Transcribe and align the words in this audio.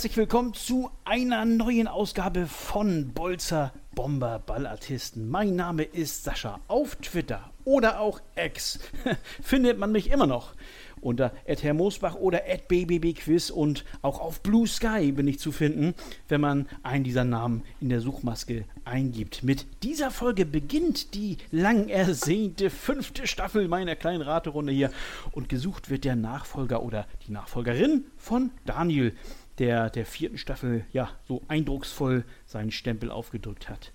herzlich 0.00 0.16
willkommen 0.16 0.54
zu 0.54 0.90
einer 1.04 1.44
neuen 1.44 1.86
Ausgabe 1.86 2.46
von 2.46 3.12
Bolzer 3.12 3.70
Bomber 3.94 4.38
Ballartisten. 4.38 5.28
Mein 5.28 5.56
Name 5.56 5.82
ist 5.82 6.24
Sascha. 6.24 6.58
Auf 6.68 6.96
Twitter 6.96 7.50
oder 7.66 8.00
auch 8.00 8.22
X 8.34 8.78
findet 9.42 9.78
man 9.78 9.92
mich 9.92 10.10
immer 10.10 10.26
noch 10.26 10.54
unter 11.02 11.32
Herr 11.44 11.74
Moosbach 11.74 12.14
oder 12.14 12.42
@bbbquiz 12.68 13.50
und 13.50 13.84
auch 14.02 14.20
auf 14.20 14.40
Blue 14.40 14.66
Sky 14.66 15.12
bin 15.12 15.28
ich 15.28 15.38
zu 15.38 15.52
finden, 15.52 15.94
wenn 16.28 16.40
man 16.40 16.66
einen 16.82 17.04
dieser 17.04 17.24
Namen 17.24 17.62
in 17.80 17.88
der 17.88 18.00
Suchmaske 18.00 18.64
eingibt. 18.84 19.42
Mit 19.42 19.66
dieser 19.82 20.10
Folge 20.10 20.46
beginnt 20.46 21.14
die 21.14 21.38
lang 21.50 21.88
ersehnte 21.88 22.70
fünfte 22.70 23.26
Staffel 23.26 23.68
meiner 23.68 23.96
kleinen 23.96 24.22
Raterunde 24.22 24.72
hier 24.72 24.90
und 25.32 25.48
gesucht 25.48 25.90
wird 25.90 26.04
der 26.04 26.16
Nachfolger 26.16 26.82
oder 26.82 27.06
die 27.26 27.32
Nachfolgerin 27.32 28.04
von 28.16 28.50
Daniel 28.64 29.14
der 29.60 29.90
der 29.90 30.06
vierten 30.06 30.38
Staffel 30.38 30.86
ja 30.90 31.10
so 31.28 31.42
eindrucksvoll 31.46 32.24
seinen 32.46 32.70
Stempel 32.70 33.10
aufgedrückt 33.10 33.68
hat. 33.68 33.92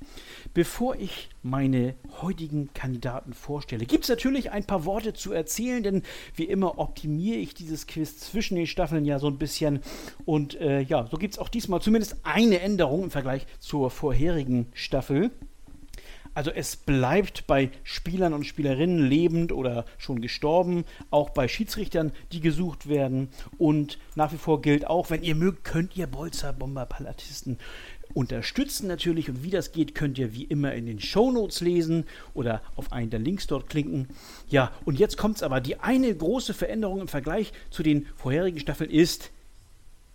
Bevor 0.53 0.95
ich 0.95 1.29
meine 1.41 1.95
heutigen 2.21 2.71
Kandidaten 2.73 3.33
vorstelle, 3.33 3.85
gibt 3.85 4.03
es 4.03 4.09
natürlich 4.09 4.51
ein 4.51 4.63
paar 4.63 4.85
Worte 4.85 5.13
zu 5.13 5.33
erzählen, 5.33 5.81
denn 5.81 6.03
wie 6.35 6.43
immer 6.43 6.77
optimiere 6.77 7.39
ich 7.39 7.55
dieses 7.55 7.87
Quiz 7.87 8.19
zwischen 8.19 8.55
den 8.55 8.67
Staffeln 8.67 9.05
ja 9.05 9.17
so 9.17 9.27
ein 9.27 9.39
bisschen. 9.39 9.79
Und 10.23 10.53
äh, 10.61 10.81
ja, 10.81 11.07
so 11.07 11.17
gibt 11.17 11.33
es 11.33 11.39
auch 11.39 11.49
diesmal 11.49 11.81
zumindest 11.81 12.17
eine 12.23 12.59
Änderung 12.59 13.05
im 13.05 13.11
Vergleich 13.11 13.47
zur 13.59 13.89
vorherigen 13.89 14.67
Staffel. 14.73 15.31
Also 16.35 16.51
es 16.51 16.75
bleibt 16.75 17.47
bei 17.47 17.71
Spielern 17.83 18.33
und 18.33 18.45
Spielerinnen 18.45 18.99
lebend 18.99 19.51
oder 19.51 19.85
schon 19.97 20.21
gestorben, 20.21 20.85
auch 21.09 21.31
bei 21.31 21.47
Schiedsrichtern, 21.47 22.11
die 22.31 22.41
gesucht 22.41 22.87
werden. 22.87 23.29
Und 23.57 23.97
nach 24.15 24.31
wie 24.31 24.37
vor 24.37 24.61
gilt 24.61 24.85
auch, 24.85 25.09
wenn 25.09 25.23
ihr 25.23 25.33
mögt, 25.33 25.63
könnt 25.63 25.97
ihr 25.97 26.07
Bolzer 26.07 26.53
Bomber 26.53 26.85
Palatisten 26.85 27.57
unterstützen 28.13 28.87
natürlich. 28.87 29.29
Und 29.29 29.43
wie 29.43 29.49
das 29.49 29.71
geht, 29.71 29.95
könnt 29.95 30.17
ihr 30.17 30.33
wie 30.33 30.43
immer 30.43 30.73
in 30.73 30.85
den 30.85 30.99
Shownotes 30.99 31.61
lesen 31.61 32.05
oder 32.33 32.61
auf 32.75 32.91
einen 32.91 33.09
der 33.09 33.19
Links 33.19 33.47
dort 33.47 33.69
klicken. 33.69 34.07
Ja, 34.49 34.71
und 34.85 34.99
jetzt 34.99 35.17
kommt 35.17 35.37
es 35.37 35.43
aber. 35.43 35.61
Die 35.61 35.79
eine 35.79 36.13
große 36.13 36.53
Veränderung 36.53 37.01
im 37.01 37.07
Vergleich 37.07 37.53
zu 37.69 37.83
den 37.83 38.07
vorherigen 38.15 38.59
Staffeln 38.59 38.89
ist, 38.89 39.31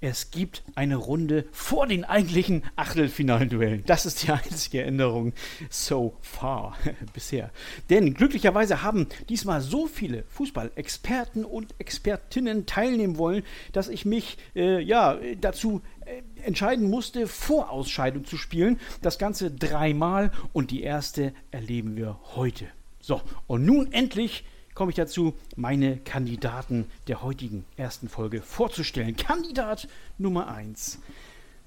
es 0.00 0.30
gibt 0.30 0.62
eine 0.74 0.96
Runde 0.96 1.44
vor 1.52 1.86
den 1.86 2.04
eigentlichen 2.04 2.62
Achtelfinalduellen. 2.76 3.84
Das 3.86 4.06
ist 4.06 4.22
die 4.22 4.32
einzige 4.32 4.82
Änderung 4.82 5.32
so 5.68 6.16
far 6.20 6.76
bisher. 7.12 7.50
Denn 7.90 8.14
glücklicherweise 8.14 8.82
haben 8.82 9.06
diesmal 9.28 9.60
so 9.60 9.86
viele 9.86 10.24
Fußballexperten 10.28 11.44
und 11.44 11.74
Expertinnen 11.78 12.66
teilnehmen 12.66 13.18
wollen, 13.18 13.42
dass 13.72 13.88
ich 13.88 14.04
mich 14.04 14.38
äh, 14.56 14.80
ja 14.80 15.18
dazu 15.40 15.82
äh, 16.06 16.22
entscheiden 16.44 16.88
musste, 16.88 17.26
Vorausscheidung 17.26 18.24
zu 18.24 18.36
spielen. 18.36 18.80
Das 19.02 19.18
Ganze 19.18 19.50
dreimal 19.50 20.32
und 20.52 20.70
die 20.70 20.82
erste 20.82 21.34
erleben 21.50 21.96
wir 21.96 22.18
heute. 22.36 22.66
So, 23.00 23.20
und 23.46 23.64
nun 23.64 23.92
endlich 23.92 24.44
komme 24.74 24.90
ich 24.90 24.96
dazu, 24.96 25.34
meine 25.56 25.98
Kandidaten 25.98 26.86
der 27.08 27.22
heutigen 27.22 27.64
ersten 27.76 28.08
Folge 28.08 28.40
vorzustellen. 28.42 29.16
Kandidat 29.16 29.88
Nummer 30.18 30.48
1 30.48 31.00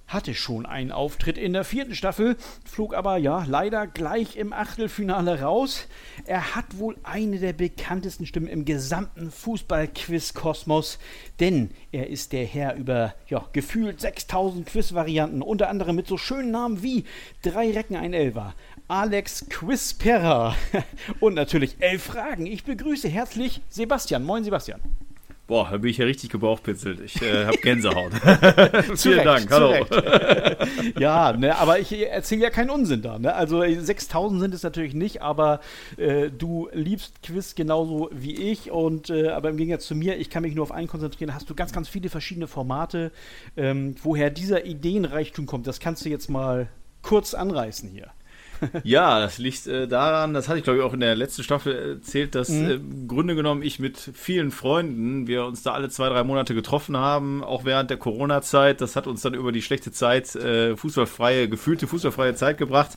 hatte 0.07 0.33
schon 0.33 0.66
einen 0.66 0.91
Auftritt 0.91 1.38
in 1.38 1.53
der 1.53 1.63
vierten 1.63 1.95
Staffel, 1.95 2.38
flog 2.66 2.94
aber 2.94 3.17
ja 3.17 3.45
leider 3.47 3.88
gleich 3.88 4.35
im 4.35 4.53
Achtelfinale 4.53 5.41
raus. 5.41 5.88
Er 6.25 6.55
hat 6.55 6.77
wohl 6.77 6.95
eine 7.03 7.39
der 7.39 7.53
bekanntesten 7.53 8.25
Stimmen 8.25 8.47
im 8.47 8.66
gesamten 8.66 9.31
Fußball-Quiz-Kosmos, 9.31 11.00
denn 11.39 11.72
er 11.91 12.09
ist 12.09 12.31
der 12.33 12.45
Herr 12.45 12.75
über 12.75 13.16
ja, 13.27 13.47
gefühlt 13.53 14.01
6000 14.01 14.67
Quiz-Varianten, 14.67 15.41
unter 15.41 15.69
anderem 15.69 15.95
mit 15.95 16.07
so 16.07 16.17
schönen 16.17 16.51
Namen 16.51 16.83
wie 16.83 17.06
Drei 17.41 17.72
Recken, 17.72 17.95
ein 17.95 18.13
Elfer, 18.13 18.53
Alex 18.88 19.45
Quispera 19.49 20.55
und 21.19 21.35
natürlich 21.35 21.77
elf 21.79 22.03
Fragen. 22.03 22.45
Ich 22.45 22.63
begrüße 22.63 23.07
herzlich 23.07 23.61
Sebastian. 23.69 24.23
Moin, 24.23 24.44
Sebastian. 24.44 24.81
Boah, 25.45 25.67
da 25.69 25.77
bin 25.77 25.89
ich 25.89 25.97
ja 25.97 26.05
richtig 26.05 26.29
gebauchpitzelt. 26.29 27.01
Ich 27.01 27.21
äh, 27.21 27.45
habe 27.45 27.57
Gänsehaut. 27.61 28.13
Vielen 28.95 29.25
Dank, 29.25 29.51
hallo. 29.51 29.85
ja, 30.97 31.33
ne, 31.33 31.57
aber 31.57 31.79
ich 31.79 31.91
erzähle 31.91 32.44
ja 32.44 32.49
keinen 32.49 32.69
Unsinn 32.69 33.01
da. 33.01 33.19
Ne? 33.19 33.33
Also 33.33 33.61
6000 33.61 34.39
sind 34.39 34.53
es 34.53 34.63
natürlich 34.63 34.94
nicht, 34.94 35.21
aber 35.21 35.59
äh, 35.97 36.29
du 36.29 36.69
liebst 36.71 37.23
Quiz 37.23 37.55
genauso 37.55 38.09
wie 38.13 38.35
ich. 38.35 38.71
Und 38.71 39.09
äh, 39.09 39.29
aber 39.29 39.50
im 39.50 39.57
Gegensatz 39.57 39.85
zu 39.85 39.95
mir, 39.95 40.17
ich 40.17 40.29
kann 40.29 40.44
mich 40.44 40.55
nur 40.55 40.63
auf 40.63 40.71
einen 40.71 40.88
konzentrieren. 40.88 41.33
Hast 41.33 41.50
du 41.50 41.55
ganz, 41.55 41.73
ganz 41.73 41.89
viele 41.89 42.09
verschiedene 42.09 42.47
Formate. 42.47 43.11
Ähm, 43.57 43.95
woher 44.01 44.29
dieser 44.29 44.65
Ideenreichtum 44.65 45.45
kommt, 45.45 45.67
das 45.67 45.81
kannst 45.81 46.05
du 46.05 46.09
jetzt 46.09 46.29
mal 46.29 46.67
kurz 47.01 47.33
anreißen 47.33 47.89
hier. 47.89 48.11
Ja, 48.84 49.19
das 49.19 49.38
liegt 49.38 49.68
äh, 49.68 49.88
daran, 49.88 50.34
das 50.34 50.47
hatte 50.47 50.59
ich 50.59 50.63
glaube 50.63 50.79
ich 50.79 50.85
auch 50.85 50.94
in 50.94 51.00
der 51.00 51.16
letzten 51.16 51.44
Staffel 51.44 51.97
erzählt, 51.97 52.35
dass 52.35 52.50
mhm. 52.50 52.69
äh, 52.69 52.74
im 52.74 53.07
Grunde 53.07 53.35
genommen 53.35 53.63
ich 53.63 53.79
mit 53.79 53.97
vielen 53.97 54.51
Freunden, 54.51 55.28
wir 55.28 55.46
uns 55.46 55.63
da 55.63 55.74
alle 55.74 55.90
zwei, 55.90 56.09
drei 56.09 56.24
Monate 56.24 56.53
getroffen 56.56 56.97
haben, 56.97 57.44
auch 57.44 57.66
während 57.66 57.90
der 57.90 57.97
Corona-Zeit. 57.97 58.81
Das 58.81 58.96
hat 58.96 59.07
uns 59.07 59.22
dann 59.22 59.34
über 59.34 59.51
die 59.51 59.62
schlechte 59.62 59.91
Zeit, 59.91 60.35
äh, 60.35 60.75
fußballfreie, 60.75 61.47
gefühlte 61.50 61.88
fußballfreie 61.88 62.35
Zeit 62.35 62.57
gebracht. 62.57 62.91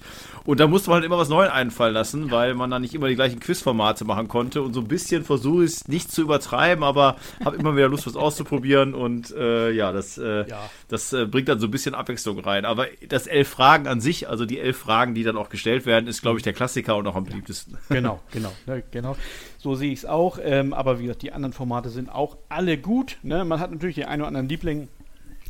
Und 0.45 0.61
da 0.61 0.67
musste 0.67 0.91
man 0.91 0.97
halt 0.97 1.05
immer 1.05 1.19
was 1.19 1.29
Neues 1.29 1.51
einfallen 1.51 1.95
lassen, 1.95 2.31
weil 2.31 2.55
man 2.55 2.71
dann 2.71 2.83
nicht 2.83 2.95
immer 2.95 3.09
die 3.09 3.15
gleichen 3.15 3.41
Quizformate 3.41 4.05
machen 4.05 4.29
konnte. 4.29 4.63
Und 4.63 4.75
so 4.75 4.81
ein 4.81 4.89
bisschen 4.89 5.25
versuche 5.25 5.65
ich 5.65 5.73
es 5.73 5.89
nicht 5.89 6.13
zu 6.13 6.23
übertreiben, 6.23 6.85
aber 6.85 7.17
habe 7.45 7.57
immer 7.57 7.77
wieder 7.77 7.89
Lust, 7.89 8.07
was 8.07 8.17
auszuprobieren. 8.17 8.95
Und 8.95 9.35
äh, 9.35 9.71
ja, 9.71 9.93
das, 9.93 10.19
äh, 10.19 10.49
ja. 10.49 10.71
das 10.89 11.13
äh, 11.13 11.27
bringt 11.27 11.49
dann 11.49 11.59
so 11.59 11.67
ein 11.67 11.71
bisschen 11.71 11.95
Abwechslung 11.95 12.39
rein. 12.41 12.65
Aber 12.65 12.87
das 13.09 13.27
elf 13.27 13.49
Fragen 13.49 13.87
an 13.87 14.01
sich, 14.01 14.29
also 14.29 14.47
die 14.47 14.61
elf 14.61 14.77
Fragen, 14.77 15.15
die 15.15 15.25
dann 15.25 15.37
auch 15.37 15.49
gestellt 15.57 15.87
werden, 15.87 16.07
ist, 16.07 16.23
glaube 16.23 16.39
ich, 16.39 16.43
der 16.43 16.53
Klassiker 16.53 16.97
und 16.97 17.07
auch 17.07 17.17
am 17.17 17.25
beliebtesten. 17.25 17.77
Genau, 17.89 18.21
genau, 18.31 18.53
ne, 18.67 18.83
genau. 18.91 19.17
So 19.59 19.75
sehe 19.75 19.93
ich 19.93 20.01
es 20.01 20.05
auch. 20.05 20.39
Ähm, 20.43 20.75
aber 20.75 20.99
wie 20.99 21.05
gesagt, 21.05 21.23
die 21.23 21.33
anderen 21.33 21.53
Formate 21.53 21.89
sind 21.89 22.11
auch 22.11 22.37
alle 22.49 22.77
gut. 22.79 23.19
Ne? 23.23 23.45
Man 23.45 23.59
hat 23.59 23.71
natürlich 23.71 23.97
den 23.97 24.05
einen 24.05 24.23
oder 24.23 24.29
anderen 24.29 24.49
Liebling, 24.49 24.89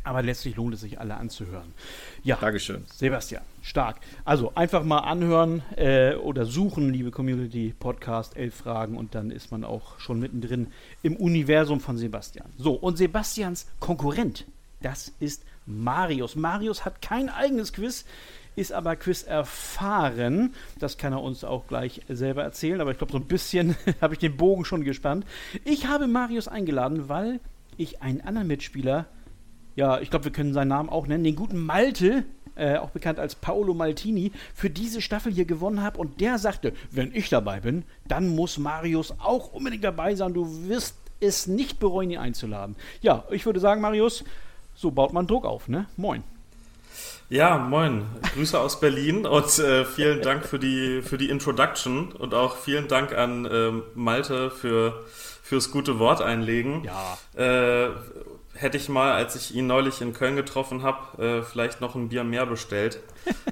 aber 0.03 0.21
letztlich 0.21 0.55
lohnt 0.55 0.73
es 0.75 0.81
sich, 0.81 0.99
alle 0.99 1.15
anzuhören. 1.15 1.73
Ja, 2.23 2.37
Dankeschön. 2.39 2.85
Sebastian, 2.87 3.43
stark. 3.61 3.97
Also 4.23 4.53
einfach 4.55 4.83
mal 4.83 4.99
anhören 4.99 5.61
äh, 5.75 6.15
oder 6.15 6.45
suchen, 6.45 6.93
liebe 6.93 7.11
Community, 7.11 7.75
Podcast, 7.77 8.37
elf 8.37 8.55
Fragen 8.55 8.97
und 8.97 9.13
dann 9.13 9.29
ist 9.29 9.51
man 9.51 9.65
auch 9.65 9.99
schon 9.99 10.19
mittendrin 10.19 10.67
im 11.03 11.17
Universum 11.17 11.81
von 11.81 11.97
Sebastian. 11.97 12.47
So, 12.57 12.73
und 12.73 12.97
Sebastians 12.97 13.67
Konkurrent, 13.79 14.45
das 14.81 15.11
ist 15.19 15.43
Marius. 15.65 16.35
Marius 16.35 16.85
hat 16.85 17.01
kein 17.01 17.29
eigenes 17.29 17.73
Quiz 17.73 18.05
ist 18.57 18.73
aber 18.73 18.95
Quiz 18.95 19.23
erfahren. 19.23 20.53
Das 20.79 20.97
kann 20.97 21.13
er 21.13 21.21
uns 21.21 21.43
auch 21.43 21.67
gleich 21.67 22.01
selber 22.09 22.43
erzählen, 22.43 22.81
aber 22.81 22.91
ich 22.91 22.97
glaube, 22.97 23.13
so 23.13 23.19
ein 23.19 23.27
bisschen 23.27 23.77
habe 24.01 24.15
ich 24.15 24.19
den 24.19 24.35
Bogen 24.35 24.65
schon 24.65 24.83
gespannt. 24.83 25.25
Ich 25.63 25.85
habe 25.87 26.07
Marius 26.07 26.47
eingeladen, 26.47 27.07
weil 27.07 27.39
ich 27.77 28.01
einen 28.01 28.21
anderen 28.21 28.47
Mitspieler, 28.47 29.05
ja, 29.75 29.99
ich 29.99 30.09
glaube, 30.09 30.25
wir 30.25 30.31
können 30.31 30.53
seinen 30.53 30.69
Namen 30.69 30.89
auch 30.89 31.05
nennen, 31.05 31.23
den 31.23 31.35
guten 31.35 31.59
Malte, 31.59 32.25
äh, 32.55 32.77
auch 32.77 32.89
bekannt 32.89 33.19
als 33.19 33.35
Paolo 33.35 33.75
Maltini, 33.75 34.31
für 34.55 34.71
diese 34.71 35.03
Staffel 35.03 35.31
hier 35.31 35.45
gewonnen 35.45 35.83
habe. 35.83 35.99
Und 35.99 36.19
der 36.19 36.39
sagte, 36.39 36.73
wenn 36.89 37.13
ich 37.13 37.29
dabei 37.29 37.59
bin, 37.59 37.83
dann 38.07 38.27
muss 38.27 38.57
Marius 38.57 39.13
auch 39.19 39.53
unbedingt 39.53 39.83
dabei 39.83 40.15
sein. 40.15 40.33
Du 40.33 40.67
wirst 40.67 40.95
es 41.19 41.45
nicht 41.45 41.79
bereuen, 41.79 42.09
ihn 42.09 42.17
einzuladen. 42.17 42.75
Ja, 43.01 43.23
ich 43.29 43.45
würde 43.45 43.59
sagen, 43.59 43.81
Marius, 43.81 44.23
so 44.73 44.89
baut 44.89 45.13
man 45.13 45.27
Druck 45.27 45.45
auf, 45.45 45.67
ne? 45.67 45.85
Moin. 45.95 46.23
Ja, 47.29 47.57
moin. 47.57 48.05
Grüße 48.33 48.57
aus 48.57 48.79
Berlin 48.79 49.25
und 49.25 49.59
äh, 49.59 49.83
vielen 49.83 50.21
Dank 50.21 50.45
für 50.45 50.59
die, 50.59 51.01
für 51.01 51.17
die 51.17 51.29
Introduction 51.29 52.13
und 52.13 52.33
auch 52.33 52.55
vielen 52.55 52.87
Dank 52.87 53.13
an 53.13 53.45
äh, 53.45 53.71
Malte 53.95 54.49
für, 54.49 55.03
fürs 55.43 55.69
gute 55.71 55.99
Wort 55.99 56.21
einlegen. 56.21 56.85
Ja. 56.85 57.85
Äh, 57.85 57.89
hätte 58.53 58.77
ich 58.77 58.87
mal, 58.87 59.11
als 59.11 59.35
ich 59.35 59.53
ihn 59.53 59.67
neulich 59.67 59.99
in 59.99 60.13
Köln 60.13 60.37
getroffen 60.37 60.83
habe, 60.83 61.21
äh, 61.21 61.43
vielleicht 61.43 61.81
noch 61.81 61.95
ein 61.95 62.07
Bier 62.07 62.23
mehr 62.23 62.45
bestellt, 62.45 63.01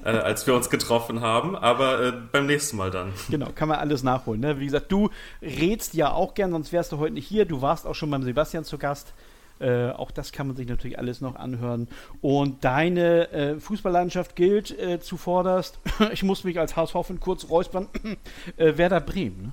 äh, 0.02 0.08
als 0.08 0.46
wir 0.46 0.54
uns 0.54 0.70
getroffen 0.70 1.20
haben. 1.20 1.54
Aber 1.54 2.02
äh, 2.02 2.12
beim 2.32 2.46
nächsten 2.46 2.78
Mal 2.78 2.90
dann. 2.90 3.12
Genau, 3.28 3.50
kann 3.54 3.68
man 3.68 3.78
alles 3.78 4.02
nachholen. 4.02 4.40
Ne? 4.40 4.58
Wie 4.58 4.64
gesagt, 4.64 4.90
du 4.90 5.10
rätst 5.42 5.92
ja 5.92 6.12
auch 6.12 6.32
gern, 6.32 6.50
sonst 6.50 6.72
wärst 6.72 6.92
du 6.92 6.98
heute 6.98 7.12
nicht 7.12 7.28
hier. 7.28 7.44
Du 7.44 7.60
warst 7.60 7.86
auch 7.86 7.94
schon 7.94 8.10
beim 8.10 8.22
Sebastian 8.22 8.64
zu 8.64 8.78
Gast. 8.78 9.12
Äh, 9.58 9.90
auch 9.90 10.10
das 10.10 10.32
kann 10.32 10.46
man 10.46 10.56
sich 10.56 10.68
natürlich 10.68 10.98
alles 10.98 11.20
noch 11.20 11.36
anhören. 11.36 11.88
Und 12.20 12.64
deine 12.64 13.30
äh, 13.32 13.60
Fußballlandschaft 13.60 14.36
gilt 14.36 14.76
äh, 14.78 15.00
zuvorderst. 15.00 15.78
ich 16.12 16.22
muss 16.22 16.44
mich 16.44 16.58
als 16.58 16.76
HSV 16.76 16.96
kurz 17.20 17.48
räuspern. 17.48 17.88
Äh, 18.56 18.76
Werder 18.76 19.00
Bremen. 19.00 19.42
Ne? 19.42 19.52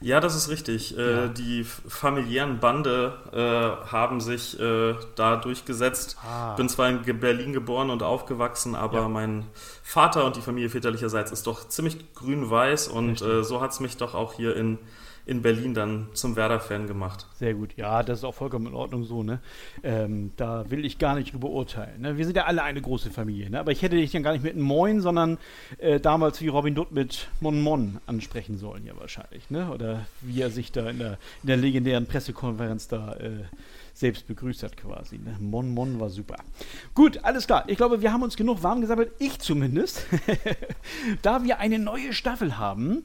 Ja, 0.00 0.20
das 0.20 0.34
ist 0.34 0.48
richtig. 0.48 0.96
Äh, 0.96 1.12
ja. 1.12 1.28
die 1.28 1.64
familiären 1.64 2.58
Bande 2.58 3.14
haben 3.90 4.20
sich 4.20 4.56
da 4.58 5.36
durchgesetzt. 5.36 6.16
Ah. 6.24 6.54
Bin 6.54 6.68
zwar 6.68 6.88
in 6.88 7.20
Berlin 7.20 7.52
geboren 7.52 7.90
und 7.90 8.02
aufgewachsen, 8.02 8.74
aber 8.74 9.00
ja. 9.00 9.08
mein 9.08 9.46
Vater 9.82 10.24
und 10.24 10.36
die 10.36 10.40
Familie 10.40 10.70
väterlicherseits 10.70 11.32
ist 11.32 11.46
doch 11.46 11.68
ziemlich 11.68 12.14
grün-weiß 12.14 12.88
und 12.88 13.18
so 13.18 13.60
hat 13.60 13.72
es 13.72 13.80
mich 13.80 13.96
doch 13.96 14.14
auch 14.14 14.34
hier 14.34 14.56
in 14.56 14.78
in 15.30 15.42
Berlin 15.42 15.74
dann 15.74 16.08
zum 16.12 16.34
Werder-Fan 16.34 16.88
gemacht. 16.88 17.24
Sehr 17.38 17.54
gut. 17.54 17.76
Ja, 17.76 18.02
das 18.02 18.18
ist 18.18 18.24
auch 18.24 18.34
vollkommen 18.34 18.66
in 18.66 18.74
Ordnung 18.74 19.04
so, 19.04 19.22
ne? 19.22 19.38
Ähm, 19.84 20.32
da 20.36 20.68
will 20.70 20.84
ich 20.84 20.98
gar 20.98 21.14
nicht 21.14 21.32
drüber 21.32 21.50
urteilen. 21.50 22.00
Ne? 22.00 22.18
Wir 22.18 22.24
sind 22.24 22.36
ja 22.36 22.46
alle 22.46 22.64
eine 22.64 22.82
große 22.82 23.12
Familie, 23.12 23.48
ne? 23.48 23.60
Aber 23.60 23.70
ich 23.70 23.80
hätte 23.80 23.94
dich 23.94 24.10
dann 24.10 24.24
gar 24.24 24.32
nicht 24.32 24.42
mit 24.42 24.56
Moin, 24.56 25.00
sondern 25.00 25.38
äh, 25.78 26.00
damals 26.00 26.40
wie 26.40 26.48
Robin 26.48 26.74
Dutt 26.74 26.90
mit 26.90 27.28
Mon 27.38 27.60
Mon 27.60 27.98
ansprechen 28.06 28.58
sollen, 28.58 28.84
ja 28.84 28.96
wahrscheinlich, 28.98 29.48
ne? 29.50 29.70
Oder 29.70 30.04
wie 30.20 30.40
er 30.40 30.50
sich 30.50 30.72
da 30.72 30.90
in 30.90 30.98
der, 30.98 31.12
in 31.42 31.46
der 31.46 31.56
legendären 31.56 32.06
Pressekonferenz 32.06 32.88
da 32.88 33.12
äh, 33.14 33.44
selbst 33.94 34.26
begrüßt 34.26 34.64
hat 34.64 34.76
quasi. 34.76 35.18
Ne? 35.18 35.36
Mon 35.38 35.72
Mon 35.72 36.00
war 36.00 36.10
super. 36.10 36.38
Gut, 36.94 37.22
alles 37.22 37.46
klar. 37.46 37.64
Ich 37.68 37.76
glaube, 37.76 38.02
wir 38.02 38.12
haben 38.12 38.24
uns 38.24 38.36
genug 38.36 38.64
warm 38.64 38.80
gesammelt. 38.80 39.12
Ich 39.20 39.38
zumindest. 39.38 40.06
da 41.22 41.44
wir 41.44 41.60
eine 41.60 41.78
neue 41.78 42.12
Staffel 42.14 42.58
haben, 42.58 43.04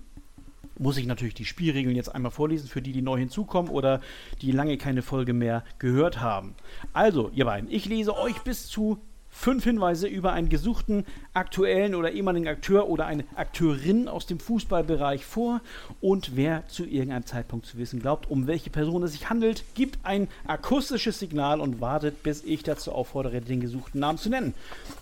muss 0.78 0.98
ich 0.98 1.06
natürlich 1.06 1.34
die 1.34 1.46
Spielregeln 1.46 1.96
jetzt 1.96 2.14
einmal 2.14 2.32
vorlesen 2.32 2.68
für 2.68 2.82
die, 2.82 2.92
die 2.92 3.02
neu 3.02 3.18
hinzukommen 3.18 3.72
oder 3.72 4.02
die 4.42 4.52
lange 4.52 4.78
keine 4.78 5.02
Folge 5.02 5.34
mehr 5.34 5.64
gehört 5.80 6.22
haben. 6.22 6.56
Also, 6.94 7.30
ihr 7.34 7.46
beiden, 7.46 7.70
ich 7.70 7.86
lese 7.86 8.18
euch 8.18 8.42
bis 8.42 8.68
zu 8.68 9.00
fünf 9.36 9.66
Hinweise 9.66 10.08
über 10.08 10.32
einen 10.32 10.48
gesuchten 10.48 11.06
aktuellen 11.34 11.94
oder 11.94 12.14
ehemaligen 12.14 12.48
Akteur 12.48 12.88
oder 12.90 13.06
eine 13.06 13.26
Akteurin 13.36 14.08
aus 14.08 14.26
dem 14.26 14.40
Fußballbereich 14.40 15.26
vor 15.26 15.62
und 16.00 16.36
wer 16.36 16.66
zu 16.68 16.86
irgendeinem 16.86 17.26
Zeitpunkt 17.26 17.66
zu 17.66 17.78
wissen 17.78 18.00
glaubt, 18.00 18.32
um 18.32 18.48
welche 18.48 18.70
Person 18.70 19.04
es 19.04 19.12
sich 19.12 19.30
handelt, 19.30 19.64
gibt 19.76 20.00
ein 20.04 20.30
akustisches 20.48 21.20
Signal 21.20 21.60
und 21.60 21.82
wartet, 21.82 22.24
bis 22.24 22.44
ich 22.44 22.64
dazu 22.64 22.94
auffordere, 22.94 23.42
den 23.42 23.60
gesuchten 23.60 24.00
Namen 24.00 24.18
zu 24.18 24.30
nennen. 24.30 24.54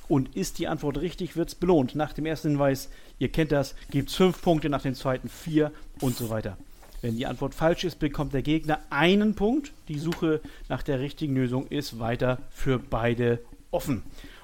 Und 0.10 0.36
ist 0.36 0.58
die 0.58 0.68
Antwort 0.68 1.00
richtig, 1.00 1.38
wird 1.38 1.50
es 1.50 1.56
belohnt. 1.56 1.96
Nach 1.96 2.12
dem 2.12 2.26
ersten 2.26 2.50
Hinweis, 2.50 2.90
ihr 3.20 3.30
kennt 3.30 3.52
das, 3.52 3.76
gibt 3.92 4.10
es 4.10 4.16
fünf 4.16 4.42
Punkte, 4.42 4.68
nach 4.68 4.82
dem 4.82 4.96
zweiten 4.96 5.30
vier 5.30 5.72
und 6.02 6.18
so 6.18 6.30
weiter. 6.30 6.58
Wenn 7.02 7.18
die 7.18 7.28
Antwort 7.28 7.54
falsch 7.54 7.84
ist, 7.84 8.00
bekommt 8.00 8.34
der 8.34 8.42
Gegner 8.42 8.80
einen 8.90 9.36
Punkt. 9.36 9.74
Die 9.90 10.00
Suche 10.00 10.42
nach 10.70 10.82
der 10.82 11.00
richtigen 11.00 11.36
Lösung 11.36 11.68
ist 11.68 12.00
weiter 12.00 12.40
für 12.50 12.80
beide 12.80 13.40
offen. 13.74 14.04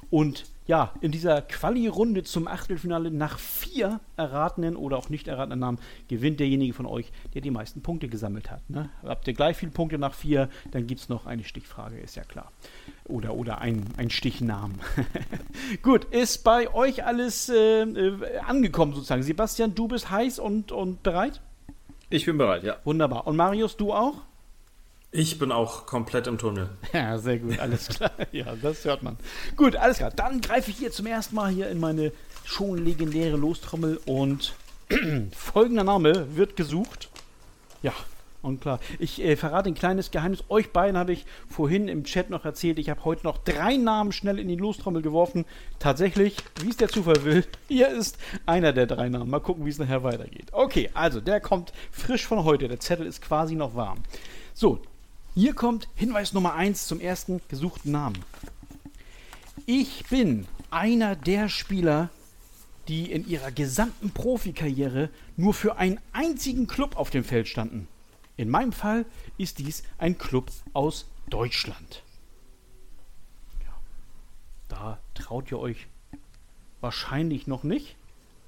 Und 0.09 0.45
ja, 0.69 0.93
in 1.01 1.11
dieser 1.11 1.41
Quali-Runde 1.41 2.21
zum 2.21 2.47
Achtelfinale 2.47 3.09
nach 3.09 3.39
vier 3.39 3.99
erratenen 4.17 4.75
oder 4.75 4.97
auch 4.97 5.09
nicht 5.09 5.27
erratenen 5.27 5.59
Namen 5.59 5.79
gewinnt 6.07 6.39
derjenige 6.39 6.73
von 6.73 6.85
euch, 6.85 7.11
der 7.33 7.41
die 7.41 7.49
meisten 7.49 7.81
Punkte 7.81 8.07
gesammelt 8.07 8.51
hat. 8.51 8.69
Ne? 8.69 8.89
Habt 9.03 9.27
ihr 9.27 9.33
gleich 9.33 9.57
viele 9.57 9.71
Punkte 9.71 9.97
nach 9.97 10.13
vier, 10.13 10.47
dann 10.69 10.85
gibt 10.85 11.01
es 11.01 11.09
noch 11.09 11.25
eine 11.25 11.43
Stichfrage, 11.43 11.97
ist 11.97 12.15
ja 12.15 12.23
klar. 12.23 12.51
Oder, 13.05 13.33
oder 13.33 13.61
ein, 13.61 13.83
ein 13.97 14.11
Stichnamen. 14.11 14.79
Gut, 15.81 16.05
ist 16.05 16.43
bei 16.43 16.71
euch 16.71 17.03
alles 17.03 17.49
äh, 17.49 17.81
äh, 17.81 18.37
angekommen 18.45 18.93
sozusagen. 18.93 19.23
Sebastian, 19.23 19.73
du 19.73 19.87
bist 19.87 20.11
heiß 20.11 20.37
und, 20.37 20.71
und 20.71 21.01
bereit? 21.01 21.41
Ich 22.11 22.25
bin 22.25 22.37
bereit, 22.37 22.63
ja. 22.63 22.77
Wunderbar. 22.83 23.25
Und 23.25 23.35
Marius, 23.37 23.75
du 23.75 23.91
auch? 23.91 24.21
Ich 25.11 25.39
bin 25.39 25.51
auch 25.51 25.87
komplett 25.87 26.27
im 26.27 26.37
Tunnel. 26.37 26.69
Ja, 26.93 27.17
sehr 27.17 27.39
gut, 27.39 27.59
alles 27.59 27.87
klar. 27.87 28.11
ja, 28.31 28.55
das 28.61 28.85
hört 28.85 29.01
man. 29.01 29.17
Gut, 29.55 29.75
alles 29.75 29.97
klar. 29.97 30.11
Dann 30.11 30.41
greife 30.41 30.69
ich 30.69 30.77
hier 30.77 30.91
zum 30.91 31.07
ersten 31.07 31.35
Mal 31.35 31.49
hier 31.51 31.69
in 31.69 31.79
meine 31.79 32.11
schon 32.45 32.83
legendäre 32.83 33.37
Lostrommel 33.37 33.99
und 34.05 34.53
folgender 35.35 35.83
Name 35.83 36.35
wird 36.35 36.55
gesucht. 36.55 37.09
Ja, 37.81 37.93
und 38.41 38.61
klar. 38.61 38.79
Ich 38.99 39.21
äh, 39.21 39.35
verrate 39.35 39.69
ein 39.69 39.75
kleines 39.75 40.11
Geheimnis. 40.11 40.43
Euch 40.47 40.71
beiden 40.71 40.97
habe 40.97 41.11
ich 41.11 41.25
vorhin 41.49 41.87
im 41.87 42.03
Chat 42.03 42.29
noch 42.29 42.45
erzählt. 42.45 42.79
Ich 42.79 42.89
habe 42.89 43.03
heute 43.03 43.23
noch 43.23 43.37
drei 43.39 43.77
Namen 43.77 44.11
schnell 44.11 44.39
in 44.39 44.47
die 44.47 44.55
Lostrommel 44.55 45.01
geworfen. 45.01 45.45
Tatsächlich, 45.79 46.37
wie 46.61 46.69
es 46.69 46.77
der 46.77 46.87
Zufall 46.87 47.23
will, 47.23 47.45
hier 47.67 47.89
ist 47.89 48.17
einer 48.45 48.73
der 48.73 48.85
drei 48.85 49.09
Namen. 49.09 49.29
Mal 49.29 49.41
gucken, 49.41 49.65
wie 49.65 49.69
es 49.69 49.79
nachher 49.79 50.03
weitergeht. 50.03 50.47
Okay, 50.51 50.89
also 50.93 51.19
der 51.19 51.41
kommt 51.41 51.73
frisch 51.91 52.25
von 52.25 52.43
heute. 52.43 52.67
Der 52.67 52.79
Zettel 52.79 53.07
ist 53.07 53.21
quasi 53.21 53.55
noch 53.55 53.75
warm. 53.75 53.99
So, 54.53 54.79
hier 55.39 55.53
kommt 55.53 55.87
Hinweis 55.95 56.33
Nummer 56.33 56.55
1 56.55 56.85
zum 56.85 56.99
ersten 56.99 57.39
gesuchten 57.47 57.93
Namen. 57.93 58.25
Ich 59.65 60.03
bin 60.09 60.45
einer 60.69 61.15
der 61.15 61.47
Spieler, 61.47 62.09
die 62.89 63.09
in 63.09 63.25
ihrer 63.25 63.49
gesamten 63.49 64.11
Profikarriere 64.11 65.09
nur 65.37 65.53
für 65.53 65.77
einen 65.77 65.97
einzigen 66.11 66.67
Club 66.67 66.97
auf 66.97 67.09
dem 67.09 67.23
Feld 67.23 67.47
standen. 67.47 67.87
In 68.35 68.49
meinem 68.49 68.73
Fall 68.73 69.05
ist 69.37 69.59
dies 69.59 69.83
ein 69.97 70.17
Club 70.17 70.51
aus 70.73 71.05
Deutschland. 71.29 72.03
Ja, 73.63 73.79
da 74.67 74.99
traut 75.13 75.49
ihr 75.51 75.59
euch 75.59 75.87
wahrscheinlich 76.81 77.47
noch 77.47 77.63
nicht. 77.63 77.95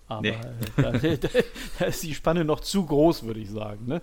Aber 0.10 0.24
nee. 0.24 0.38
da, 0.76 0.92
da, 0.92 1.16
da, 1.80 1.86
ist 1.86 2.04
die 2.04 2.14
Spanne 2.14 2.44
noch 2.44 2.60
zu 2.60 2.86
groß, 2.86 3.24
würde 3.24 3.40
ich 3.40 3.50
sagen. 3.50 3.86
Ne? 3.86 4.02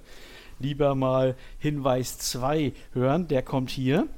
Lieber 0.59 0.95
mal 0.95 1.37
Hinweis 1.59 2.19
2 2.19 2.73
hören. 2.93 3.29
Der 3.29 3.43
kommt 3.43 3.71
hier. 3.71 4.09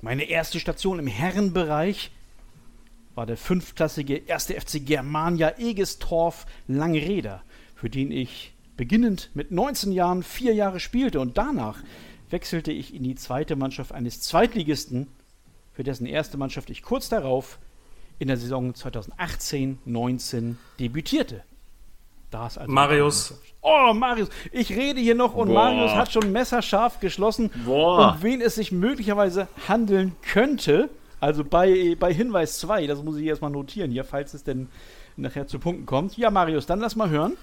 Meine 0.00 0.24
erste 0.24 0.60
Station 0.60 0.98
im 0.98 1.06
Herrenbereich 1.06 2.10
war 3.14 3.26
der 3.26 3.36
fünfklassige 3.36 4.22
1. 4.28 4.46
FC 4.46 4.84
Germania 4.84 5.58
Egestorf 5.58 6.46
Langreder, 6.68 7.42
für 7.74 7.90
den 7.90 8.10
ich 8.10 8.54
beginnend 8.76 9.30
mit 9.34 9.50
19 9.50 9.92
Jahren 9.92 10.22
vier 10.22 10.54
Jahre 10.54 10.80
spielte 10.80 11.20
und 11.20 11.36
danach 11.36 11.82
wechselte 12.30 12.72
ich 12.72 12.94
in 12.94 13.02
die 13.02 13.14
zweite 13.14 13.56
Mannschaft 13.56 13.92
eines 13.92 14.20
Zweitligisten, 14.22 15.08
für 15.72 15.84
dessen 15.84 16.06
erste 16.06 16.38
Mannschaft 16.38 16.70
ich 16.70 16.82
kurz 16.82 17.08
darauf 17.08 17.58
in 18.18 18.28
der 18.28 18.36
Saison 18.36 18.72
2018-19 18.72 20.54
debütierte. 20.78 21.42
Das 22.30 22.58
also 22.58 22.70
Marius. 22.70 23.40
Oh, 23.60 23.92
Marius. 23.92 24.28
Ich 24.52 24.70
rede 24.70 25.00
hier 25.00 25.14
noch 25.14 25.34
und 25.34 25.48
Boah. 25.48 25.54
Marius 25.54 25.92
hat 25.92 26.12
schon 26.12 26.32
messerscharf 26.32 27.00
geschlossen, 27.00 27.50
Boah. 27.64 28.12
um 28.14 28.22
wen 28.22 28.40
es 28.40 28.54
sich 28.54 28.72
möglicherweise 28.72 29.48
handeln 29.68 30.14
könnte. 30.22 30.90
Also 31.18 31.44
bei, 31.44 31.96
bei 31.98 32.14
Hinweis 32.14 32.58
2, 32.60 32.86
das 32.86 33.02
muss 33.02 33.16
ich 33.16 33.26
erstmal 33.26 33.50
notieren 33.50 33.90
hier, 33.90 34.04
falls 34.04 34.32
es 34.32 34.44
denn 34.44 34.68
nachher 35.16 35.46
zu 35.46 35.58
Punkten 35.58 35.84
kommt. 35.86 36.16
Ja, 36.16 36.30
Marius, 36.30 36.66
dann 36.66 36.80
lass 36.80 36.96
mal 36.96 37.10
hören. 37.10 37.36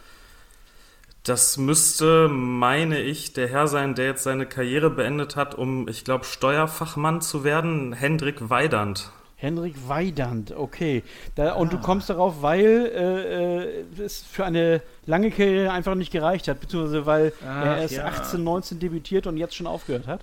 Das 1.23 1.57
müsste, 1.57 2.29
meine 2.29 3.01
ich, 3.01 3.33
der 3.33 3.49
Herr 3.49 3.67
sein, 3.67 3.95
der 3.95 4.05
jetzt 4.05 4.23
seine 4.23 4.45
Karriere 4.45 4.89
beendet 4.89 5.35
hat, 5.35 5.55
um, 5.55 5.87
ich 5.89 6.05
glaube, 6.05 6.23
Steuerfachmann 6.23 7.21
zu 7.21 7.43
werden, 7.43 7.91
Hendrik 7.91 8.49
Weidand. 8.49 9.11
Henrik 9.39 9.75
Weidand, 9.87 10.51
okay. 10.57 11.03
Da, 11.35 11.53
und 11.53 11.71
du 11.71 11.77
ah. 11.77 11.81
kommst 11.81 12.09
darauf, 12.09 12.41
weil 12.41 12.65
äh, 12.65 14.01
äh, 14.01 14.03
es 14.03 14.23
für 14.23 14.45
eine 14.45 14.81
lange 15.05 15.29
Karriere 15.29 15.71
einfach 15.71 15.93
nicht 15.93 16.11
gereicht 16.11 16.47
hat, 16.47 16.59
beziehungsweise 16.59 17.05
weil 17.05 17.33
Ach, 17.47 17.65
er 17.65 17.77
erst 17.77 17.93
ja. 17.93 18.05
18, 18.05 18.43
19 18.43 18.79
debütiert 18.79 19.27
und 19.27 19.37
jetzt 19.37 19.55
schon 19.55 19.67
aufgehört 19.67 20.07
hat? 20.07 20.21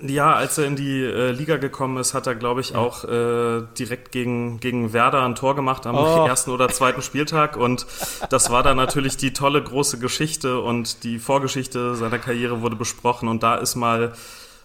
Ja, 0.00 0.34
als 0.34 0.56
er 0.56 0.64
in 0.64 0.76
die 0.76 1.02
äh, 1.02 1.30
Liga 1.30 1.58
gekommen 1.58 1.98
ist, 1.98 2.14
hat 2.14 2.26
er, 2.26 2.34
glaube 2.34 2.62
ich, 2.62 2.74
auch 2.74 3.04
äh, 3.04 3.62
direkt 3.78 4.12
gegen, 4.12 4.60
gegen 4.60 4.94
Werder 4.94 5.22
ein 5.22 5.34
Tor 5.34 5.54
gemacht 5.54 5.86
am 5.86 5.96
oh. 5.96 6.26
ersten 6.26 6.50
oder 6.50 6.68
zweiten 6.68 7.02
Spieltag. 7.02 7.56
Und 7.56 7.86
das 8.30 8.50
war 8.50 8.62
dann 8.62 8.78
natürlich 8.78 9.18
die 9.18 9.34
tolle 9.34 9.62
große 9.62 9.98
Geschichte 9.98 10.60
und 10.60 11.04
die 11.04 11.18
Vorgeschichte 11.18 11.94
seiner 11.96 12.18
Karriere 12.18 12.62
wurde 12.62 12.76
besprochen. 12.76 13.28
Und 13.28 13.42
da 13.42 13.56
ist 13.56 13.74
mal 13.74 14.12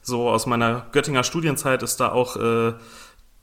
so 0.02 0.30
aus 0.30 0.46
meiner 0.46 0.86
Göttinger 0.92 1.24
Studienzeit 1.24 1.84
ist 1.84 2.00
da 2.00 2.12
auch 2.12 2.36
äh, 2.36 2.74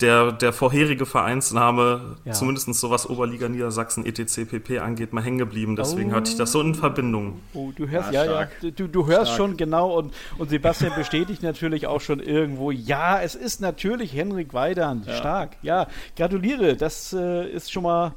der, 0.01 0.31
der 0.31 0.53
vorherige 0.53 1.07
Vereinsname, 1.07 2.17
ja. 2.25 2.33
zumindest 2.33 2.73
so 2.75 2.91
was 2.91 3.09
Oberliga 3.09 3.49
Niedersachsen 3.49 4.07
etc. 4.07 4.49
pp. 4.49 4.79
angeht, 4.79 5.13
mal 5.13 5.25
hängen 5.25 5.39
geblieben. 5.39 5.75
Deswegen 5.75 6.13
oh. 6.13 6.17
hatte 6.17 6.31
ich 6.31 6.37
das 6.37 6.53
so 6.53 6.61
in 6.61 6.75
Verbindung. 6.75 7.41
Oh, 7.53 7.73
du 7.75 7.89
hörst, 7.89 8.13
ja, 8.13 8.25
ja, 8.25 8.43
ja 8.43 8.71
du, 8.71 8.89
du 8.89 9.07
hörst 9.07 9.33
stark. 9.33 9.37
schon 9.37 9.57
genau 9.57 9.99
und, 9.99 10.15
und 10.39 10.51
Sebastian 10.51 10.93
bestätigt 10.95 11.43
natürlich 11.43 11.89
auch 11.89 12.01
schon 12.01 12.21
irgendwo, 12.21 12.71
ja, 12.71 13.21
es 13.21 13.35
ist 13.35 13.61
natürlich 13.61 14.15
Henrik 14.15 14.55
Weidand. 14.55 15.07
Ja. 15.07 15.17
Stark, 15.17 15.57
ja. 15.63 15.89
Gratuliere, 16.17 16.77
das 16.77 17.13
äh, 17.13 17.51
ist 17.51 17.73
schon 17.73 17.83
mal 17.83 18.13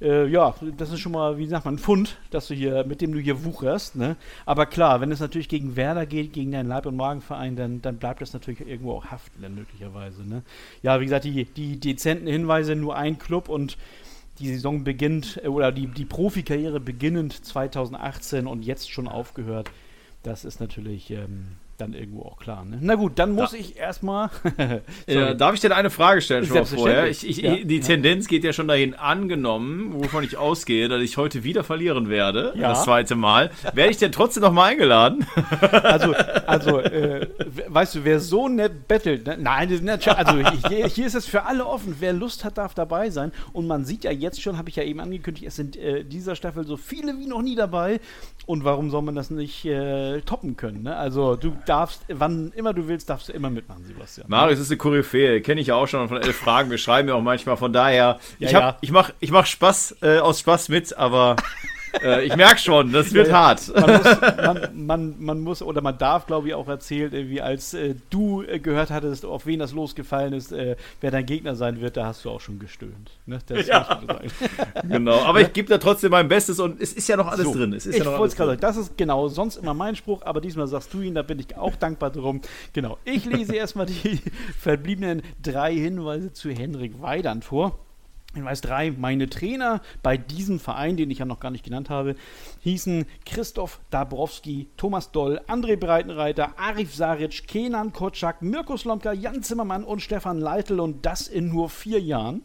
äh, 0.00 0.26
ja, 0.26 0.54
das 0.76 0.92
ist 0.92 1.00
schon 1.00 1.12
mal, 1.12 1.38
wie 1.38 1.46
sagt 1.46 1.64
man, 1.64 1.74
ein 1.74 1.78
Fund, 1.78 2.18
dass 2.30 2.48
du 2.48 2.54
hier, 2.54 2.84
mit 2.84 3.00
dem 3.00 3.12
du 3.12 3.18
hier 3.20 3.44
wucherst. 3.44 3.96
Ne? 3.96 4.16
Aber 4.44 4.66
klar, 4.66 5.00
wenn 5.00 5.12
es 5.12 5.20
natürlich 5.20 5.48
gegen 5.48 5.76
Werder 5.76 6.06
geht, 6.06 6.32
gegen 6.32 6.52
deinen 6.52 6.68
Leib- 6.68 6.86
und 6.86 6.96
Magenverein, 6.96 7.56
dann, 7.56 7.80
dann 7.80 7.98
bleibt 7.98 8.20
das 8.20 8.32
natürlich 8.32 8.60
irgendwo 8.60 8.92
auch 8.92 9.06
haften, 9.06 9.42
dann 9.42 9.54
möglicherweise. 9.54 10.26
Ne? 10.28 10.42
Ja, 10.82 11.00
wie 11.00 11.04
gesagt, 11.04 11.24
die, 11.24 11.44
die 11.44 11.78
dezenten 11.78 12.26
Hinweise, 12.26 12.74
nur 12.74 12.96
ein 12.96 13.18
Club 13.18 13.48
und 13.48 13.78
die 14.40 14.48
Saison 14.48 14.82
beginnt, 14.82 15.40
äh, 15.44 15.48
oder 15.48 15.70
die, 15.70 15.86
die 15.86 16.04
Profikarriere 16.04 16.80
beginnend 16.80 17.44
2018 17.44 18.46
und 18.46 18.64
jetzt 18.64 18.90
schon 18.90 19.06
aufgehört. 19.08 19.70
Das 20.22 20.44
ist 20.44 20.58
natürlich, 20.58 21.10
ähm, 21.10 21.56
dann 21.80 21.94
irgendwo 21.94 22.22
auch 22.22 22.38
klar. 22.38 22.64
Ne? 22.64 22.78
Na 22.80 22.94
gut, 22.94 23.18
dann 23.18 23.32
muss 23.32 23.52
ja. 23.52 23.58
ich 23.58 23.76
erstmal. 23.76 24.30
ja, 25.06 25.34
darf 25.34 25.54
ich 25.54 25.60
denn 25.60 25.72
eine 25.72 25.90
Frage 25.90 26.20
stellen 26.20 26.46
schon 26.46 26.64
vorher? 26.66 27.08
Ich, 27.08 27.28
ich, 27.28 27.38
ja. 27.38 27.56
Die 27.56 27.80
Tendenz 27.80 28.28
geht 28.28 28.44
ja 28.44 28.52
schon 28.52 28.68
dahin 28.68 28.94
angenommen, 28.94 29.92
wovon 29.94 30.24
ich 30.24 30.36
ausgehe, 30.36 30.88
dass 30.88 31.02
ich 31.02 31.16
heute 31.16 31.44
wieder 31.44 31.64
verlieren 31.64 32.08
werde, 32.08 32.54
das 32.56 32.84
zweite 32.84 33.14
Mal. 33.14 33.50
Werde 33.72 33.90
ich 33.90 33.98
denn 33.98 34.12
trotzdem 34.12 34.42
noch 34.42 34.52
mal 34.52 34.70
eingeladen? 34.70 35.26
also, 35.82 36.14
also 36.46 36.80
äh, 36.80 37.26
weißt 37.68 37.96
du, 37.96 38.04
wer 38.04 38.20
so 38.20 38.48
nett 38.48 38.88
bettelt, 38.88 39.26
ne? 39.26 39.36
nein, 39.38 39.68
also 40.06 40.38
hier, 40.68 40.86
hier, 40.86 41.06
ist 41.06 41.14
es 41.14 41.26
für 41.26 41.44
alle 41.44 41.66
offen. 41.66 41.96
Wer 42.00 42.12
Lust 42.12 42.44
hat, 42.44 42.58
darf 42.58 42.74
dabei 42.74 43.10
sein. 43.10 43.32
Und 43.52 43.66
man 43.66 43.84
sieht 43.84 44.04
ja 44.04 44.10
jetzt 44.10 44.40
schon, 44.40 44.58
habe 44.58 44.68
ich 44.68 44.76
ja 44.76 44.82
eben 44.82 45.00
angekündigt, 45.00 45.46
es 45.46 45.56
sind 45.56 45.76
äh, 45.76 46.04
dieser 46.04 46.36
Staffel 46.36 46.66
so 46.66 46.76
viele 46.76 47.18
wie 47.18 47.26
noch 47.26 47.42
nie 47.42 47.56
dabei. 47.56 48.00
Und 48.46 48.64
warum 48.64 48.90
soll 48.90 49.02
man 49.02 49.14
das 49.14 49.30
nicht 49.30 49.64
äh, 49.64 50.20
toppen 50.22 50.56
können? 50.56 50.82
Ne? 50.82 50.96
Also 50.96 51.36
du 51.36 51.56
darfst, 51.68 52.02
wann 52.08 52.52
immer 52.54 52.72
du 52.72 52.88
willst, 52.88 53.10
darfst 53.10 53.28
du 53.28 53.32
immer 53.32 53.50
mitmachen, 53.50 53.84
Sebastian. 53.84 54.26
Marius 54.28 54.58
ist 54.58 54.70
eine 54.70 54.78
Koryphäe, 54.78 55.40
kenne 55.40 55.60
ich 55.60 55.68
ja 55.68 55.74
auch 55.74 55.86
schon 55.86 56.08
von 56.08 56.18
elf 56.18 56.36
Fragen. 56.36 56.70
Wir 56.70 56.78
schreiben 56.78 57.08
ja 57.08 57.14
auch 57.14 57.22
manchmal, 57.22 57.56
von 57.56 57.72
daher, 57.72 58.18
ich, 58.38 58.50
ja, 58.50 58.60
ja. 58.60 58.78
ich 58.80 58.90
mache 58.90 59.12
ich 59.20 59.30
mach 59.30 59.46
Spaß 59.46 59.96
äh, 60.02 60.18
aus 60.18 60.40
Spaß 60.40 60.68
mit, 60.68 60.96
aber 60.96 61.36
äh, 62.02 62.24
ich 62.24 62.36
merke 62.36 62.58
schon, 62.58 62.92
das 62.92 63.12
wird 63.12 63.28
ja, 63.28 63.34
hart. 63.34 63.72
Man 63.74 63.96
muss, 63.96 64.20
man, 64.74 64.84
man, 64.84 65.14
man 65.18 65.40
muss, 65.40 65.62
oder 65.62 65.80
man 65.80 65.98
darf, 65.98 66.26
glaube 66.26 66.48
ich, 66.48 66.54
auch 66.54 66.68
erzählen, 66.68 67.12
wie 67.28 67.40
als 67.40 67.74
äh, 67.74 67.94
du 68.10 68.42
äh, 68.42 68.58
gehört 68.58 68.90
hattest, 68.90 69.24
auf 69.24 69.46
wen 69.46 69.58
das 69.58 69.72
losgefallen 69.72 70.32
ist, 70.32 70.52
äh, 70.52 70.76
wer 71.00 71.10
dein 71.10 71.26
Gegner 71.26 71.54
sein 71.54 71.80
wird, 71.80 71.96
da 71.96 72.06
hast 72.06 72.24
du 72.24 72.30
auch 72.30 72.40
schon 72.40 72.58
gestöhnt. 72.58 73.12
Ne? 73.26 73.38
ja. 73.66 74.00
genau, 74.88 75.22
aber 75.24 75.40
ich 75.40 75.52
gebe 75.52 75.68
da 75.68 75.78
trotzdem 75.78 76.10
mein 76.10 76.28
Bestes 76.28 76.60
und 76.60 76.80
es 76.80 76.92
ist 76.92 77.08
ja 77.08 77.16
noch 77.16 77.28
alles 77.28 77.44
so, 77.44 77.54
drin. 77.54 77.72
Es 77.72 77.86
ist 77.86 77.96
ich 77.96 78.04
ja 78.04 78.18
wollte 78.18 78.36
gerade 78.36 78.50
sagen, 78.52 78.60
das 78.60 78.76
ist 78.76 78.96
genau 78.96 79.28
sonst 79.28 79.56
immer 79.56 79.74
mein 79.74 79.96
Spruch, 79.96 80.22
aber 80.22 80.40
diesmal 80.40 80.66
sagst 80.66 80.92
du 80.94 81.00
ihn, 81.00 81.14
da 81.14 81.22
bin 81.22 81.38
ich 81.38 81.56
auch 81.56 81.76
dankbar 81.76 82.10
drum. 82.10 82.40
Genau, 82.72 82.98
ich 83.04 83.24
lese 83.24 83.54
erstmal 83.54 83.86
die 83.86 84.20
verbliebenen 84.58 85.22
drei 85.42 85.74
Hinweise 85.74 86.32
zu 86.32 86.50
Henrik 86.50 87.00
Weidand 87.00 87.44
vor. 87.44 87.83
Hinweis 88.34 88.60
3, 88.60 88.92
meine 88.92 89.28
Trainer 89.28 89.80
bei 90.02 90.16
diesem 90.16 90.58
Verein, 90.58 90.96
den 90.96 91.10
ich 91.10 91.18
ja 91.18 91.24
noch 91.24 91.40
gar 91.40 91.50
nicht 91.50 91.64
genannt 91.64 91.90
habe, 91.90 92.16
hießen 92.60 93.06
Christoph 93.24 93.80
Dabrowski, 93.90 94.68
Thomas 94.76 95.12
Doll, 95.12 95.40
André 95.46 95.76
Breitenreiter, 95.76 96.58
Arif 96.58 96.94
Saric, 96.94 97.46
Kenan 97.46 97.92
Kotschak, 97.92 98.42
Mirko 98.42 98.76
Slomka, 98.76 99.12
Jan 99.12 99.42
Zimmermann 99.42 99.84
und 99.84 100.00
Stefan 100.00 100.38
Leitl 100.38 100.80
und 100.80 101.06
das 101.06 101.28
in 101.28 101.48
nur 101.48 101.70
vier 101.70 102.00
Jahren. 102.00 102.42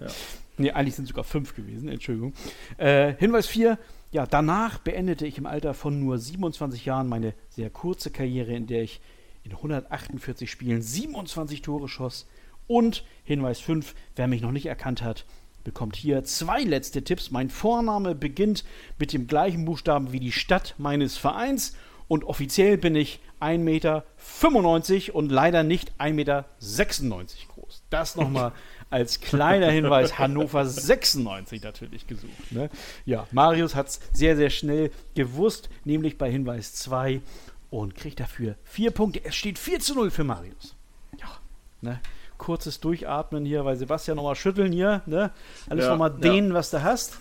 ja. 0.00 0.06
nee, 0.58 0.70
eigentlich 0.70 0.94
sind 0.94 1.04
es 1.04 1.10
sogar 1.10 1.24
fünf 1.24 1.54
gewesen, 1.54 1.88
Entschuldigung. 1.88 2.32
Äh, 2.76 3.14
Hinweis 3.18 3.46
4, 3.46 3.78
ja, 4.10 4.26
danach 4.26 4.78
beendete 4.78 5.26
ich 5.26 5.38
im 5.38 5.46
Alter 5.46 5.74
von 5.74 5.98
nur 5.98 6.18
27 6.18 6.84
Jahren 6.84 7.08
meine 7.08 7.34
sehr 7.48 7.70
kurze 7.70 8.10
Karriere, 8.10 8.52
in 8.52 8.66
der 8.66 8.82
ich 8.82 9.00
in 9.44 9.52
148 9.52 10.50
Spielen 10.50 10.82
27 10.82 11.62
Tore 11.62 11.88
schoss, 11.88 12.26
und 12.66 13.04
Hinweis 13.24 13.60
5, 13.60 13.94
wer 14.16 14.28
mich 14.28 14.42
noch 14.42 14.52
nicht 14.52 14.66
erkannt 14.66 15.02
hat, 15.02 15.24
bekommt 15.64 15.96
hier 15.96 16.24
zwei 16.24 16.62
letzte 16.62 17.02
Tipps. 17.02 17.30
Mein 17.30 17.50
Vorname 17.50 18.14
beginnt 18.14 18.64
mit 18.98 19.12
dem 19.12 19.26
gleichen 19.26 19.64
Buchstaben 19.64 20.12
wie 20.12 20.20
die 20.20 20.32
Stadt 20.32 20.74
meines 20.78 21.16
Vereins 21.16 21.74
und 22.08 22.24
offiziell 22.24 22.76
bin 22.76 22.94
ich 22.94 23.20
1,95 23.40 23.58
Meter 23.58 25.14
und 25.14 25.32
leider 25.32 25.62
nicht 25.62 25.92
1,96 25.98 26.12
Meter 26.12 26.44
groß. 27.54 27.82
Das 27.90 28.16
nochmal 28.16 28.52
als 28.90 29.20
kleiner 29.20 29.70
Hinweis. 29.70 30.18
Hannover 30.18 30.66
96 30.66 31.62
natürlich 31.62 32.06
gesucht. 32.06 32.52
Ne? 32.52 32.68
Ja, 33.06 33.26
Marius 33.32 33.74
hat 33.74 33.88
es 33.88 34.00
sehr, 34.12 34.36
sehr 34.36 34.50
schnell 34.50 34.90
gewusst, 35.14 35.70
nämlich 35.84 36.18
bei 36.18 36.30
Hinweis 36.30 36.74
2 36.74 37.22
und 37.70 37.94
kriegt 37.94 38.20
dafür 38.20 38.56
vier 38.64 38.90
Punkte. 38.90 39.24
Es 39.24 39.34
steht 39.34 39.58
4 39.58 39.80
zu 39.80 39.94
0 39.94 40.10
für 40.10 40.24
Marius. 40.24 40.76
Ja, 41.18 41.38
ne? 41.80 42.00
Kurzes 42.42 42.80
Durchatmen 42.80 43.44
hier, 43.44 43.64
weil 43.64 43.76
Sebastian 43.76 44.16
nochmal 44.16 44.34
schütteln 44.34 44.72
hier, 44.72 45.02
ne? 45.06 45.30
Alles 45.70 45.84
ja, 45.84 45.92
nochmal 45.92 46.10
dehnen, 46.10 46.48
ja. 46.48 46.54
was 46.54 46.70
du 46.70 46.82
hast. 46.82 47.18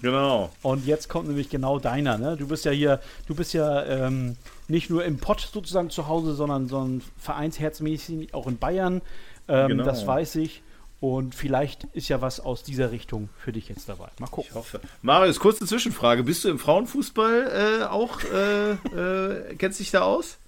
Genau. 0.00 0.50
Und 0.62 0.86
jetzt 0.86 1.08
kommt 1.08 1.28
nämlich 1.28 1.50
genau 1.50 1.78
deiner, 1.78 2.16
ne? 2.16 2.36
Du 2.38 2.48
bist 2.48 2.64
ja 2.64 2.72
hier, 2.72 3.00
du 3.26 3.34
bist 3.34 3.52
ja 3.52 3.84
ähm, 3.84 4.36
nicht 4.66 4.88
nur 4.88 5.04
im 5.04 5.18
Pott 5.18 5.48
sozusagen 5.52 5.90
zu 5.90 6.08
Hause, 6.08 6.34
sondern, 6.34 6.68
sondern 6.68 7.02
vereinsherzmäßig 7.18 8.32
auch 8.32 8.46
in 8.46 8.58
Bayern. 8.58 9.02
Ähm, 9.48 9.68
genau. 9.68 9.84
Das 9.84 10.06
weiß 10.06 10.36
ich. 10.36 10.62
Und 11.00 11.34
vielleicht 11.34 11.84
ist 11.92 12.08
ja 12.08 12.22
was 12.22 12.40
aus 12.40 12.62
dieser 12.62 12.90
Richtung 12.90 13.28
für 13.36 13.52
dich 13.52 13.68
jetzt 13.68 13.90
dabei. 13.90 14.08
Mal 14.18 14.28
gucken. 14.28 14.48
Ich 14.50 14.56
hoffe. 14.56 14.80
Marius, 15.02 15.38
kurze 15.38 15.66
Zwischenfrage. 15.66 16.22
Bist 16.22 16.44
du 16.44 16.48
im 16.48 16.58
Frauenfußball 16.58 17.80
äh, 17.82 17.84
auch, 17.84 18.20
äh, 18.24 18.72
äh, 18.72 19.54
kennst 19.58 19.80
dich 19.80 19.90
da 19.90 20.00
aus? 20.02 20.38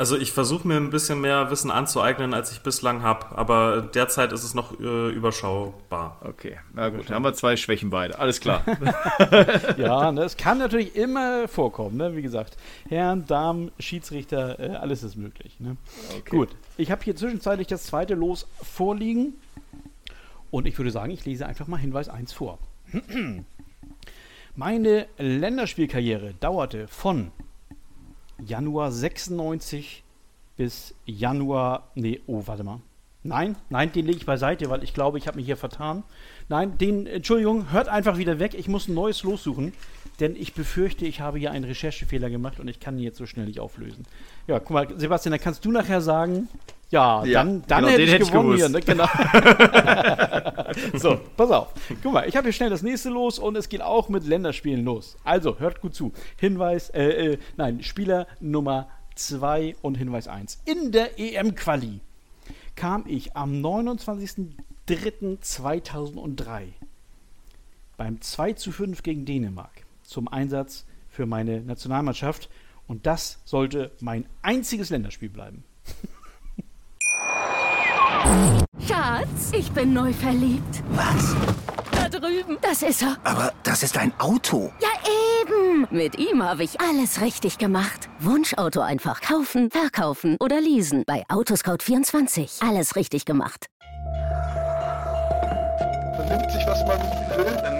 Also 0.00 0.16
ich 0.16 0.32
versuche 0.32 0.66
mir 0.66 0.78
ein 0.78 0.88
bisschen 0.88 1.20
mehr 1.20 1.50
Wissen 1.50 1.70
anzueignen, 1.70 2.32
als 2.32 2.52
ich 2.52 2.62
bislang 2.62 3.02
habe, 3.02 3.36
aber 3.36 3.82
derzeit 3.82 4.32
ist 4.32 4.44
es 4.44 4.54
noch 4.54 4.80
äh, 4.80 5.10
überschaubar. 5.10 6.16
Okay, 6.24 6.56
na 6.72 6.88
gut, 6.88 7.10
dann 7.10 7.16
haben 7.16 7.24
wir 7.24 7.34
zwei 7.34 7.54
Schwächen 7.56 7.90
beide. 7.90 8.18
Alles 8.18 8.40
klar. 8.40 8.64
ja, 9.76 10.10
ne, 10.10 10.22
es 10.22 10.38
kann 10.38 10.56
natürlich 10.56 10.96
immer 10.96 11.48
vorkommen, 11.48 11.98
ne? 11.98 12.16
wie 12.16 12.22
gesagt. 12.22 12.56
Herren, 12.88 13.26
Damen, 13.26 13.72
Schiedsrichter, 13.78 14.58
äh, 14.58 14.76
alles 14.76 15.02
ist 15.02 15.16
möglich. 15.16 15.60
Ne? 15.60 15.76
Okay. 16.16 16.30
Gut, 16.30 16.48
ich 16.78 16.90
habe 16.90 17.04
hier 17.04 17.14
zwischenzeitlich 17.14 17.66
das 17.66 17.84
zweite 17.84 18.14
Los 18.14 18.46
vorliegen 18.62 19.34
und 20.50 20.66
ich 20.66 20.78
würde 20.78 20.92
sagen, 20.92 21.12
ich 21.12 21.26
lese 21.26 21.44
einfach 21.44 21.66
mal 21.66 21.76
Hinweis 21.76 22.08
1 22.08 22.32
vor. 22.32 22.58
Meine 24.56 25.08
Länderspielkarriere 25.18 26.32
dauerte 26.40 26.88
von 26.88 27.32
Januar 28.46 28.92
96 28.92 30.02
bis 30.56 30.94
Januar. 31.06 31.88
Nee, 31.94 32.20
oh, 32.26 32.42
warte 32.46 32.64
mal. 32.64 32.80
Nein, 33.22 33.56
nein, 33.68 33.92
den 33.92 34.06
lege 34.06 34.18
ich 34.18 34.26
beiseite, 34.26 34.70
weil 34.70 34.82
ich 34.82 34.94
glaube, 34.94 35.18
ich 35.18 35.26
habe 35.26 35.36
mich 35.36 35.46
hier 35.46 35.58
vertan. 35.58 36.04
Nein, 36.48 36.78
den, 36.78 37.06
Entschuldigung, 37.06 37.70
hört 37.70 37.88
einfach 37.88 38.16
wieder 38.16 38.38
weg. 38.38 38.54
Ich 38.54 38.66
muss 38.66 38.88
ein 38.88 38.94
neues 38.94 39.22
lossuchen, 39.22 39.74
denn 40.20 40.36
ich 40.36 40.54
befürchte, 40.54 41.06
ich 41.06 41.20
habe 41.20 41.38
hier 41.38 41.50
einen 41.50 41.64
Recherchefehler 41.64 42.30
gemacht 42.30 42.60
und 42.60 42.68
ich 42.68 42.78
kann 42.78 42.96
ihn 42.98 43.04
jetzt 43.04 43.18
so 43.18 43.26
schnell 43.26 43.46
nicht 43.46 43.58
auflösen. 43.58 44.04
Ja, 44.46 44.60
guck 44.60 44.70
mal, 44.70 44.86
Sebastian, 44.96 45.32
dann 45.32 45.40
kannst 45.40 45.64
du 45.64 45.72
nachher 45.72 46.02
sagen, 46.02 46.48
ja, 46.90 47.24
ja 47.24 47.42
dann, 47.42 47.64
dann 47.66 47.84
genau, 47.84 47.92
hätte 47.92 48.02
ich 48.02 48.12
hätte 48.12 48.26
gewonnen 48.26 48.56
hier. 48.56 48.68
Ne? 48.68 48.80
Genau. 48.80 49.08
so, 50.98 51.18
pass 51.36 51.50
auf. 51.50 51.72
Guck 52.02 52.12
mal, 52.12 52.28
ich 52.28 52.36
habe 52.36 52.46
hier 52.46 52.52
schnell 52.52 52.70
das 52.70 52.82
nächste 52.82 53.08
los 53.08 53.38
und 53.38 53.56
es 53.56 53.68
geht 53.68 53.82
auch 53.82 54.08
mit 54.08 54.26
Länderspielen 54.26 54.84
los. 54.84 55.16
Also, 55.24 55.58
hört 55.58 55.80
gut 55.80 55.94
zu. 55.94 56.12
Hinweis, 56.36 56.90
äh, 56.90 57.32
äh, 57.32 57.38
nein, 57.56 57.82
Spieler 57.82 58.26
Nummer 58.40 58.88
2 59.14 59.76
und 59.82 59.96
Hinweis 59.96 60.28
1. 60.28 60.60
In 60.66 60.92
der 60.92 61.18
EM-Quali 61.18 62.00
kam 62.76 63.04
ich 63.06 63.34
am 63.36 63.64
29.03.2003 63.64 66.62
beim 67.96 68.20
2 68.20 68.52
zu 68.54 68.72
5 68.72 69.02
gegen 69.02 69.24
Dänemark 69.26 69.84
zum 70.10 70.28
Einsatz 70.28 70.84
für 71.08 71.26
meine 71.26 71.62
Nationalmannschaft 71.62 72.50
und 72.86 73.06
das 73.06 73.40
sollte 73.44 73.92
mein 74.00 74.26
einziges 74.42 74.90
Länderspiel 74.90 75.30
bleiben. 75.30 75.64
Schatz, 78.86 79.52
ich 79.52 79.70
bin 79.72 79.92
neu 79.92 80.12
verliebt. 80.12 80.82
Was? 80.90 81.34
Da 81.92 82.08
drüben. 82.08 82.58
Das 82.60 82.82
ist 82.82 83.02
er. 83.02 83.16
Aber 83.24 83.52
das 83.62 83.82
ist 83.82 83.96
ein 83.96 84.12
Auto. 84.18 84.72
Ja, 84.80 84.88
eben. 85.42 85.86
Mit 85.90 86.18
ihm 86.18 86.42
habe 86.42 86.64
ich 86.64 86.80
alles 86.80 87.20
richtig 87.20 87.58
gemacht. 87.58 88.08
Wunschauto 88.18 88.80
einfach 88.80 89.20
kaufen, 89.20 89.70
verkaufen 89.70 90.36
oder 90.40 90.60
leasen. 90.60 91.04
Bei 91.06 91.24
Autoscout24. 91.28 92.66
Alles 92.68 92.96
richtig 92.96 93.24
gemacht. 93.24 93.66
Vernimmt 96.16 96.50
sich, 96.50 96.66
was 96.66 96.84
man 96.86 96.98
will. 96.98 97.79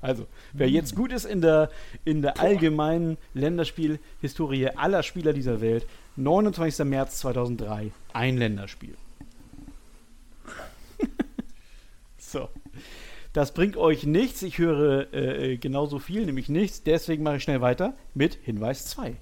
Also, 0.00 0.26
wer 0.52 0.68
jetzt 0.68 0.94
gut 0.94 1.12
ist 1.12 1.24
in 1.24 1.40
der, 1.40 1.70
in 2.04 2.22
der 2.22 2.40
allgemeinen 2.40 3.16
Länderspielhistorie 3.34 4.68
aller 4.68 5.02
Spieler 5.02 5.32
dieser 5.32 5.60
Welt, 5.60 5.86
29. 6.16 6.84
März 6.84 7.18
2003, 7.18 7.92
ein 8.12 8.36
Länderspiel. 8.36 8.96
so. 12.18 12.48
Das 13.32 13.52
bringt 13.52 13.76
euch 13.76 14.04
nichts. 14.04 14.42
Ich 14.42 14.56
höre 14.56 15.12
äh, 15.12 15.58
genauso 15.58 15.98
viel, 15.98 16.24
nämlich 16.24 16.48
nichts. 16.48 16.82
Deswegen 16.84 17.22
mache 17.22 17.36
ich 17.36 17.42
schnell 17.42 17.60
weiter 17.60 17.94
mit 18.14 18.38
Hinweis 18.42 18.86
2. 18.86 19.14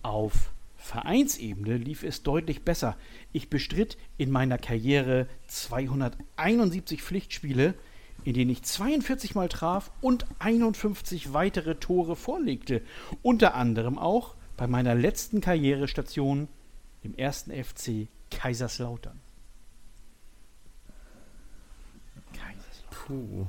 Auf 0.00 0.50
Vereinsebene 0.76 1.76
lief 1.76 2.02
es 2.02 2.22
deutlich 2.22 2.62
besser. 2.62 2.96
Ich 3.32 3.50
bestritt 3.50 3.98
in 4.16 4.30
meiner 4.30 4.56
Karriere 4.56 5.26
271 5.48 7.02
Pflichtspiele, 7.02 7.74
in 8.24 8.34
denen 8.34 8.50
ich 8.50 8.62
42 8.62 9.34
Mal 9.34 9.48
traf 9.48 9.90
und 10.00 10.26
51 10.38 11.32
weitere 11.32 11.76
Tore 11.76 12.16
vorlegte. 12.16 12.82
Unter 13.22 13.54
anderem 13.54 13.98
auch 13.98 14.34
bei 14.56 14.66
meiner 14.66 14.94
letzten 14.94 15.40
Karrierestation 15.40 16.48
im 17.02 17.14
ersten 17.14 17.50
FC 17.52 18.08
Kaiserslautern. 18.30 19.18
Puh. 23.10 23.46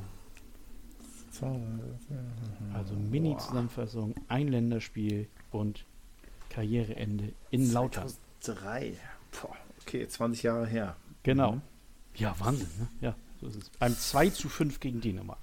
Also 2.74 2.96
Mini-Zusammenfassung, 2.96 4.16
ein 4.28 4.48
Länderspiel 4.48 5.28
und 5.52 5.86
Karriereende 6.50 7.34
in 7.52 7.72
Lautern. 7.72 8.12
Drei. 8.44 8.94
Boah, 9.32 9.56
okay, 9.82 10.08
20 10.08 10.44
Jahre 10.44 10.68
her. 10.68 10.96
Genau. 11.24 11.62
Ja, 12.16 12.36
Wahnsinn, 12.40 12.70
ne? 12.80 12.88
Ja, 13.02 13.16
so 13.42 13.48
ist 13.48 13.58
es. 13.58 13.70
Beim 13.80 13.98
2 13.98 14.30
zu 14.30 14.50
5 14.50 14.80
gegen 14.80 15.02
Dänemark. 15.02 15.40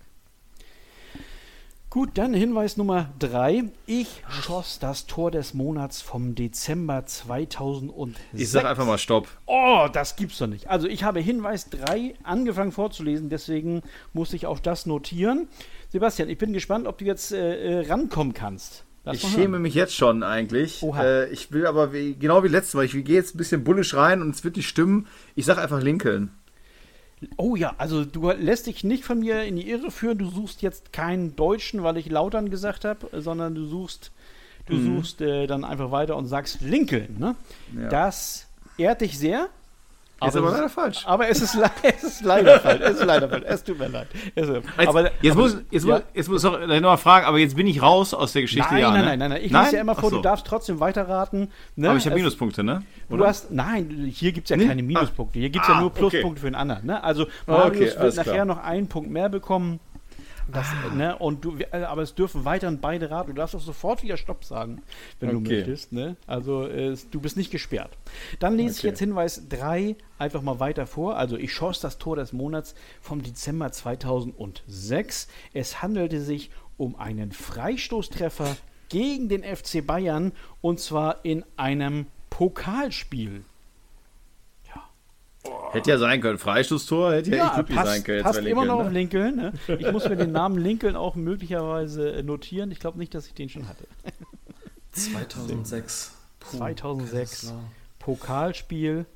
Gut, 1.90 2.10
dann 2.18 2.34
Hinweis 2.34 2.76
Nummer 2.76 3.08
3. 3.18 3.64
Ich 3.86 4.22
schoss 4.28 4.78
das 4.78 5.06
Tor 5.06 5.30
des 5.30 5.54
Monats 5.54 6.02
vom 6.02 6.34
Dezember 6.34 7.06
2006. 7.06 8.20
Ich 8.34 8.50
sag 8.50 8.66
einfach 8.66 8.84
mal 8.84 8.98
Stopp. 8.98 9.26
Oh, 9.46 9.88
das 9.90 10.16
gibt's 10.16 10.36
doch 10.36 10.48
nicht. 10.48 10.68
Also 10.68 10.86
ich 10.86 11.02
habe 11.02 11.20
Hinweis 11.20 11.70
3 11.70 12.14
angefangen 12.24 12.72
vorzulesen, 12.72 13.30
deswegen 13.30 13.82
musste 14.12 14.36
ich 14.36 14.46
auch 14.46 14.60
das 14.60 14.84
notieren. 14.84 15.48
Sebastian, 15.88 16.28
ich 16.28 16.36
bin 16.36 16.52
gespannt, 16.52 16.86
ob 16.86 16.98
du 16.98 17.06
jetzt 17.06 17.32
äh, 17.32 17.80
äh, 17.80 17.88
rankommen 17.88 18.34
kannst. 18.34 18.84
Lass 19.04 19.16
Ich 19.16 19.26
schäme 19.26 19.58
mich 19.58 19.72
jetzt 19.72 19.94
schon 19.94 20.22
eigentlich. 20.22 20.82
Äh, 20.82 21.30
ich 21.30 21.52
will 21.52 21.66
aber 21.66 21.94
wie, 21.94 22.14
genau 22.14 22.44
wie 22.44 22.48
letztes 22.48 22.74
Mal. 22.74 22.84
Ich 22.84 22.92
gehe 22.92 23.14
jetzt 23.14 23.34
ein 23.34 23.38
bisschen 23.38 23.64
bullisch 23.64 23.94
rein 23.94 24.20
und 24.20 24.34
es 24.34 24.44
wird 24.44 24.56
nicht 24.56 24.68
stimmen. 24.68 25.06
Ich 25.34 25.46
sag 25.46 25.56
einfach 25.56 25.80
Lincoln. 25.82 26.32
Oh 27.36 27.56
ja, 27.56 27.74
also 27.78 28.04
du 28.04 28.30
lässt 28.30 28.66
dich 28.66 28.84
nicht 28.84 29.04
von 29.04 29.20
mir 29.20 29.44
in 29.44 29.56
die 29.56 29.68
Irre 29.68 29.90
führen. 29.90 30.18
Du 30.18 30.30
suchst 30.30 30.62
jetzt 30.62 30.92
keinen 30.92 31.36
Deutschen, 31.36 31.82
weil 31.82 31.96
ich 31.96 32.08
Lautern 32.08 32.50
gesagt 32.50 32.84
habe, 32.84 33.08
sondern 33.20 33.54
du 33.54 33.66
suchst, 33.66 34.12
du 34.66 34.78
suchst 34.80 35.20
äh, 35.20 35.46
dann 35.46 35.64
einfach 35.64 35.90
weiter 35.90 36.16
und 36.16 36.26
sagst 36.26 36.60
Lincoln. 36.60 37.16
Ne? 37.18 37.34
Ja. 37.76 37.88
Das 37.88 38.46
ehrt 38.76 39.00
dich 39.00 39.18
sehr. 39.18 39.48
Ist 40.26 40.36
aber 40.36 40.50
leider 40.50 40.68
falsch. 40.68 41.04
Aber 41.06 41.28
es 41.28 41.40
ist, 41.40 41.56
es 41.82 42.02
ist 42.02 42.22
leider 42.24 42.58
falsch. 42.58 42.80
Es 42.82 42.96
ist 42.98 43.04
leider 43.04 43.28
falsch. 43.28 43.44
Es 43.46 43.62
tut 43.62 43.78
mir 43.78 43.86
leid. 43.88 44.08
Es 44.34 44.48
ist, 44.48 44.54
Jetzt, 44.56 44.88
aber, 44.88 45.10
jetzt, 45.22 45.32
aber- 45.32 45.40
muss, 45.42 45.56
jetzt, 45.70 45.86
ja. 45.86 45.94
muss, 45.94 46.02
jetzt 46.12 46.28
muss 46.28 46.44
ich 46.44 46.50
noch 46.50 46.80
mal 46.80 46.96
fragen, 46.96 47.26
aber 47.26 47.38
jetzt 47.38 47.54
bin 47.54 47.66
ich 47.68 47.80
raus 47.82 48.14
aus 48.14 48.32
der 48.32 48.42
Geschichte. 48.42 48.66
Nein, 48.68 48.80
ja, 48.80 48.90
nein, 48.90 49.00
ne? 49.00 49.06
nein, 49.06 49.18
nein, 49.20 49.30
nein. 49.30 49.40
Ich 49.44 49.52
lese 49.52 49.76
ja 49.76 49.80
immer 49.80 49.94
vor, 49.94 50.10
so. 50.10 50.16
du 50.16 50.22
darfst 50.22 50.44
trotzdem 50.46 50.80
weiterraten. 50.80 51.52
Ne? 51.76 51.88
Aber 51.88 51.98
ich 51.98 52.06
habe 52.06 52.16
Minuspunkte, 52.16 52.64
ne? 52.64 52.82
Du 53.08 53.24
hast, 53.24 53.52
nein, 53.52 54.10
hier 54.12 54.32
gibt 54.32 54.46
es 54.46 54.50
ja 54.50 54.56
Nee? 54.56 54.66
keine 54.66 54.82
Minuspunkte. 54.82 55.38
Hier 55.38 55.50
gibt 55.50 55.64
es 55.64 55.70
Ah, 55.70 55.74
ja 55.74 55.80
nur 55.80 55.90
okay. 55.90 56.00
Pluspunkte 56.08 56.40
für 56.40 56.48
den 56.48 56.56
anderen. 56.56 56.84
Ne? 56.86 57.02
Also 57.02 57.24
Ah, 57.46 57.52
Marius 57.52 57.92
okay, 57.92 58.02
wird 58.02 58.16
nachher 58.16 58.32
klar. 58.34 58.44
noch 58.44 58.58
einen 58.64 58.88
Punkt 58.88 59.10
mehr 59.10 59.28
bekommen. 59.28 59.78
Das, 60.50 60.66
ne? 60.94 61.16
und 61.18 61.44
du, 61.44 61.58
äh, 61.58 61.82
aber 61.82 62.02
es 62.02 62.14
dürfen 62.14 62.44
weiterhin 62.44 62.80
beide 62.80 63.10
raten. 63.10 63.28
Du 63.30 63.34
darfst 63.36 63.54
auch 63.54 63.60
sofort 63.60 64.02
wieder 64.02 64.16
Stopp 64.16 64.44
sagen, 64.44 64.82
wenn 65.20 65.30
du 65.30 65.36
Okay. 65.38 65.56
möchtest. 65.58 65.92
Ne? 65.92 66.16
Also 66.26 66.66
äh, 66.66 66.96
du 67.10 67.20
bist 67.20 67.36
nicht 67.36 67.50
gesperrt. 67.50 67.90
Dann 68.38 68.56
lese 68.56 68.72
ich 68.72 68.78
Okay. 68.78 68.86
jetzt 68.88 68.98
Hinweis 69.00 69.48
3 69.48 69.96
einfach 70.18 70.40
mal 70.42 70.58
weiter 70.58 70.86
vor. 70.86 71.16
Also 71.16 71.36
ich 71.36 71.52
schoss 71.52 71.80
das 71.80 71.98
Tor 71.98 72.16
des 72.16 72.32
Monats 72.32 72.74
vom 73.00 73.22
Dezember 73.22 73.70
2006. 73.72 75.28
Es 75.52 75.82
handelte 75.82 76.20
sich 76.20 76.50
um 76.76 76.96
einen 76.96 77.32
Freistoßtreffer 77.32 78.56
gegen 78.88 79.28
den 79.28 79.42
FC 79.44 79.86
Bayern 79.86 80.32
und 80.60 80.80
zwar 80.80 81.24
in 81.24 81.44
einem 81.56 82.06
Pokalspiel. 82.30 83.44
Hätte 85.72 85.90
ja 85.90 85.98
sein 85.98 86.20
können. 86.20 86.38
Freistoßtor 86.38 87.14
hätte 87.14 87.36
ja, 87.36 87.46
echt 87.46 87.54
glücklich 87.54 87.80
sein 87.80 88.04
können. 88.04 88.18
jetzt 88.18 88.24
passt 88.24 88.38
immer 88.40 88.64
noch 88.64 88.80
auf 88.80 88.86
ne? 88.86 88.92
Lincoln. 88.92 89.36
Ne? 89.36 89.52
Ich 89.78 89.92
muss 89.92 90.08
mir 90.08 90.16
den 90.16 90.32
Namen 90.32 90.58
Lincoln 90.58 90.96
auch 90.96 91.14
möglicherweise 91.14 92.12
äh, 92.12 92.22
notieren. 92.22 92.70
Ich 92.70 92.80
glaube 92.80 92.98
nicht, 92.98 93.14
dass 93.14 93.26
ich 93.26 93.34
den 93.34 93.48
schon 93.48 93.68
hatte. 93.68 93.84
2006. 94.92 96.14
Puh, 96.40 96.56
2006. 96.56 97.12
Kaiserslautern. 97.12 97.70
Pokalspiel. 97.98 99.06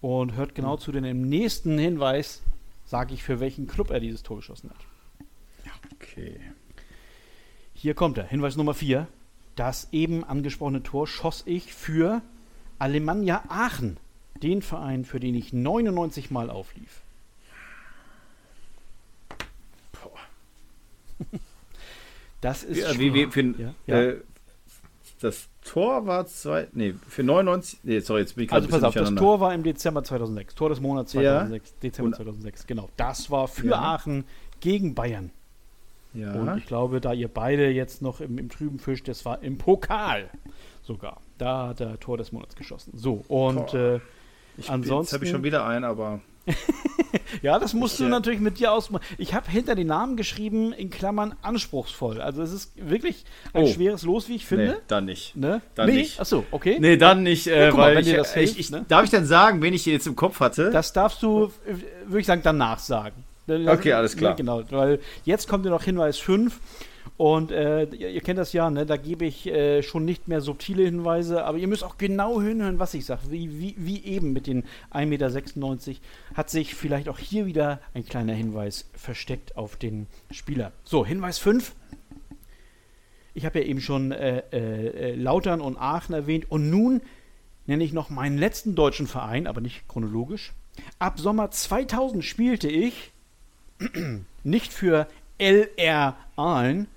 Und 0.00 0.34
hört 0.34 0.54
genau 0.54 0.76
zu, 0.76 0.90
denn 0.90 1.04
im 1.04 1.28
nächsten 1.28 1.78
Hinweis 1.78 2.42
sage 2.84 3.14
ich, 3.14 3.22
für 3.22 3.38
welchen 3.38 3.68
Club 3.68 3.90
er 3.90 4.00
dieses 4.00 4.22
Tor 4.22 4.38
geschossen 4.38 4.70
hat. 4.70 4.76
Okay. 5.94 6.40
Hier 7.72 7.94
kommt 7.94 8.18
er. 8.18 8.24
Hinweis 8.24 8.56
Nummer 8.56 8.74
4. 8.74 9.06
Das 9.56 9.88
eben 9.92 10.24
angesprochene 10.24 10.82
Tor 10.82 11.06
schoss 11.06 11.42
ich 11.46 11.72
für 11.72 12.22
Alemannia 12.78 13.44
Aachen. 13.48 13.96
Den 14.42 14.62
Verein, 14.62 15.04
für 15.04 15.20
den 15.20 15.34
ich 15.34 15.52
99 15.52 16.30
Mal 16.30 16.50
auflief. 16.50 17.00
Das 22.40 22.64
ist 22.64 22.78
Ja, 22.78 22.98
wie, 22.98 23.14
wie, 23.14 23.26
für, 23.28 23.42
Ja, 23.56 23.74
ja. 23.86 24.02
Äh, 24.02 24.20
das 25.20 25.48
Tor 25.64 26.06
war 26.08 26.26
zwei, 26.26 26.66
nee, 26.72 26.94
für 27.08 27.22
99, 27.22 27.78
nee, 27.84 28.00
sorry, 28.00 28.22
jetzt 28.22 28.34
bin 28.34 28.46
ich 28.46 28.52
Also 28.52 28.66
pass 28.68 28.82
auf, 28.82 28.94
das. 28.94 29.14
Tor 29.14 29.38
war 29.38 29.54
im 29.54 29.62
Dezember 29.62 30.02
2006. 30.02 30.56
Tor 30.56 30.68
des 30.70 30.80
Monats 30.80 31.12
Ja. 31.12 31.20
2006. 31.46 31.74
Dezember 31.78 32.06
Und- 32.08 32.16
2006, 32.16 32.66
genau. 32.66 32.88
Das 32.96 33.30
war 33.30 33.46
für 33.46 33.68
Ja. 33.68 33.80
Aachen 33.94 34.24
gegen 34.58 34.96
Bayern. 34.96 35.30
Ja. 36.14 36.32
Und 36.32 36.58
ich 36.58 36.66
glaube, 36.66 37.00
da 37.00 37.12
ihr 37.12 37.28
beide 37.28 37.70
jetzt 37.70 38.02
noch 38.02 38.20
im, 38.20 38.36
im 38.38 38.48
trüben 38.48 38.80
Fisch, 38.80 39.04
das 39.04 39.24
war 39.24 39.40
im 39.44 39.56
Pokal 39.56 40.28
sogar. 40.82 41.20
Da 41.38 41.68
hat 41.68 41.80
er 41.80 42.00
Tor 42.00 42.18
des 42.18 42.32
Monats 42.32 42.56
geschossen. 42.56 42.90
So, 42.96 43.24
und 43.28 43.70
Boah. 43.70 43.74
äh, 43.94 44.00
ich, 44.56 44.70
ansonsten- 44.70 45.06
Jetzt 45.06 45.12
habe 45.14 45.24
ich 45.24 45.30
schon 45.30 45.42
wieder 45.44 45.66
einen, 45.66 45.84
aber 45.84 46.20
ja, 47.42 47.58
das 47.58 47.72
musst 47.72 47.94
Ich, 47.94 47.98
du 48.00 48.04
äh, 48.06 48.08
natürlich 48.08 48.40
mit 48.40 48.58
dir 48.58 48.72
ausmachen. 48.72 49.02
Ich 49.16 49.32
habe 49.34 49.48
hinter 49.50 49.74
den 49.76 49.86
Namen 49.86 50.16
geschrieben, 50.16 50.72
in 50.72 50.90
Klammern 50.90 51.34
anspruchsvoll. 51.42 52.20
Also 52.20 52.42
es 52.42 52.52
ist 52.52 52.72
wirklich 52.76 53.24
ein 53.52 53.62
Oh. 53.64 53.66
schweres 53.68 54.02
Los, 54.02 54.28
wie 54.28 54.34
ich 54.36 54.46
finde. 54.46 54.66
nee, 54.66 54.74
dann 54.88 55.04
nicht. 55.04 55.36
Ne? 55.36 55.62
Dann 55.76 55.88
nee? 55.88 55.96
nicht. 55.98 56.20
Achso, 56.20 56.44
okay. 56.50 56.78
Nee, 56.80 56.96
dann 56.96 57.22
nicht, 57.22 57.46
äh, 57.46 57.66
Ja, 57.66 57.70
guck 57.70 57.78
mal, 57.78 57.88
weil 57.90 57.94
wenn 57.96 58.02
ich, 58.04 58.10
dir 58.10 58.16
das 58.16 58.30
ich, 58.30 58.34
hilft, 58.34 58.58
ich, 58.58 58.70
ne? 58.70 58.84
darf 58.88 59.04
ich 59.04 59.10
denn 59.10 59.24
sagen, 59.24 59.62
wen 59.62 59.72
ich 59.72 59.86
jetzt 59.86 60.06
im 60.08 60.16
Kopf 60.16 60.40
hatte? 60.40 60.70
Das 60.70 60.92
darfst 60.92 61.22
du, 61.22 61.52
äh, 61.66 61.74
würde 62.06 62.20
ich 62.20 62.26
sagen, 62.26 62.40
danach 62.42 62.80
sagen. 62.80 63.24
Dann 63.46 63.68
Okay, 63.68 63.92
alles 63.92 64.16
klar. 64.16 64.34
Genau, 64.36 64.62
weil 64.70 64.98
jetzt 65.24 65.48
kommt 65.48 65.64
ja 65.64 65.70
noch 65.70 65.82
Hinweis 65.84 66.18
5. 66.18 66.58
Und 67.22 67.52
äh, 67.52 67.84
ihr, 67.84 68.10
ihr 68.10 68.20
kennt 68.20 68.40
das 68.40 68.52
ja, 68.52 68.68
ne? 68.68 68.84
da 68.84 68.96
gebe 68.96 69.24
ich 69.24 69.46
äh, 69.46 69.84
schon 69.84 70.04
nicht 70.04 70.26
mehr 70.26 70.40
subtile 70.40 70.82
Hinweise, 70.82 71.44
aber 71.44 71.56
ihr 71.56 71.68
müsst 71.68 71.84
auch 71.84 71.96
genau 71.96 72.42
hinhören, 72.42 72.80
was 72.80 72.94
ich 72.94 73.04
sage. 73.04 73.30
Wie, 73.30 73.60
wie, 73.60 73.76
wie 73.78 74.04
eben 74.04 74.32
mit 74.32 74.48
den 74.48 74.64
1,96 74.90 75.06
Meter 75.06 76.00
hat 76.34 76.50
sich 76.50 76.74
vielleicht 76.74 77.08
auch 77.08 77.20
hier 77.20 77.46
wieder 77.46 77.80
ein 77.94 78.04
kleiner 78.04 78.32
Hinweis 78.32 78.90
versteckt 78.94 79.56
auf 79.56 79.76
den 79.76 80.08
Spieler. 80.32 80.72
So, 80.82 81.06
Hinweis 81.06 81.38
5. 81.38 81.76
Ich 83.34 83.46
habe 83.46 83.60
ja 83.60 83.66
eben 83.66 83.80
schon 83.80 84.10
äh, 84.10 84.42
äh, 84.50 85.14
Lautern 85.14 85.60
und 85.60 85.76
Aachen 85.76 86.16
erwähnt 86.16 86.50
und 86.50 86.70
nun 86.70 87.02
nenne 87.66 87.84
ich 87.84 87.92
noch 87.92 88.10
meinen 88.10 88.36
letzten 88.36 88.74
deutschen 88.74 89.06
Verein, 89.06 89.46
aber 89.46 89.60
nicht 89.60 89.86
chronologisch. 89.86 90.54
Ab 90.98 91.20
Sommer 91.20 91.52
2000 91.52 92.24
spielte 92.24 92.66
ich 92.68 93.12
nicht 94.42 94.72
für 94.72 95.06
LR 95.38 96.16
Aalen, 96.34 96.88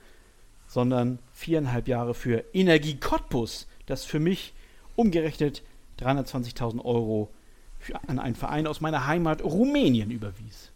sondern 0.75 1.19
viereinhalb 1.31 1.87
Jahre 1.87 2.13
für 2.13 2.43
Energie 2.53 2.97
Cottbus, 2.99 3.65
das 3.85 4.03
für 4.03 4.19
mich 4.19 4.53
umgerechnet 4.97 5.63
320.000 6.01 6.83
Euro 6.83 7.31
an 8.07 8.19
einen 8.19 8.35
Verein 8.35 8.67
aus 8.67 8.81
meiner 8.81 9.07
Heimat 9.07 9.41
Rumänien 9.41 10.11
überwies. 10.11 10.73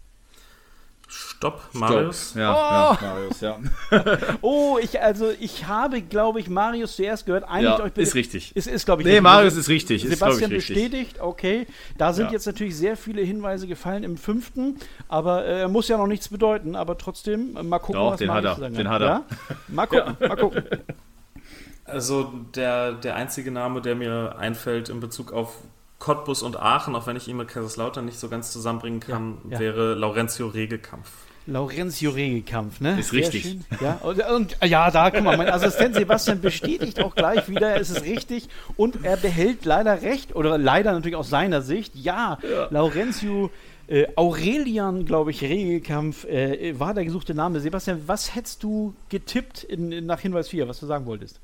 Stopp, 1.40 1.62
Marius. 1.72 2.34
Ja, 2.36 2.52
Oh! 2.52 2.98
ja, 3.02 3.14
Marius, 3.14 3.40
ja. 3.40 3.58
Oh, 4.42 4.78
ich 4.82 5.02
also 5.02 5.32
ich 5.40 5.68
habe, 5.68 6.02
glaube 6.02 6.42
ich, 6.42 6.50
Marius 6.50 6.98
zuerst 6.98 7.26
gehört. 7.26 7.46
Einigt 7.46 7.64
Ja, 7.80 7.86
euch 7.86 7.94
bitte. 7.94 8.02
ist 8.02 8.14
richtig. 8.14 8.54
Ist, 8.58 8.68
ist 8.68 8.84
glaube 8.86 9.04
ich. 9.04 9.06
Nee, 9.06 9.12
richtig. 9.14 9.24
Marius 9.24 9.56
ist 9.56 9.70
richtig. 9.70 10.04
Ist, 10.04 10.20
Sebastian 10.20 10.52
ich, 10.52 10.58
richtig. 10.58 10.76
bestätigt, 10.76 11.22
okay. 11.22 11.66
Da 11.98 12.12
sind 12.12 12.26
Ja. 12.26 12.32
jetzt 12.34 12.46
natürlich 12.46 12.76
sehr 12.76 12.98
viele 12.98 13.22
Hinweise 13.22 13.68
gefallen 13.68 14.04
im 14.04 14.18
fünften, 14.18 14.80
aber 15.08 15.46
äh, 15.46 15.68
muss 15.70 15.88
ja 15.88 15.98
noch 15.98 16.08
nichts 16.08 16.28
bedeuten, 16.28 16.76
aber 16.76 16.98
trotzdem, 16.98 17.56
äh, 17.56 17.64
mal 17.64 17.80
gucken, 17.80 18.02
Doch, 18.02 18.12
was 18.12 18.20
den 18.20 18.28
Marius 18.28 18.52
hat 18.58 18.62
er, 18.62 18.70
den 18.72 18.90
hat 18.90 19.02
er. 19.02 19.08
Ja? 19.08 19.26
Mal 19.70 19.86
gucken, 19.88 20.18
mal 20.20 20.36
gucken. 20.36 20.64
Also 21.86 22.34
der, 22.54 22.92
der 22.92 23.16
einzige 23.16 23.50
Name, 23.52 23.80
der 23.82 23.96
mir 23.96 24.36
einfällt 24.38 24.90
in 24.90 25.00
Bezug 25.00 25.32
auf 25.32 25.56
Cottbus 26.00 26.44
und 26.44 26.60
Aachen, 26.60 26.96
auch 26.96 27.08
wenn 27.08 27.16
ich 27.16 27.28
ihn 27.30 27.38
mit 27.38 27.48
Kaiserslautern 27.48 28.04
nicht 28.06 28.20
so 28.20 28.28
ganz 28.30 28.52
zusammenbringen 28.52 29.00
kann, 29.00 29.38
Ja, 29.46 29.54
ja. 29.54 29.60
wäre 29.60 29.94
Laurentio 29.96 30.48
Regelkampf. 30.48 31.10
Laurenzio 31.50 32.12
Regelkampf, 32.12 32.80
ne? 32.82 33.00
Ist 33.00 33.10
Sehr 33.12 33.20
richtig. 33.20 33.44
schön. 33.44 33.66
Ja, 33.82 34.00
und, 34.04 34.20
und 34.30 34.58
ja, 34.64 34.90
da, 34.92 35.12
guck 35.12 35.24
mal, 35.24 35.38
mein 35.38 35.50
Assistent 35.50 35.96
Sebastian 35.96 36.42
bestätigt 36.42 37.02
auch 37.02 37.16
gleich 37.16 37.50
wieder, 37.50 37.80
es 37.80 37.90
ist 37.90 38.04
richtig. 38.04 38.50
Und 38.78 39.04
er 39.04 39.18
behält 39.18 39.66
leider 39.66 40.02
recht, 40.02 40.36
oder 40.36 40.58
leider 40.58 40.94
natürlich 40.94 41.16
aus 41.16 41.30
seiner 41.30 41.62
Sicht. 41.62 41.96
Ja, 41.96 42.40
Laurenzio 42.70 43.52
äh, 43.90 44.08
Aurelian, 44.16 45.06
glaube 45.06 45.32
ich, 45.32 45.42
Regelkampf 45.42 46.26
äh, 46.26 46.80
war 46.80 46.94
der 46.94 47.06
gesuchte 47.06 47.34
Name. 47.34 47.60
Sebastian, 47.60 48.04
was 48.06 48.36
hättest 48.36 48.62
du 48.64 48.94
getippt 49.10 49.64
in, 49.64 49.92
in, 49.92 50.06
nach 50.06 50.20
Hinweis 50.20 50.48
4, 50.50 50.68
was 50.68 50.80
du 50.80 50.86
sagen 50.86 51.06
wolltest? 51.08 51.40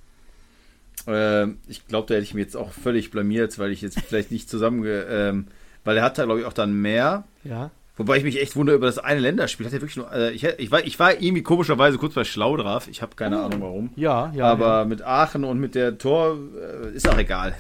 Äh, 1.07 1.47
ich 1.67 1.87
glaube, 1.87 2.07
da 2.07 2.13
hätte 2.15 2.23
ich 2.23 2.33
mich 2.35 2.43
jetzt 2.43 2.55
auch 2.55 2.71
völlig 2.71 3.09
blamiert, 3.09 3.57
weil 3.57 3.71
ich 3.71 3.81
jetzt 3.81 3.99
vielleicht 3.99 4.31
nicht 4.31 4.49
zusammen, 4.49 4.83
ähm, 4.85 5.47
weil 5.83 5.97
er 5.97 6.03
hat 6.03 6.17
da 6.17 6.25
glaube 6.25 6.41
ich 6.41 6.45
auch 6.45 6.53
dann 6.53 6.73
mehr. 6.73 7.23
Ja. 7.43 7.71
Wobei 7.97 8.17
ich 8.17 8.23
mich 8.23 8.41
echt 8.41 8.55
wundere 8.55 8.75
über 8.75 8.87
das 8.87 8.97
eine 8.97 9.21
Länderspiel. 9.21 9.65
Hat 9.65 9.73
er 9.73 9.81
wirklich 9.81 9.95
nur, 9.95 10.11
äh, 10.11 10.31
ich, 10.31 10.43
ich, 10.43 10.71
war, 10.71 10.85
ich 10.85 10.99
war 10.99 11.13
irgendwie 11.21 11.43
komischerweise 11.43 11.97
kurz 11.97 12.13
bei 12.13 12.25
Schlau 12.25 12.57
drauf. 12.57 12.87
Ich 12.89 13.01
habe 13.01 13.15
keine 13.15 13.39
Ahnung 13.39 13.61
warum. 13.61 13.89
Ja, 13.95 14.31
ja. 14.35 14.45
aber 14.45 14.79
ja. 14.79 14.85
mit 14.85 15.01
Aachen 15.01 15.45
und 15.45 15.59
mit 15.59 15.75
der 15.75 15.97
Tor 15.97 16.37
äh, 16.55 16.95
ist 16.95 17.07
auch 17.07 17.17
egal. 17.17 17.55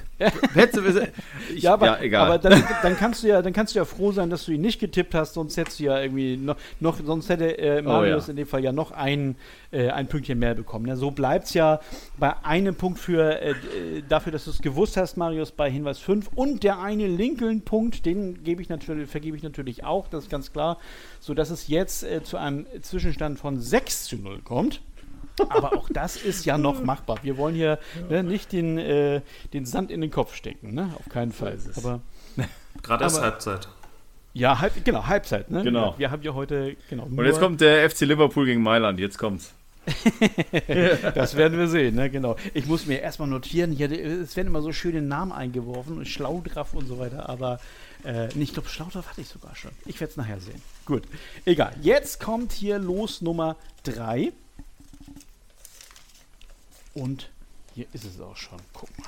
Ich, 1.53 1.63
ja, 1.63 1.73
aber, 1.73 1.85
ja, 1.85 1.99
egal. 2.01 2.25
aber 2.25 2.37
dann, 2.37 2.63
dann 2.81 2.95
kannst 2.95 3.23
du 3.23 3.27
ja, 3.27 3.41
dann 3.41 3.51
kannst 3.51 3.75
du 3.75 3.79
ja 3.79 3.85
froh 3.85 4.13
sein, 4.13 4.29
dass 4.29 4.45
du 4.45 4.53
ihn 4.53 4.61
nicht 4.61 4.79
getippt 4.79 5.13
hast, 5.13 5.33
sonst 5.33 5.57
hättest 5.57 5.79
du 5.79 5.83
ja 5.83 5.99
irgendwie 5.99 6.37
noch, 6.37 6.55
noch 6.79 6.97
sonst 7.03 7.29
hätte 7.29 7.57
äh, 7.57 7.81
Marius 7.81 8.25
Oh 8.25 8.27
ja. 8.27 8.31
in 8.31 8.35
dem 8.37 8.47
Fall 8.47 8.63
ja 8.63 8.71
noch 8.71 8.91
ein, 8.91 9.35
äh, 9.71 9.89
ein 9.89 10.07
Pünktchen 10.07 10.39
mehr 10.39 10.55
bekommen. 10.55 10.85
Ja, 10.87 10.95
so 10.95 11.11
bleibt 11.11 11.47
es 11.47 11.53
ja 11.53 11.79
bei 12.17 12.33
einem 12.43 12.75
Punkt 12.75 12.99
für 12.99 13.41
äh, 13.41 13.51
äh, 13.51 13.55
dafür, 14.07 14.31
dass 14.31 14.45
du 14.45 14.51
es 14.51 14.61
gewusst 14.61 14.95
hast, 14.95 15.17
Marius, 15.17 15.51
bei 15.51 15.69
Hinweis 15.69 15.99
5 15.99 16.29
und 16.35 16.63
der 16.63 16.79
eine 16.79 17.07
Lincoln-Punkt, 17.07 18.05
den 18.05 18.43
gebe 18.43 18.61
ich 18.61 18.69
natürlich, 18.69 19.09
vergebe 19.09 19.35
ich 19.35 19.43
natürlich 19.43 19.83
auch, 19.83 20.07
das 20.07 20.25
ist 20.25 20.29
ganz 20.29 20.53
klar, 20.53 20.77
sodass 21.19 21.49
es 21.49 21.67
jetzt 21.67 22.03
äh, 22.03 22.23
zu 22.23 22.37
einem 22.37 22.65
Zwischenstand 22.81 23.39
von 23.39 23.59
6 23.59 24.05
zu 24.05 24.15
0 24.17 24.41
kommt. 24.43 24.81
Aber 25.49 25.73
auch 25.73 25.89
das 25.89 26.15
ist 26.17 26.45
ja 26.45 26.57
noch 26.57 26.83
machbar. 26.83 27.17
Wir 27.23 27.37
wollen 27.37 27.55
hier 27.55 27.79
ne, 28.09 28.23
nicht 28.23 28.51
den, 28.51 28.77
äh, 28.77 29.21
den 29.53 29.65
Sand 29.65 29.91
in 29.91 30.01
den 30.01 30.11
Kopf 30.11 30.35
stecken, 30.35 30.73
ne? 30.73 30.91
Auf 30.97 31.09
keinen 31.09 31.31
Fall. 31.31 31.57
Aber 31.75 32.01
Gerade 32.81 33.03
erst 33.03 33.21
Halbzeit. 33.21 33.67
ja, 34.33 34.59
halb, 34.59 34.83
genau, 34.85 35.07
Halbzeit, 35.07 35.49
ne? 35.49 35.63
Genau. 35.63 35.95
Wir 35.97 36.11
haben 36.11 36.21
ja 36.21 36.33
heute, 36.33 36.75
genau. 36.89 37.03
und 37.03 37.25
jetzt 37.25 37.39
kommt 37.39 37.61
der 37.61 37.89
FC 37.89 38.01
Liverpool 38.01 38.45
gegen 38.45 38.61
Mailand. 38.61 38.99
Jetzt 38.99 39.17
kommt's. 39.17 39.53
Das 41.13 41.37
werden 41.37 41.59
wir 41.59 41.67
sehen, 41.67 41.95
ne? 41.95 42.09
Genau. 42.09 42.35
Ich 42.53 42.65
muss 42.65 42.85
mir 42.85 43.01
erstmal 43.01 43.27
notieren, 43.27 43.71
hier, 43.71 43.91
es 43.91 44.35
werden 44.35 44.47
immer 44.47 44.61
so 44.61 44.71
schöne 44.71 45.01
Namen 45.01 45.31
eingeworfen 45.31 45.97
und 45.97 46.07
Schlaudraff 46.07 46.73
und 46.73 46.87
so 46.87 46.97
weiter, 46.97 47.29
aber 47.29 47.59
äh, 48.03 48.27
ich 48.37 48.53
glaube, 48.53 48.69
Schlaudraff 48.69 49.09
hatte 49.09 49.21
ich 49.21 49.27
sogar 49.27 49.55
schon. 49.55 49.71
Ich 49.85 49.99
werde 49.99 50.11
es 50.11 50.17
nachher 50.17 50.39
sehen. 50.39 50.61
Gut. 50.85 51.03
Egal. 51.45 51.73
Jetzt 51.81 52.19
kommt 52.19 52.51
hier 52.51 52.79
Los 52.79 53.21
Nummer 53.21 53.57
3. 53.83 54.31
Und 56.95 57.29
hier 57.75 57.85
ist 57.93 58.05
es 58.05 58.19
auch 58.19 58.37
schon. 58.37 58.57
Guck 58.73 58.97
mal. 58.97 59.07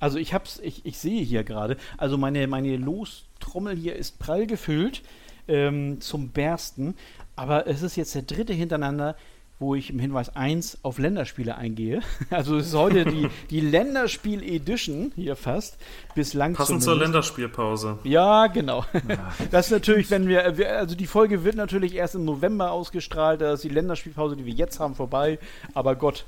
Also 0.00 0.18
ich 0.18 0.32
hab's, 0.32 0.58
ich, 0.62 0.86
ich 0.86 0.98
sehe 0.98 1.22
hier 1.22 1.44
gerade, 1.44 1.76
also 1.98 2.16
meine, 2.16 2.46
meine 2.46 2.76
Lostrommel 2.76 3.76
hier 3.76 3.94
ist 3.94 4.18
prall 4.18 4.46
gefüllt 4.46 5.02
ähm, 5.46 6.00
zum 6.00 6.30
Bersten, 6.30 6.96
aber 7.36 7.66
es 7.66 7.82
ist 7.82 7.96
jetzt 7.96 8.14
der 8.14 8.22
dritte 8.22 8.52
hintereinander, 8.52 9.16
wo 9.58 9.74
ich 9.74 9.90
im 9.90 9.98
Hinweis 9.98 10.34
1 10.34 10.78
auf 10.82 10.98
Länderspiele 10.98 11.56
eingehe. 11.56 12.00
Also 12.30 12.56
es 12.56 12.68
ist 12.68 12.74
heute 12.74 13.04
die, 13.04 13.28
die 13.50 13.60
Länderspiel-Edition 13.60 15.12
hier 15.14 15.36
fast. 15.36 15.76
Bislang 16.14 16.54
Passend 16.54 16.82
zur 16.82 16.92
zumindest. 16.92 17.12
Länderspielpause. 17.12 17.98
Ja, 18.04 18.46
genau. 18.48 18.84
Das 19.50 19.66
ist 19.66 19.72
natürlich, 19.72 20.10
wenn 20.10 20.26
wir, 20.26 20.56
wir, 20.58 20.76
also 20.76 20.94
die 20.96 21.06
Folge 21.06 21.44
wird 21.44 21.54
natürlich 21.54 21.94
erst 21.94 22.14
im 22.14 22.24
November 22.24 22.72
ausgestrahlt, 22.72 23.40
da 23.40 23.52
ist 23.52 23.64
die 23.64 23.68
Länderspielpause, 23.68 24.36
die 24.36 24.44
wir 24.44 24.52
jetzt 24.52 24.80
haben, 24.80 24.94
vorbei. 24.94 25.38
Aber 25.74 25.94
Gott, 25.94 26.24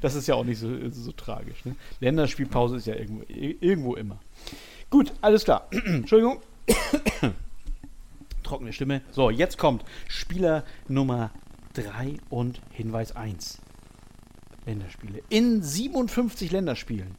das 0.00 0.14
ist 0.14 0.26
ja 0.26 0.34
auch 0.34 0.44
nicht 0.44 0.58
so, 0.58 0.68
so 0.90 1.12
tragisch. 1.12 1.64
Ne? 1.64 1.76
Länderspielpause 2.00 2.76
ist 2.76 2.86
ja 2.86 2.94
irgendwo, 2.94 3.22
irgendwo 3.28 3.94
immer. 3.94 4.18
Gut, 4.90 5.12
alles 5.20 5.44
klar. 5.44 5.68
Entschuldigung. 5.86 6.40
Trockene 8.42 8.72
Stimme. 8.72 9.02
So, 9.10 9.30
jetzt 9.30 9.58
kommt 9.58 9.84
Spieler 10.08 10.64
Nummer 10.88 11.30
3 11.76 12.16
und 12.30 12.60
Hinweis 12.70 13.14
1. 13.14 13.60
Länderspiele. 14.64 15.22
In 15.28 15.62
57 15.62 16.50
Länderspielen 16.50 17.14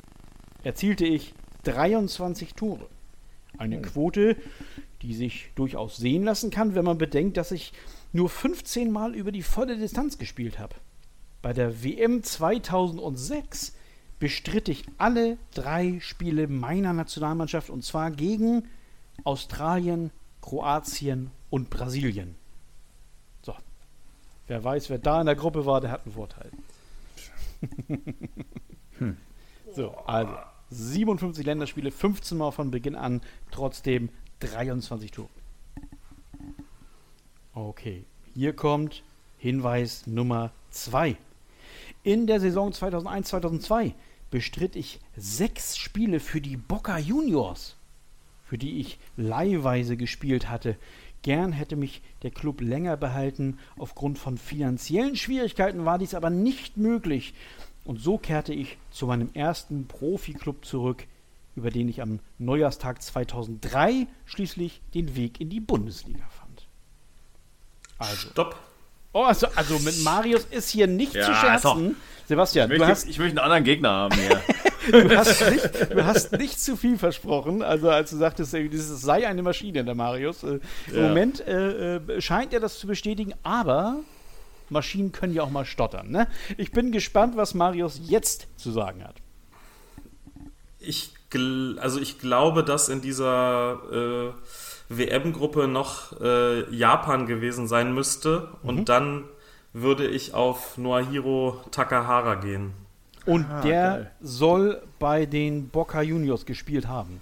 erzielte 0.64 1.06
ich 1.06 1.34
23 1.64 2.56
Tore. 2.56 2.88
Eine 3.58 3.82
Quote, 3.82 4.36
die 5.02 5.14
sich 5.14 5.52
durchaus 5.56 5.98
sehen 5.98 6.24
lassen 6.24 6.50
kann, 6.50 6.76
wenn 6.76 6.86
man 6.86 6.98
bedenkt, 6.98 7.38
dass 7.38 7.52
ich 7.52 7.72
nur 8.14 8.30
15 8.30 8.92
Mal 8.92 9.16
über 9.16 9.32
die 9.32 9.44
volle 9.44 9.78
Distanz 9.78 10.18
gespielt 10.18 10.60
habe. 10.60 10.76
Bei 11.42 11.54
der 11.54 11.84
WM 11.84 12.24
2006 12.24 13.76
bestritt 14.20 14.70
ich 14.70 14.86
alle 14.98 15.38
drei 15.54 16.00
Spiele 16.02 16.48
meiner 16.48 16.94
Nationalmannschaft 16.94 17.70
und 17.70 17.84
zwar 17.84 18.10
gegen 18.10 18.68
Australien, 19.24 20.12
Kroatien 20.42 21.30
und 21.50 21.70
Brasilien. 21.70 22.36
Wer 24.48 24.64
weiß, 24.64 24.90
wer 24.90 24.98
da 24.98 25.20
in 25.20 25.26
der 25.26 25.36
Gruppe 25.36 25.66
war, 25.66 25.82
der 25.82 25.92
hat 25.92 26.06
einen 26.06 26.14
Vorteil. 26.14 26.52
So, 29.78 29.92
also 30.08 30.34
57 30.72 31.46
Länderspiele, 31.46 31.92
15 31.92 32.36
Mal 32.36 32.50
von 32.50 32.72
Beginn 32.72 32.96
an, 32.96 33.22
trotzdem 33.52 34.10
23 34.40 35.12
Tore. 35.12 35.30
Okay, 37.54 38.04
hier 38.34 38.54
kommt 38.54 39.04
Hinweis 39.38 40.08
Nummer 40.08 40.52
2. 40.72 41.16
In 42.02 42.26
der 42.26 42.40
Saison 42.40 42.72
2001-2002 42.72 43.94
bestritt 44.32 44.76
ich 44.76 45.00
sechs 45.16 45.78
Spiele 45.78 46.20
für 46.20 46.42
die 46.42 46.58
Boca 46.58 46.98
Juniors, 46.98 47.76
für 48.46 48.58
die 48.58 48.80
ich 48.80 48.98
leihweise 49.16 49.96
gespielt 49.96 50.50
hatte. 50.50 50.76
Gern 51.28 51.52
hätte 51.52 51.76
mich 51.76 52.02
der 52.24 52.32
Club 52.32 52.62
länger 52.62 52.96
behalten. 52.96 53.60
Aufgrund 53.78 54.18
von 54.18 54.38
finanziellen 54.38 55.18
Schwierigkeiten 55.18 55.84
war 55.84 55.98
dies 56.00 56.14
aber 56.14 56.30
nicht 56.30 56.78
möglich. 56.78 57.34
Und 57.84 58.00
so 58.00 58.18
kehrte 58.18 58.54
ich 58.54 58.78
zu 58.92 59.08
meinem 59.08 59.32
ersten 59.34 59.88
Profiklub 59.90 60.64
zurück, 60.64 61.04
über 61.58 61.70
den 61.70 61.90
ich 61.90 62.02
am 62.02 62.20
Neujahrstag 62.38 63.02
2003 63.02 64.08
schließlich 64.26 64.80
den 64.94 65.18
Weg 65.18 65.42
in 65.42 65.50
die 65.50 65.60
Bundesliga 65.60 66.24
fand. 66.30 66.66
Also, 67.98 68.30
Stopp. 68.30 68.56
oh, 69.12 69.24
also, 69.24 69.48
also 69.54 69.80
mit 69.80 70.02
Marius 70.06 70.46
ist 70.46 70.70
hier 70.70 70.88
nicht 70.88 71.14
Ja, 71.14 71.26
zu 71.26 71.34
scherzen. 71.34 71.98
Sebastian, 72.30 72.72
Ich 72.72 72.78
du 72.78 72.80
möchte, 72.80 72.92
hast, 72.94 73.06
ich 73.10 73.20
möchte 73.20 73.32
einen 73.32 73.40
anderen 73.52 73.66
Gegner 73.66 73.90
haben 73.90 74.16
hier. 74.16 74.42
du, 74.92 75.18
hast 75.18 75.50
nicht, 75.50 75.92
du 75.92 76.06
hast 76.06 76.32
nicht 76.34 76.60
zu 76.60 76.76
viel 76.76 76.98
versprochen. 76.98 77.62
Also 77.62 77.90
als 77.90 78.12
du 78.12 78.18
sagtest, 78.18 78.54
dieses 78.54 79.02
sei 79.02 79.28
eine 79.28 79.42
Maschine, 79.44 79.84
der 79.84 79.96
Marius. 79.96 80.44
Äh, 80.44 80.60
Im 80.88 80.96
Ja. 80.96 81.08
Moment 81.08 81.46
äh, 81.48 81.98
äh, 81.98 82.22
scheint 82.22 82.54
er 82.54 82.60
das 82.60 82.80
zu 82.80 82.88
bestätigen, 82.88 83.34
aber 83.44 83.98
Maschinen 84.70 85.12
können 85.12 85.34
ja 85.34 85.44
auch 85.44 85.50
mal 85.50 85.66
stottern. 85.66 86.10
Ne? 86.10 86.28
Ich 86.58 86.72
bin 86.72 86.92
gespannt, 86.92 87.38
was 87.38 87.54
Marius 87.54 88.02
jetzt 88.04 88.48
zu 88.58 88.72
sagen 88.72 89.04
hat. 89.04 89.16
Ich, 90.80 91.12
also 91.80 92.00
ich 92.00 92.20
glaube, 92.20 92.64
dass 92.64 92.90
in 92.90 93.02
dieser 93.02 93.80
äh, 93.92 94.34
WM-Gruppe 94.90 95.68
noch 95.68 96.20
äh, 96.22 96.74
Japan 96.74 97.26
gewesen 97.26 97.68
sein 97.68 97.94
müsste. 97.94 98.50
Mhm. 98.62 98.70
Und 98.70 98.90
dann 98.90 99.26
würde 99.74 100.08
ich 100.08 100.34
auf 100.34 100.78
Noahiro 100.78 101.62
Takahara 101.72 102.36
gehen. 102.36 102.74
Und 103.28 103.46
Ah, 103.46 103.62
der 103.62 103.90
geil. 103.92 104.12
soll 104.22 104.82
bei 105.00 105.26
den 105.28 105.70
Boca 105.70 106.02
Juniors 106.02 106.46
gespielt 106.46 106.88
haben. 106.88 107.22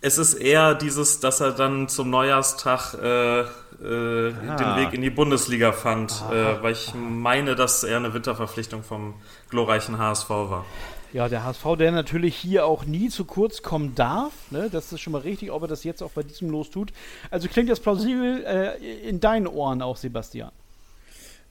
Es 0.00 0.18
ist 0.18 0.34
eher 0.34 0.74
dieses, 0.74 1.20
dass 1.20 1.40
er 1.40 1.52
dann 1.52 1.88
zum 1.88 2.10
Neujahrstag 2.10 2.94
äh, 2.94 3.40
äh, 3.42 3.44
den 3.80 4.76
Weg 4.76 4.92
in 4.94 5.00
die 5.00 5.10
Bundesliga 5.10 5.70
fand, 5.72 6.10
äh, 6.30 6.60
weil 6.60 6.72
ich 6.72 6.92
meine, 6.94 7.54
dass 7.54 7.84
er 7.84 7.98
eine 7.98 8.12
Winterverpflichtung 8.12 8.82
vom 8.82 9.14
glorreichen 9.48 9.98
HSV 9.98 10.28
war. 10.28 10.64
Ja, 11.12 11.28
der 11.28 11.44
HSV, 11.44 11.76
der 11.78 11.92
natürlich 11.92 12.34
hier 12.34 12.64
auch 12.66 12.84
nie 12.84 13.10
zu 13.10 13.24
kurz 13.26 13.62
kommen 13.62 13.94
darf. 13.94 14.32
Ne? 14.50 14.68
Das 14.72 14.92
ist 14.92 15.00
schon 15.02 15.12
mal 15.12 15.20
richtig, 15.22 15.52
ob 15.52 15.62
er 15.62 15.68
das 15.68 15.84
jetzt 15.84 16.02
auch 16.02 16.10
bei 16.10 16.22
diesem 16.24 16.50
Los 16.50 16.70
tut. 16.70 16.92
Also 17.30 17.46
klingt 17.48 17.70
das 17.70 17.78
plausibel 17.80 18.42
äh, 18.44 19.08
in 19.08 19.20
deinen 19.20 19.46
Ohren 19.46 19.82
auch, 19.82 19.96
Sebastian. 19.98 20.50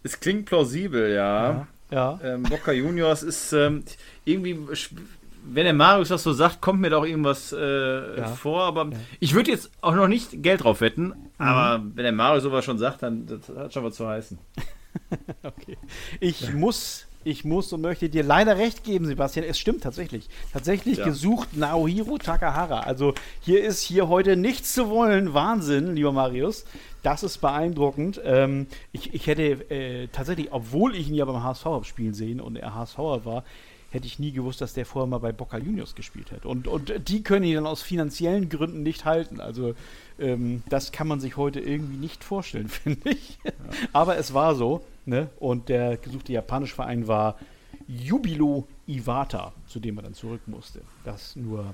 Es 0.04 0.20
klingt 0.20 0.46
plausibel, 0.48 1.14
ja. 1.14 1.52
Ja. 1.52 1.68
Ähm, 2.24 2.44
Boca 2.44 2.72
Juniors 2.72 3.22
ist 3.24 3.52
ähm, 3.54 3.84
irgendwie, 4.26 4.58
wenn 5.44 5.64
der 5.66 5.74
Marius 5.74 6.10
das 6.10 6.24
so 6.24 6.32
sagt, 6.34 6.62
kommt 6.62 6.80
mir 6.82 6.90
doch 6.90 7.06
irgendwas 7.06 7.52
äh, 7.54 8.18
Ja. 8.20 8.28
vor. 8.28 8.64
Aber 8.64 8.90
ich 9.20 9.34
würde 9.34 9.52
jetzt 9.52 9.70
auch 9.82 9.96
noch 9.96 10.08
nicht 10.08 10.42
Geld 10.44 10.64
drauf 10.64 10.82
wetten. 10.82 11.14
Aber 11.38 11.84
wenn 11.96 12.04
der 12.04 12.12
Marius 12.14 12.44
sowas 12.44 12.64
schon 12.64 12.78
sagt, 12.78 13.04
dann 13.04 13.26
das 13.26 13.50
hat 13.56 13.74
schon 13.74 13.84
was 13.84 13.96
zu 13.96 14.08
heißen. 14.08 14.38
Okay. 15.44 15.78
Ich 16.20 16.54
muss, 16.54 17.08
ich 17.24 17.46
muss 17.46 17.72
und 17.74 17.82
möchte 17.82 18.10
dir 18.10 18.24
leider 18.24 18.58
recht 18.58 18.84
geben, 18.84 19.06
Sebastian. 19.06 19.46
Es 19.46 19.60
stimmt 19.60 19.84
tatsächlich. 19.84 20.28
Tatsächlich 20.54 20.98
Ja. 21.00 21.06
gesucht 21.06 21.56
Naohiro 21.56 22.18
Takahara. 22.18 22.82
Also 22.82 23.14
hier 23.42 23.64
ist 23.64 23.82
hier 23.82 24.08
heute 24.10 24.36
nichts 24.36 24.74
zu 24.74 24.90
wollen. 24.90 25.34
Wahnsinn, 25.34 25.96
lieber 25.96 26.12
Marius. 26.12 26.66
Das 27.04 27.24
ist 27.24 27.40
beeindruckend. 27.40 28.22
Ähm, 28.24 28.68
ich, 28.92 29.14
ich 29.14 29.28
hätte 29.28 29.44
äh, 29.72 30.08
tatsächlich, 30.12 30.50
obwohl 30.52 30.96
ich 30.96 31.08
ihn 31.10 31.16
ja 31.16 31.26
beim 31.26 31.44
HSV 31.44 31.66
habe 31.66 31.86
spielen 31.86 32.14
sehen 32.14 32.40
und 32.40 32.56
er 32.56 32.76
HSVer 32.76 33.26
war, 33.26 33.44
hätte 33.92 34.08
ich 34.08 34.20
nie 34.20 34.32
gewusst, 34.32 34.62
dass 34.62 34.74
der 34.74 34.86
vorher 34.86 35.08
mal 35.08 35.20
bei 35.20 35.34
Boca 35.34 35.58
Juniors 35.58 35.96
gespielt 35.96 36.32
hat. 36.32 36.46
Und, 36.46 36.68
und 36.68 36.94
die 37.10 37.24
können 37.24 37.46
ihn 37.46 37.56
dann 37.56 37.68
aus 37.68 37.82
finanziellen 37.82 38.50
Gründen 38.50 38.84
nicht 38.84 39.06
halten. 39.06 39.42
Also 39.42 39.76
ähm, 40.18 40.64
das 40.70 40.92
kann 40.94 41.08
man 41.08 41.20
sich 41.20 41.38
heute 41.38 41.60
irgendwie 41.60 41.98
nicht 41.98 42.24
vorstellen, 42.24 42.70
finde 42.70 43.12
ich. 43.12 43.38
Aber 43.94 44.18
es 44.18 44.34
war 44.34 44.56
so. 44.56 44.84
Ne? 45.06 45.30
Und 45.40 45.70
der 45.70 45.98
gesuchte 45.98 46.32
japanische 46.32 46.76
Verein 46.76 47.08
war 47.08 47.38
Jubilo 47.88 48.68
Iwata, 48.88 49.52
zu 49.68 49.80
dem 49.80 49.98
er 49.98 50.04
dann 50.04 50.14
zurück 50.14 50.42
musste. 50.46 50.82
Das 51.04 51.36
nur 51.36 51.74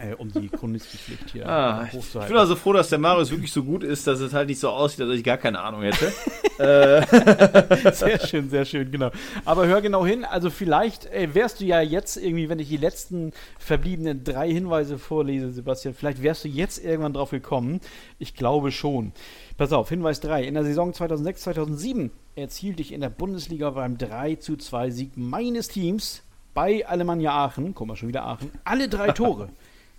äh, 0.00 0.14
um 0.14 0.32
die 0.32 0.48
Chronistenpflicht 0.48 1.30
hier 1.30 1.46
Ah, 1.48 1.84
ich 1.86 1.92
hochzuhalten. 1.92 2.32
bin 2.34 2.40
also 2.40 2.56
froh, 2.56 2.72
dass 2.72 2.88
der 2.88 2.98
Marius 2.98 3.30
wirklich 3.30 3.52
so 3.52 3.62
gut 3.62 3.84
ist, 3.84 4.06
dass 4.06 4.20
es 4.20 4.32
halt 4.32 4.48
nicht 4.48 4.58
so 4.60 4.70
aussieht, 4.70 5.02
als 5.02 5.14
ich 5.18 5.24
gar 5.24 5.36
keine 5.36 5.60
Ahnung 5.60 5.82
hätte. 5.82 6.12
Sehr 7.92 8.18
schön, 8.26 8.50
sehr 8.50 8.64
schön, 8.64 8.90
genau. 8.90 9.10
Aber 9.44 9.66
hör 9.66 9.80
genau 9.80 10.04
hin, 10.04 10.24
also 10.24 10.50
vielleicht 10.50 11.06
äh, 11.06 11.34
wärst 11.34 11.60
du 11.60 11.64
ja 11.64 11.80
jetzt 11.80 12.16
irgendwie, 12.16 12.48
wenn 12.48 12.58
ich 12.58 12.68
die 12.68 12.76
letzten 12.76 13.32
verbliebenen 13.58 14.24
drei 14.24 14.50
Hinweise 14.52 14.98
vorlese, 14.98 15.50
Sebastian, 15.50 15.94
vielleicht 15.94 16.22
wärst 16.22 16.44
du 16.44 16.48
jetzt 16.48 16.84
irgendwann 16.84 17.12
drauf 17.14 17.30
gekommen. 17.30 17.80
Ich 18.18 18.34
glaube 18.34 18.72
schon. 18.72 19.12
Pass 19.56 19.72
auf, 19.72 19.88
Hinweis 19.88 20.20
3. 20.20 20.44
In 20.44 20.54
der 20.54 20.64
Saison 20.64 20.92
2006-2007 20.92 22.10
erzielte 22.36 22.82
ich 22.82 22.92
in 22.92 23.00
der 23.00 23.10
Bundesliga 23.10 23.70
beim 23.70 23.98
3 23.98 24.36
zu 24.36 24.56
2 24.56 24.90
Sieg 24.90 25.16
meines 25.16 25.68
Teams 25.68 26.22
bei 26.52 26.86
Alemannia 26.86 27.32
Aachen, 27.32 27.74
guck 27.74 27.86
mal 27.86 27.96
schon 27.96 28.08
wieder 28.08 28.24
Aachen, 28.24 28.50
alle 28.64 28.88
drei 28.88 29.08
Tore. 29.12 29.50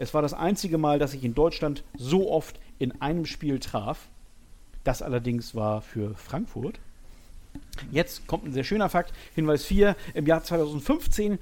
Es 0.01 0.15
war 0.15 0.23
das 0.23 0.33
einzige 0.33 0.79
Mal, 0.79 0.97
dass 0.97 1.13
ich 1.13 1.23
in 1.23 1.35
Deutschland 1.35 1.83
so 1.95 2.31
oft 2.31 2.59
in 2.79 2.99
einem 3.03 3.27
Spiel 3.27 3.59
traf. 3.59 4.07
Das 4.83 5.03
allerdings 5.03 5.53
war 5.53 5.83
für 5.83 6.15
Frankfurt. 6.15 6.79
Jetzt 7.91 8.25
kommt 8.25 8.45
ein 8.45 8.51
sehr 8.51 8.63
schöner 8.63 8.89
Fakt. 8.89 9.13
Hinweis 9.35 9.63
4. 9.63 9.95
Im 10.15 10.25
Jahr 10.25 10.43
2015 10.43 11.37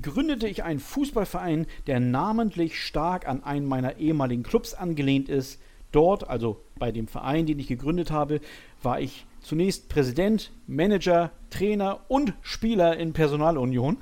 gründete 0.00 0.46
ich 0.46 0.62
einen 0.62 0.78
Fußballverein, 0.78 1.66
der 1.88 1.98
namentlich 1.98 2.80
stark 2.80 3.26
an 3.26 3.42
einen 3.42 3.66
meiner 3.66 3.96
ehemaligen 3.96 4.44
Clubs 4.44 4.72
angelehnt 4.72 5.28
ist. 5.28 5.60
Dort, 5.90 6.30
also 6.30 6.62
bei 6.78 6.92
dem 6.92 7.08
Verein, 7.08 7.46
den 7.46 7.58
ich 7.58 7.66
gegründet 7.66 8.12
habe, 8.12 8.40
war 8.84 9.00
ich 9.00 9.26
zunächst 9.40 9.88
Präsident, 9.88 10.52
Manager, 10.68 11.32
Trainer 11.50 12.02
und 12.06 12.34
Spieler 12.42 12.96
in 12.98 13.14
Personalunion. 13.14 13.96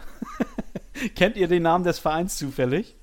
Kennt 1.16 1.38
ihr 1.38 1.48
den 1.48 1.62
Namen 1.62 1.84
des 1.84 1.98
Vereins 1.98 2.36
zufällig? 2.36 2.97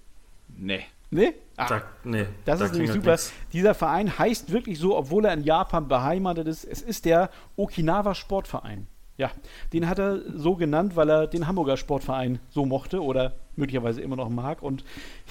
Nee. 0.58 0.82
Nee? 1.12 1.34
Ah, 1.56 1.68
Da, 1.68 1.82
nee, 2.04 2.26
das 2.46 2.60
da 2.60 2.66
ist 2.66 2.72
nämlich 2.74 2.92
super. 2.92 3.12
nix. 3.12 3.32
Dieser 3.54 3.74
Verein 3.74 4.18
heißt 4.18 4.52
wirklich 4.52 4.80
so, 4.80 4.98
obwohl 4.98 5.26
er 5.26 5.34
in 5.34 5.44
Japan 5.44 5.88
beheimatet 5.88 6.48
ist. 6.48 6.66
Es 6.66 6.82
ist 6.82 7.06
der 7.06 7.30
Okinawa 7.56 8.16
Sportverein. 8.16 8.88
Ja, 9.18 9.32
den 9.72 9.88
hat 9.88 9.98
er 9.98 10.20
so 10.38 10.56
genannt, 10.56 10.98
weil 10.98 11.10
er 11.10 11.28
den 11.28 11.48
Hamburger 11.48 11.78
Sportverein 11.78 12.40
so 12.50 12.66
mochte 12.66 13.02
oder 13.02 13.34
möglicherweise 13.56 14.02
immer 14.02 14.18
noch 14.18 14.28
mag. 14.30 14.62
Und 14.62 14.84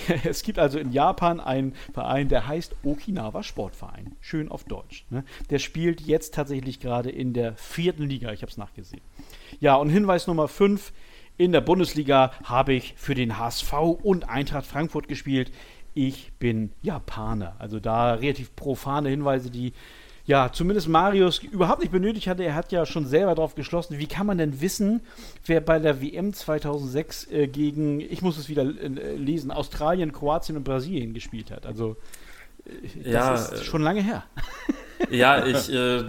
es 0.24 0.42
gibt 0.42 0.58
also 0.58 0.78
in 0.78 0.90
Japan 0.92 1.38
einen 1.38 1.74
Verein, 1.92 2.30
der 2.30 2.46
heißt 2.46 2.76
Okinawa 2.82 3.42
Sportverein. 3.42 4.16
Schön 4.20 4.48
auf 4.50 4.64
Deutsch. 4.64 5.04
Ne? 5.10 5.22
Der 5.50 5.58
spielt 5.58 6.00
jetzt 6.00 6.32
tatsächlich 6.32 6.80
gerade 6.80 7.10
in 7.10 7.34
der 7.34 7.56
vierten 7.56 8.04
Liga. 8.04 8.32
Ich 8.32 8.40
habe 8.40 8.50
es 8.50 8.56
nachgesehen. 8.56 9.02
Ja, 9.60 9.76
und 9.76 9.90
Hinweis 9.90 10.26
Nummer 10.28 10.48
5. 10.48 10.92
In 11.36 11.50
der 11.50 11.60
Bundesliga 11.60 12.30
habe 12.44 12.74
ich 12.74 12.94
für 12.96 13.16
den 13.16 13.38
HSV 13.38 13.72
und 14.02 14.28
Eintracht 14.28 14.66
Frankfurt 14.66 15.08
gespielt. 15.08 15.50
Ich 15.92 16.32
bin 16.38 16.72
Japaner. 16.82 17.56
Also 17.58 17.80
da 17.80 18.14
relativ 18.14 18.54
profane 18.54 19.08
Hinweise, 19.08 19.50
die 19.50 19.72
ja 20.26 20.52
zumindest 20.52 20.88
Marius 20.88 21.38
überhaupt 21.38 21.80
nicht 21.80 21.90
benötigt 21.90 22.28
hatte. 22.28 22.44
Er 22.44 22.54
hat 22.54 22.70
ja 22.70 22.86
schon 22.86 23.06
selber 23.06 23.34
darauf 23.34 23.56
geschlossen. 23.56 23.98
Wie 23.98 24.06
kann 24.06 24.26
man 24.26 24.38
denn 24.38 24.60
wissen, 24.60 25.00
wer 25.44 25.60
bei 25.60 25.80
der 25.80 26.00
WM 26.00 26.32
2006 26.32 27.30
äh, 27.30 27.48
gegen, 27.48 28.00
ich 28.00 28.22
muss 28.22 28.38
es 28.38 28.48
wieder 28.48 28.62
äh, 28.62 29.16
lesen, 29.16 29.50
Australien, 29.50 30.12
Kroatien 30.12 30.56
und 30.56 30.62
Brasilien 30.62 31.14
gespielt 31.14 31.50
hat? 31.50 31.66
Also 31.66 31.96
das 32.64 33.04
Ja, 33.04 33.34
ist 33.34 33.52
äh, 33.52 33.64
schon 33.64 33.82
lange 33.82 34.02
her. 34.02 34.22
Ja, 35.10 35.44
ich, 35.44 35.70
äh, 35.70 36.04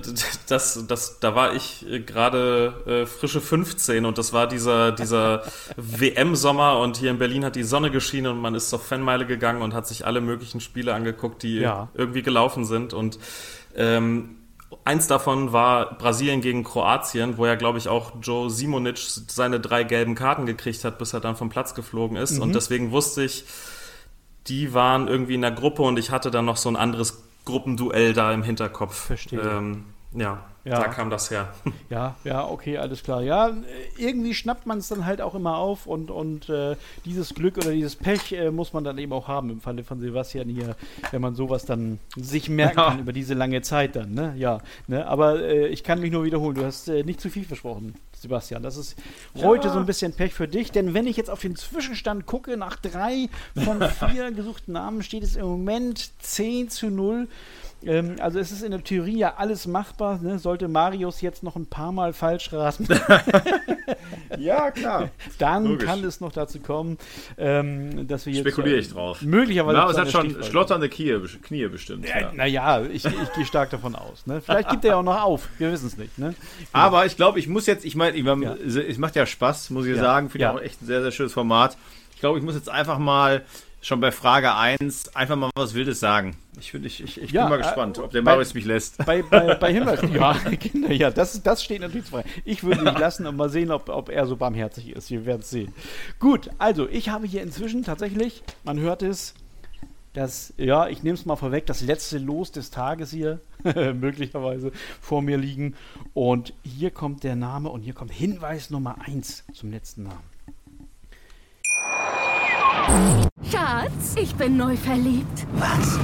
das, 0.47 0.85
das, 0.87 1.19
da 1.19 1.35
war 1.35 1.53
ich 1.53 1.85
äh, 1.89 1.99
gerade 1.99 2.73
äh, 3.03 3.05
frische 3.05 3.41
15 3.41 4.05
und 4.05 4.17
das 4.17 4.31
war 4.31 4.47
dieser, 4.47 4.93
dieser 4.93 5.43
WM-Sommer 5.75 6.79
und 6.79 6.95
hier 6.95 7.11
in 7.11 7.17
Berlin 7.17 7.43
hat 7.43 7.55
die 7.57 7.63
Sonne 7.63 7.91
geschienen 7.91 8.31
und 8.31 8.39
man 8.41 8.55
ist 8.55 8.69
zur 8.69 8.79
Fanmeile 8.79 9.25
gegangen 9.25 9.63
und 9.63 9.73
hat 9.73 9.85
sich 9.85 10.05
alle 10.05 10.21
möglichen 10.21 10.61
Spiele 10.61 10.93
angeguckt, 10.93 11.43
die 11.43 11.57
Ja. 11.59 11.89
irgendwie 11.93 12.21
gelaufen 12.21 12.63
sind 12.63 12.93
und 12.93 13.19
ähm, 13.75 14.37
eins 14.85 15.07
davon 15.07 15.51
war 15.51 15.97
Brasilien 15.97 16.39
gegen 16.39 16.63
Kroatien, 16.63 17.37
wo 17.37 17.45
ja, 17.47 17.55
glaube 17.55 17.79
ich, 17.79 17.89
auch 17.89 18.13
Joe 18.21 18.49
Simonic 18.49 18.97
seine 19.27 19.59
drei 19.59 19.83
gelben 19.83 20.15
Karten 20.15 20.45
gekriegt 20.45 20.85
hat, 20.85 20.99
bis 20.99 21.11
er 21.11 21.19
dann 21.19 21.35
vom 21.35 21.49
Platz 21.49 21.73
geflogen 21.75 22.15
ist 22.15 22.33
Mhm. 22.33 22.43
und 22.43 22.55
deswegen 22.55 22.91
wusste 22.91 23.23
ich, 23.23 23.43
die 24.47 24.73
waren 24.73 25.07
irgendwie 25.07 25.35
in 25.35 25.41
der 25.41 25.51
Gruppe 25.51 25.81
und 25.83 25.97
ich 25.99 26.11
hatte 26.11 26.31
dann 26.31 26.45
noch 26.45 26.57
so 26.57 26.69
ein 26.69 26.75
anderes 26.75 27.23
Gruppenduell 27.45 28.13
da 28.13 28.31
im 28.33 28.43
Hinterkopf. 28.43 29.05
Verstehe. 29.07 29.39
Ähm, 29.39 29.85
ja, 30.13 30.43
Ja. 30.63 30.79
da 30.79 30.87
kam 30.87 31.09
das 31.09 31.29
her. 31.29 31.53
Ja, 31.89 32.15
ja, 32.23 32.47
okay, 32.47 32.77
alles 32.77 33.03
klar. 33.03 33.21
Ja, 33.21 33.51
irgendwie 33.97 34.33
schnappt 34.33 34.65
man 34.65 34.79
es 34.79 34.87
dann 34.87 35.05
halt 35.05 35.21
auch 35.21 35.35
immer 35.35 35.57
auf 35.57 35.85
und, 35.87 36.09
und 36.09 36.49
äh, 36.49 36.75
dieses 37.05 37.33
Glück 37.35 37.57
oder 37.57 37.71
dieses 37.71 37.95
Pech 37.95 38.31
äh, 38.31 38.49
muss 38.51 38.73
man 38.73 38.83
dann 38.83 38.97
eben 38.97 39.13
auch 39.13 39.27
haben 39.27 39.49
im 39.49 39.61
Falle 39.61 39.83
von 39.83 39.99
Sebastian 39.99 40.49
hier, 40.49 40.75
wenn 41.11 41.21
man 41.21 41.35
sowas 41.35 41.65
dann 41.65 41.99
sich 42.15 42.49
merken 42.49 42.77
Ja. 42.79 42.89
kann 42.89 42.99
über 42.99 43.13
diese 43.13 43.33
lange 43.35 43.61
Zeit 43.61 43.95
dann, 43.95 44.13
ne? 44.13 44.33
Ja, 44.37 44.59
ne? 44.87 45.05
Aber 45.07 45.41
äh, 45.41 45.67
ich 45.67 45.83
kann 45.83 45.99
mich 45.99 46.11
nur 46.11 46.23
wiederholen, 46.23 46.55
du 46.55 46.65
hast 46.65 46.87
äh, 46.89 47.03
nicht 47.03 47.21
zu 47.21 47.29
viel 47.29 47.45
versprochen, 47.45 47.93
Sebastian. 48.25 48.63
Das 48.63 48.75
ist 48.75 48.95
heute 49.37 49.69
so 49.69 49.77
ein 49.77 49.85
bisschen 49.85 50.13
Pech 50.13 50.33
für 50.33 50.47
dich, 50.47 50.71
denn 50.71 50.93
wenn 50.93 51.05
ich 51.05 51.15
jetzt 51.15 51.29
auf 51.29 51.41
den 51.41 51.55
Zwischenstand 51.55 52.25
gucke, 52.25 52.57
nach 52.57 52.75
drei 52.77 53.29
von 53.63 53.81
vier 54.09 54.31
gesuchten 54.31 54.73
Namen 54.73 55.03
steht 55.03 55.23
es 55.23 55.35
im 55.35 55.45
Moment 55.45 56.11
10 56.19 56.69
zu 56.69 56.87
0. 56.87 57.27
Ähm, 57.85 58.15
also 58.19 58.39
es 58.39 58.51
ist 58.51 58.63
in 58.63 58.71
der 58.71 58.83
Theorie 58.83 59.17
ja 59.17 59.35
alles 59.37 59.67
machbar. 59.67 60.19
Ne? 60.21 60.39
Sollte 60.39 60.67
Marius 60.67 61.21
jetzt 61.21 61.43
noch 61.43 61.55
ein 61.55 61.67
paar 61.67 61.91
Mal 61.91 62.13
falsch 62.13 62.51
raten, 62.53 62.87
Ja, 64.39 64.71
klar. 64.71 65.09
dann 65.37 65.65
Logisch. 65.65 65.85
kann 65.87 66.03
es 66.03 66.19
noch 66.19 66.31
dazu 66.31 66.59
kommen, 66.59 66.97
ähm, 67.37 68.07
dass 68.07 68.25
wir 68.25 68.33
jetzt 68.33 68.41
Spekuliere 68.41 68.77
ich 68.77 68.89
drauf. 68.89 69.21
möglicherweise 69.21 69.77
Na, 69.77 69.89
es 69.89 69.97
hat 69.97 70.11
schon 70.11 70.43
schlotternde 70.43 70.89
Knie, 70.89 71.19
Knie 71.43 71.67
bestimmt. 71.67 72.05
kommen. 72.05 72.13
Ja. 72.21 72.29
Ja, 72.31 72.33
naja, 72.33 72.81
ich, 72.85 73.05
ich 73.05 73.33
gehe 73.35 73.45
stark 73.45 73.69
davon 73.69 73.95
aus. 73.95 74.25
Ne? 74.25 74.41
Vielleicht 74.41 74.69
gibt 74.69 74.83
er 74.85 74.91
ja 74.91 74.97
auch 74.97 75.03
noch 75.03 75.21
auf. 75.21 75.47
Wir 75.57 75.71
wissen 75.71 75.87
es 75.87 75.97
nicht. 75.97 76.17
Ne? 76.17 76.33
Aber 76.73 77.05
ich 77.05 77.15
glaube, 77.15 77.39
ich 77.39 77.47
muss 77.47 77.65
jetzt, 77.65 77.85
ich 77.85 77.95
meine, 77.95 78.17
ich 78.17 78.23
mein, 78.23 78.41
Ja. 78.41 78.55
es 78.55 78.97
macht 78.97 79.15
ja 79.15 79.25
Spaß, 79.25 79.69
muss 79.69 79.85
ich 79.85 79.95
Ja. 79.95 80.01
sagen. 80.01 80.29
Finde 80.29 80.45
ich 80.45 80.51
Ja. 80.51 80.53
auch 80.57 80.61
echt 80.61 80.81
ein 80.81 80.85
sehr, 80.87 81.01
sehr 81.01 81.11
schönes 81.11 81.33
Format. 81.33 81.77
Ich 82.13 82.19
glaube, 82.19 82.39
ich 82.39 82.43
muss 82.45 82.55
jetzt 82.55 82.69
einfach 82.69 82.97
mal 82.97 83.43
schon 83.85 83.99
bei 83.99 84.11
Frage 84.11 84.55
1 84.55 85.15
einfach 85.15 85.35
mal 85.35 85.51
was 85.55 85.73
Wildes 85.75 85.99
sagen. 85.99 86.35
Ich, 86.59 86.71
find, 86.71 86.85
ich, 86.85 87.03
ich, 87.03 87.21
ich 87.21 87.31
Ja, 87.31 87.43
bin 87.43 87.51
mal 87.51 87.59
äh, 87.59 87.63
gespannt, 87.63 87.99
ob 87.99 88.11
der 88.11 88.21
bei- 88.23 88.31
Marius 88.31 88.53
mich 88.55 88.65
lässt. 88.65 88.97
Bei, 89.05 89.21
bei, 89.21 89.53
bei 89.55 89.73
Hinweis, 89.73 89.99
ja, 90.11 90.33
Kinder, 90.33 90.91
ja, 90.91 91.11
das, 91.11 91.43
das 91.43 91.63
steht 91.63 91.81
natürlich 91.81 92.07
frei. 92.07 92.23
Ich 92.45 92.63
würde 92.63 92.83
dich 92.83 92.97
lassen 92.97 93.27
und 93.27 93.35
mal 93.35 93.49
sehen, 93.49 93.71
ob, 93.71 93.89
ob 93.89 94.09
er 94.09 94.25
so 94.25 94.37
barmherzig 94.37 94.89
ist. 94.89 95.11
Wir 95.11 95.25
werden 95.25 95.41
es 95.41 95.51
sehen. 95.51 95.71
Gut, 96.19 96.49
also 96.57 96.89
ich 96.89 97.09
habe 97.09 97.27
hier 97.27 97.43
inzwischen 97.43 97.83
tatsächlich, 97.83 98.41
man 98.63 98.79
hört 98.79 99.03
es, 99.03 99.35
das, 100.13 100.53
ja, 100.57 100.87
ich 100.87 101.03
nehme 101.03 101.15
es 101.15 101.25
mal 101.25 101.35
vorweg, 101.35 101.65
das 101.67 101.81
letzte 101.81 102.17
Los 102.17 102.51
des 102.51 102.71
Tages 102.71 103.11
hier 103.11 103.39
möglicherweise 103.93 104.71
vor 104.99 105.21
mir 105.21 105.37
liegen. 105.37 105.75
Und 106.13 106.53
hier 106.63 106.89
kommt 106.89 107.23
der 107.23 107.35
Name 107.35 107.69
und 107.69 107.81
hier 107.81 107.93
kommt 107.93 108.11
Hinweis 108.11 108.69
Nummer 108.71 108.95
1 109.05 109.43
zum 109.53 109.71
letzten 109.71 110.03
Namen. 110.03 110.23
Schatz, 113.51 114.15
ich 114.19 114.35
bin 114.35 114.57
neu 114.57 114.75
verliebt. 114.75 115.45
Was? 115.53 115.99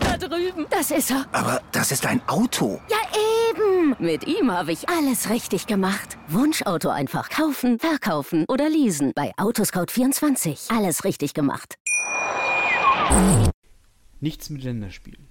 Da 0.00 0.16
drüben. 0.16 0.66
Das 0.70 0.90
ist 0.90 1.10
er. 1.10 1.24
Aber 1.32 1.62
das 1.72 1.92
ist 1.92 2.04
ein 2.04 2.20
Auto. 2.26 2.80
Ja, 2.88 2.96
eben. 3.50 3.94
Mit 3.98 4.26
ihm 4.26 4.50
habe 4.50 4.72
ich 4.72 4.88
alles 4.88 5.30
richtig 5.30 5.66
gemacht. 5.66 6.18
Wunschauto 6.28 6.88
einfach 6.88 7.28
kaufen, 7.30 7.78
verkaufen 7.78 8.44
oder 8.48 8.68
leasen. 8.68 9.12
Bei 9.14 9.32
Autoscout24. 9.36 10.76
Alles 10.76 11.04
richtig 11.04 11.32
gemacht. 11.32 11.76
Nichts 14.20 14.50
mit 14.50 14.64
Länderspielen. 14.64 15.28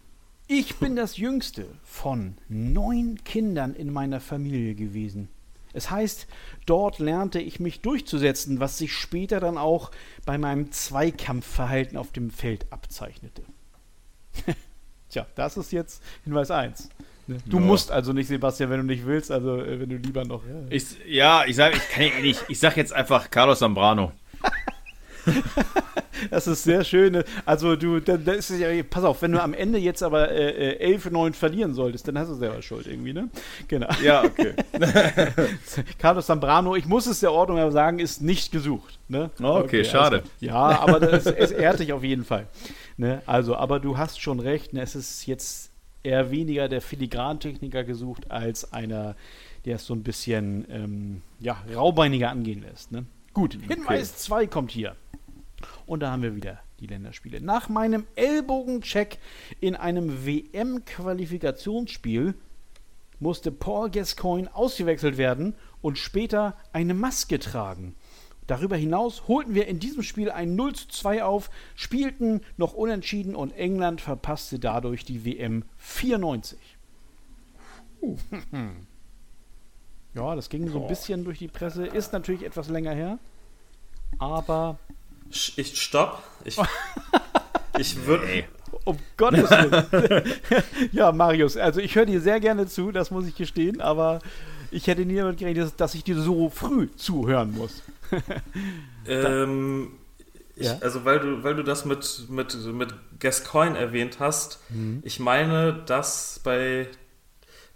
Ich 0.47 0.77
bin 0.77 0.95
das 0.95 1.17
jüngste 1.17 1.67
von 1.83 2.35
neun 2.47 3.23
Kindern 3.23 3.75
in 3.75 3.91
meiner 3.91 4.19
Familie 4.19 4.75
gewesen. 4.75 5.29
Es 5.73 5.91
heißt, 5.91 6.27
dort 6.65 6.99
lernte 6.99 7.39
ich 7.39 7.59
mich 7.59 7.81
durchzusetzen, 7.81 8.59
was 8.59 8.77
sich 8.77 8.93
später 8.93 9.39
dann 9.39 9.57
auch 9.57 9.91
bei 10.25 10.37
meinem 10.37 10.71
Zweikampfverhalten 10.71 11.97
auf 11.97 12.11
dem 12.11 12.31
Feld 12.31 12.65
abzeichnete. 12.71 13.43
Tja, 15.09 15.25
das 15.35 15.57
ist 15.57 15.71
jetzt 15.71 16.03
Hinweis 16.23 16.51
1. 16.51 16.89
Ne? 17.27 17.37
Du 17.45 17.57
Ja. 17.57 17.63
musst 17.63 17.91
also 17.91 18.13
nicht, 18.13 18.27
Sebastian, 18.27 18.69
wenn 18.69 18.79
du 18.81 18.85
nicht 18.85 19.05
willst, 19.05 19.31
also 19.31 19.57
äh, 19.61 19.79
wenn 19.79 19.89
du 19.89 19.97
lieber 19.97 20.23
noch. 20.25 20.43
Ja. 20.45 20.53
Ich, 20.69 20.85
ja, 21.07 21.45
ich 21.45 21.55
sage, 21.55 21.77
ich 21.77 21.89
kann 21.89 22.03
ja 22.03 22.19
nicht. 22.21 22.43
Ich 22.47 22.59
sag 22.59 22.77
jetzt 22.77 22.93
einfach 22.93 23.29
Carlos 23.31 23.59
Zambrano. 23.59 24.11
Das 26.31 26.47
ist 26.47 26.63
sehr 26.63 26.83
schön. 26.83 27.23
Also 27.45 27.75
du, 27.75 27.99
da, 27.99 28.17
da 28.17 28.33
ist 28.33 28.49
es 28.49 28.59
ja, 28.59 28.67
pass 28.83 29.03
auf, 29.03 29.21
wenn 29.21 29.31
du 29.31 29.41
am 29.41 29.53
Ende 29.53 29.79
jetzt 29.79 30.03
aber 30.03 30.29
äh, 30.29 30.73
äh, 30.73 30.97
11-9 30.97 31.33
verlieren 31.33 31.73
solltest, 31.73 32.07
dann 32.07 32.17
hast 32.17 32.29
du 32.29 32.35
selber 32.35 32.61
Schuld 32.61 32.87
irgendwie, 32.87 33.13
ne? 33.13 33.29
Genau. 33.67 33.87
Ja, 34.03 34.23
okay. 34.23 34.53
Carlos 35.97 36.25
Zambrano, 36.25 36.75
ich 36.75 36.85
muss 36.85 37.07
es 37.07 37.21
der 37.21 37.31
Ordnung 37.31 37.59
aber 37.59 37.71
sagen, 37.71 37.99
ist 37.99 38.21
nicht 38.21 38.51
gesucht. 38.51 38.99
Ne? 39.07 39.31
Okay, 39.39 39.83
schade. 39.83 40.17
Also, 40.17 40.29
ja, 40.39 40.79
aber 40.79 40.99
das, 40.99 41.25
es 41.25 41.51
ehrt 41.51 41.79
dich 41.79 41.93
auf 41.93 42.03
jeden 42.03 42.25
Fall. 42.25 42.47
Ne? 42.97 43.21
Also, 43.25 43.55
aber 43.55 43.79
du 43.79 43.97
hast 43.97 44.21
schon 44.21 44.39
recht, 44.39 44.73
ne? 44.73 44.81
es 44.81 44.95
ist 44.95 45.25
jetzt 45.25 45.71
eher 46.03 46.31
weniger 46.31 46.67
der 46.69 46.81
Filigrantechniker 46.81 47.83
gesucht, 47.83 48.29
als 48.31 48.73
einer, 48.73 49.15
der 49.65 49.75
es 49.75 49.85
so 49.85 49.93
ein 49.93 50.03
bisschen 50.03 50.65
ähm, 50.69 51.21
ja, 51.39 51.61
raubeiniger 51.73 52.29
angehen 52.29 52.61
lässt. 52.61 52.91
Ne? 52.91 53.05
Gut, 53.33 53.57
Hinweis 53.67 54.17
2 54.17 54.47
kommt 54.47 54.71
hier. 54.71 54.95
Und 55.85 56.01
da 56.01 56.11
haben 56.11 56.21
wir 56.21 56.35
wieder 56.35 56.59
die 56.79 56.87
Länderspiele. 56.87 57.41
Nach 57.41 57.69
meinem 57.69 58.05
Ellbogencheck 58.15 59.17
in 59.59 59.75
einem 59.75 60.25
WM-Qualifikationsspiel 60.25 62.35
musste 63.19 63.51
Paul 63.51 63.89
Gascoigne 63.89 64.55
ausgewechselt 64.55 65.17
werden 65.17 65.55
und 65.81 65.97
später 65.97 66.55
eine 66.71 66.93
Maske 66.93 67.39
tragen. 67.39 67.95
Darüber 68.47 68.77
hinaus 68.77 69.27
holten 69.27 69.53
wir 69.53 69.67
in 69.67 69.79
diesem 69.79 70.01
Spiel 70.01 70.31
ein 70.31 70.55
0 70.55 70.73
zu 70.73 70.87
2 70.87 71.23
auf, 71.23 71.51
spielten 71.75 72.41
noch 72.57 72.73
unentschieden 72.73 73.35
und 73.35 73.51
England 73.51 74.01
verpasste 74.01 74.57
dadurch 74.57 75.05
die 75.05 75.23
WM 75.25 75.65
94. 75.77 76.57
Ja, 80.15 80.35
das 80.35 80.49
ging 80.49 80.67
so 80.69 80.81
ein 80.81 80.87
bisschen 80.87 81.23
durch 81.23 81.37
die 81.37 81.47
Presse. 81.47 81.85
Ist 81.85 82.13
natürlich 82.13 82.43
etwas 82.43 82.67
länger 82.67 82.93
her. 82.93 83.19
Aber. 84.17 84.79
Ich 85.31 85.81
stopp. 85.81 86.23
Ich, 86.43 86.57
ich 87.77 88.05
würde. 88.05 88.45
Um 88.85 88.97
Gottes 89.17 89.49
Willen. 89.49 90.23
ja, 90.91 91.11
Marius, 91.11 91.57
also 91.57 91.79
ich 91.79 91.95
höre 91.95 92.05
dir 92.05 92.21
sehr 92.21 92.39
gerne 92.39 92.67
zu, 92.67 92.91
das 92.91 93.11
muss 93.11 93.27
ich 93.27 93.35
gestehen, 93.35 93.81
aber 93.81 94.19
ich 94.71 94.87
hätte 94.87 95.05
nie 95.05 95.15
damit 95.15 95.37
gerechnet, 95.37 95.73
dass 95.77 95.95
ich 95.95 96.03
dir 96.03 96.19
so 96.19 96.49
früh 96.49 96.89
zuhören 96.95 97.51
muss. 97.51 97.83
ähm, 99.07 99.91
ich, 100.55 100.67
ja? 100.67 100.77
Also 100.81 101.05
weil 101.05 101.19
du, 101.19 101.43
weil 101.43 101.55
du 101.55 101.63
das 101.63 101.85
mit, 101.85 102.25
mit, 102.29 102.55
mit 102.65 102.93
Gascoigne 103.19 103.77
erwähnt 103.77 104.19
hast, 104.19 104.59
mhm. 104.69 105.01
ich 105.03 105.19
meine, 105.19 105.73
dass 105.85 106.39
bei 106.43 106.87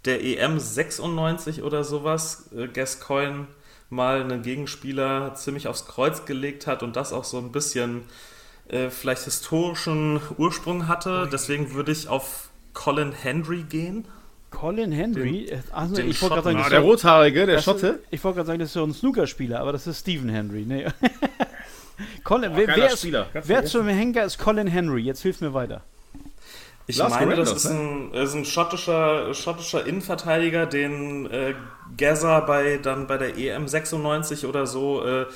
der 0.04 0.22
EM 0.22 0.58
96 0.58 1.62
oder 1.62 1.84
sowas 1.84 2.50
äh, 2.56 2.68
Gascoigne 2.68 3.46
mal 3.94 4.20
einen 4.20 4.42
Gegenspieler 4.42 5.34
ziemlich 5.34 5.68
aufs 5.68 5.86
Kreuz 5.86 6.24
gelegt 6.24 6.66
hat 6.66 6.82
und 6.82 6.96
das 6.96 7.12
auch 7.12 7.24
so 7.24 7.38
ein 7.38 7.52
bisschen 7.52 8.02
äh, 8.68 8.90
vielleicht 8.90 9.24
historischen 9.24 10.20
Ursprung 10.36 10.88
hatte. 10.88 11.28
Deswegen 11.32 11.74
würde 11.74 11.92
ich 11.92 12.08
auf 12.08 12.50
Colin 12.72 13.12
Henry 13.12 13.62
gehen. 13.62 14.06
Colin 14.50 14.92
Henry? 14.92 15.46
Den, 15.46 15.62
also, 15.72 15.94
den 15.96 16.10
ich 16.10 16.20
wollte 16.22 16.34
gerade 16.36 16.44
sagen, 16.44 16.62
ah, 16.64 16.68
der 16.68 16.80
Rothaarige, 16.80 17.46
der 17.46 17.60
Schotte? 17.60 18.00
Ich 18.10 18.22
wollte 18.22 18.36
gerade 18.36 18.46
sagen, 18.46 18.58
das 18.60 18.68
ist 18.68 18.74
so 18.74 18.84
ein 18.84 18.94
Snookerspieler, 18.94 19.60
aber 19.60 19.72
das 19.72 19.86
ist 19.86 20.00
Stephen 20.00 20.28
Henry. 20.28 20.64
Nee. 20.66 20.86
Colin, 22.24 22.52
oh, 22.52 22.56
wer, 22.56 22.68
wer, 22.68 22.92
ist, 22.92 23.06
wer 23.32 23.64
zum 23.64 23.86
Henker 23.88 24.24
ist 24.24 24.38
Colin 24.38 24.66
Henry? 24.66 25.02
Jetzt 25.02 25.22
hilf 25.22 25.40
mir 25.40 25.54
weiter. 25.54 25.82
Ich 26.86 26.98
Lars 26.98 27.14
meine, 27.14 27.30
Randolph, 27.30 27.52
das 27.52 27.64
ist 27.64 27.70
ein, 27.70 28.12
ist 28.12 28.34
ein, 28.34 28.44
schottischer, 28.44 29.32
schottischer 29.32 29.86
Innenverteidiger, 29.86 30.66
den 30.66 31.30
äh, 31.30 31.54
Gaza 31.96 32.40
bei, 32.40 32.78
dann 32.78 33.06
bei 33.06 33.16
der 33.16 33.38
EM 33.38 33.66
96 33.68 34.44
oder 34.44 34.66
so 34.66 35.04
äh, 35.04 35.26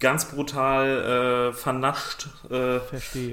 ganz 0.00 0.24
brutal 0.24 1.50
äh, 1.50 1.52
vernascht 1.52 2.28
äh, 2.50 2.80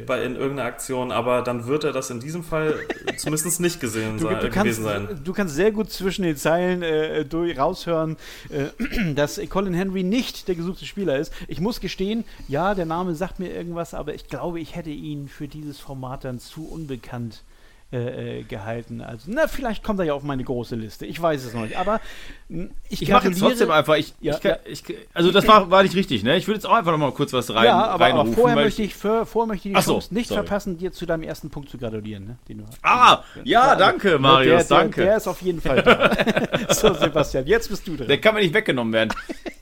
bei, 0.05 0.23
in 0.23 0.35
irgendeiner 0.35 0.67
Aktion, 0.67 1.11
aber 1.11 1.41
dann 1.41 1.65
wird 1.65 1.85
er 1.85 1.93
das 1.93 2.09
in 2.09 2.19
diesem 2.19 2.43
Fall 2.43 2.75
zumindest 3.17 3.59
nicht 3.59 3.79
gesehen 3.79 4.17
du, 4.17 4.25
sein, 4.25 4.39
du 4.41 4.49
gewesen 4.49 4.83
sein. 4.83 5.21
Du 5.23 5.33
kannst 5.33 5.55
sehr 5.55 5.71
gut 5.71 5.89
zwischen 5.89 6.23
den 6.23 6.35
Zeilen 6.35 6.83
äh, 6.83 7.25
durch, 7.25 7.57
raushören, 7.57 8.17
äh, 8.49 9.13
dass 9.15 9.39
Colin 9.49 9.73
Henry 9.73 10.03
nicht 10.03 10.47
der 10.47 10.55
gesuchte 10.55 10.85
Spieler 10.85 11.17
ist. 11.17 11.33
Ich 11.47 11.61
muss 11.61 11.79
gestehen, 11.79 12.25
ja, 12.47 12.75
der 12.75 12.85
Name 12.85 13.15
sagt 13.15 13.39
mir 13.39 13.49
irgendwas, 13.49 13.93
aber 13.93 14.13
ich 14.13 14.27
glaube, 14.27 14.59
ich 14.59 14.75
hätte 14.75 14.89
ihn 14.89 15.29
für 15.29 15.47
dieses 15.47 15.79
Format 15.79 16.25
dann 16.25 16.39
zu 16.39 16.67
unbekannt 16.67 17.43
äh, 17.43 17.56
äh, 17.91 18.43
gehalten. 18.43 19.01
Also, 19.01 19.31
na, 19.31 19.47
vielleicht 19.47 19.81
kommt 19.81 19.99
er 19.99 20.05
ja 20.05 20.13
auf 20.13 20.23
meine 20.23 20.43
große 20.43 20.75
Liste. 20.75 21.05
Ich 21.05 21.21
weiß 21.21 21.45
es 21.45 21.53
noch 21.53 21.61
nicht. 21.61 21.77
Aber 21.77 22.01
hm, 22.49 22.71
ich, 22.89 23.01
ich 23.01 23.09
mache 23.09 23.29
jetzt 23.29 23.39
trotzdem 23.39 23.71
einfach. 23.71 23.95
Ich, 23.95 24.13
ja, 24.19 24.35
ich, 24.35 24.43
ja. 24.43 24.57
ich, 24.65 24.83
also, 25.13 25.31
das 25.31 25.47
war, 25.47 25.71
war 25.71 25.83
nicht 25.83 25.95
richtig, 25.95 26.23
ne? 26.23 26.35
Ich 26.35 26.47
würde 26.47 26.57
jetzt 26.57 26.65
auch 26.65 26.73
einfach 26.73 26.91
noch 26.91 26.97
mal 26.97 27.11
kurz 27.13 27.31
was 27.31 27.53
rein. 27.53 27.65
Ja, 27.65 27.87
aber, 27.87 28.07
aber 28.07 28.25
vorher, 28.33 28.55
möchte 28.55 28.83
ich, 28.83 28.93
für, 28.93 29.25
vorher 29.25 29.47
möchte 29.47 29.69
ich 29.69 29.75
die 29.75 29.81
Chance 29.81 30.07
so, 30.09 30.15
nicht 30.15 30.27
sorry. 30.27 30.41
verpassen, 30.41 30.77
dir 30.77 30.91
zu 30.91 31.05
deinem 31.05 31.23
ersten 31.23 31.49
Punkt 31.49 31.69
zu 31.69 31.77
gratulieren. 31.77 32.25
Ne? 32.25 32.37
Den 32.49 32.57
du, 32.57 32.65
ah, 32.81 33.23
den, 33.35 33.45
ja, 33.45 33.75
den, 33.75 33.79
danke, 33.79 34.19
Marius, 34.19 34.67
der, 34.67 34.77
danke. 34.77 34.95
Der, 35.01 35.05
der, 35.05 35.17
ist 35.17 35.27
auf 35.27 35.41
jeden 35.41 35.61
Fall 35.61 35.81
da. 35.81 36.73
so, 36.73 36.93
Sebastian, 36.93 37.47
jetzt 37.47 37.69
bist 37.69 37.87
du 37.87 37.95
dran. 37.95 38.07
Der 38.07 38.19
kann 38.19 38.35
mir 38.35 38.41
nicht 38.41 38.53
weggenommen 38.53 38.93
werden. 38.93 39.13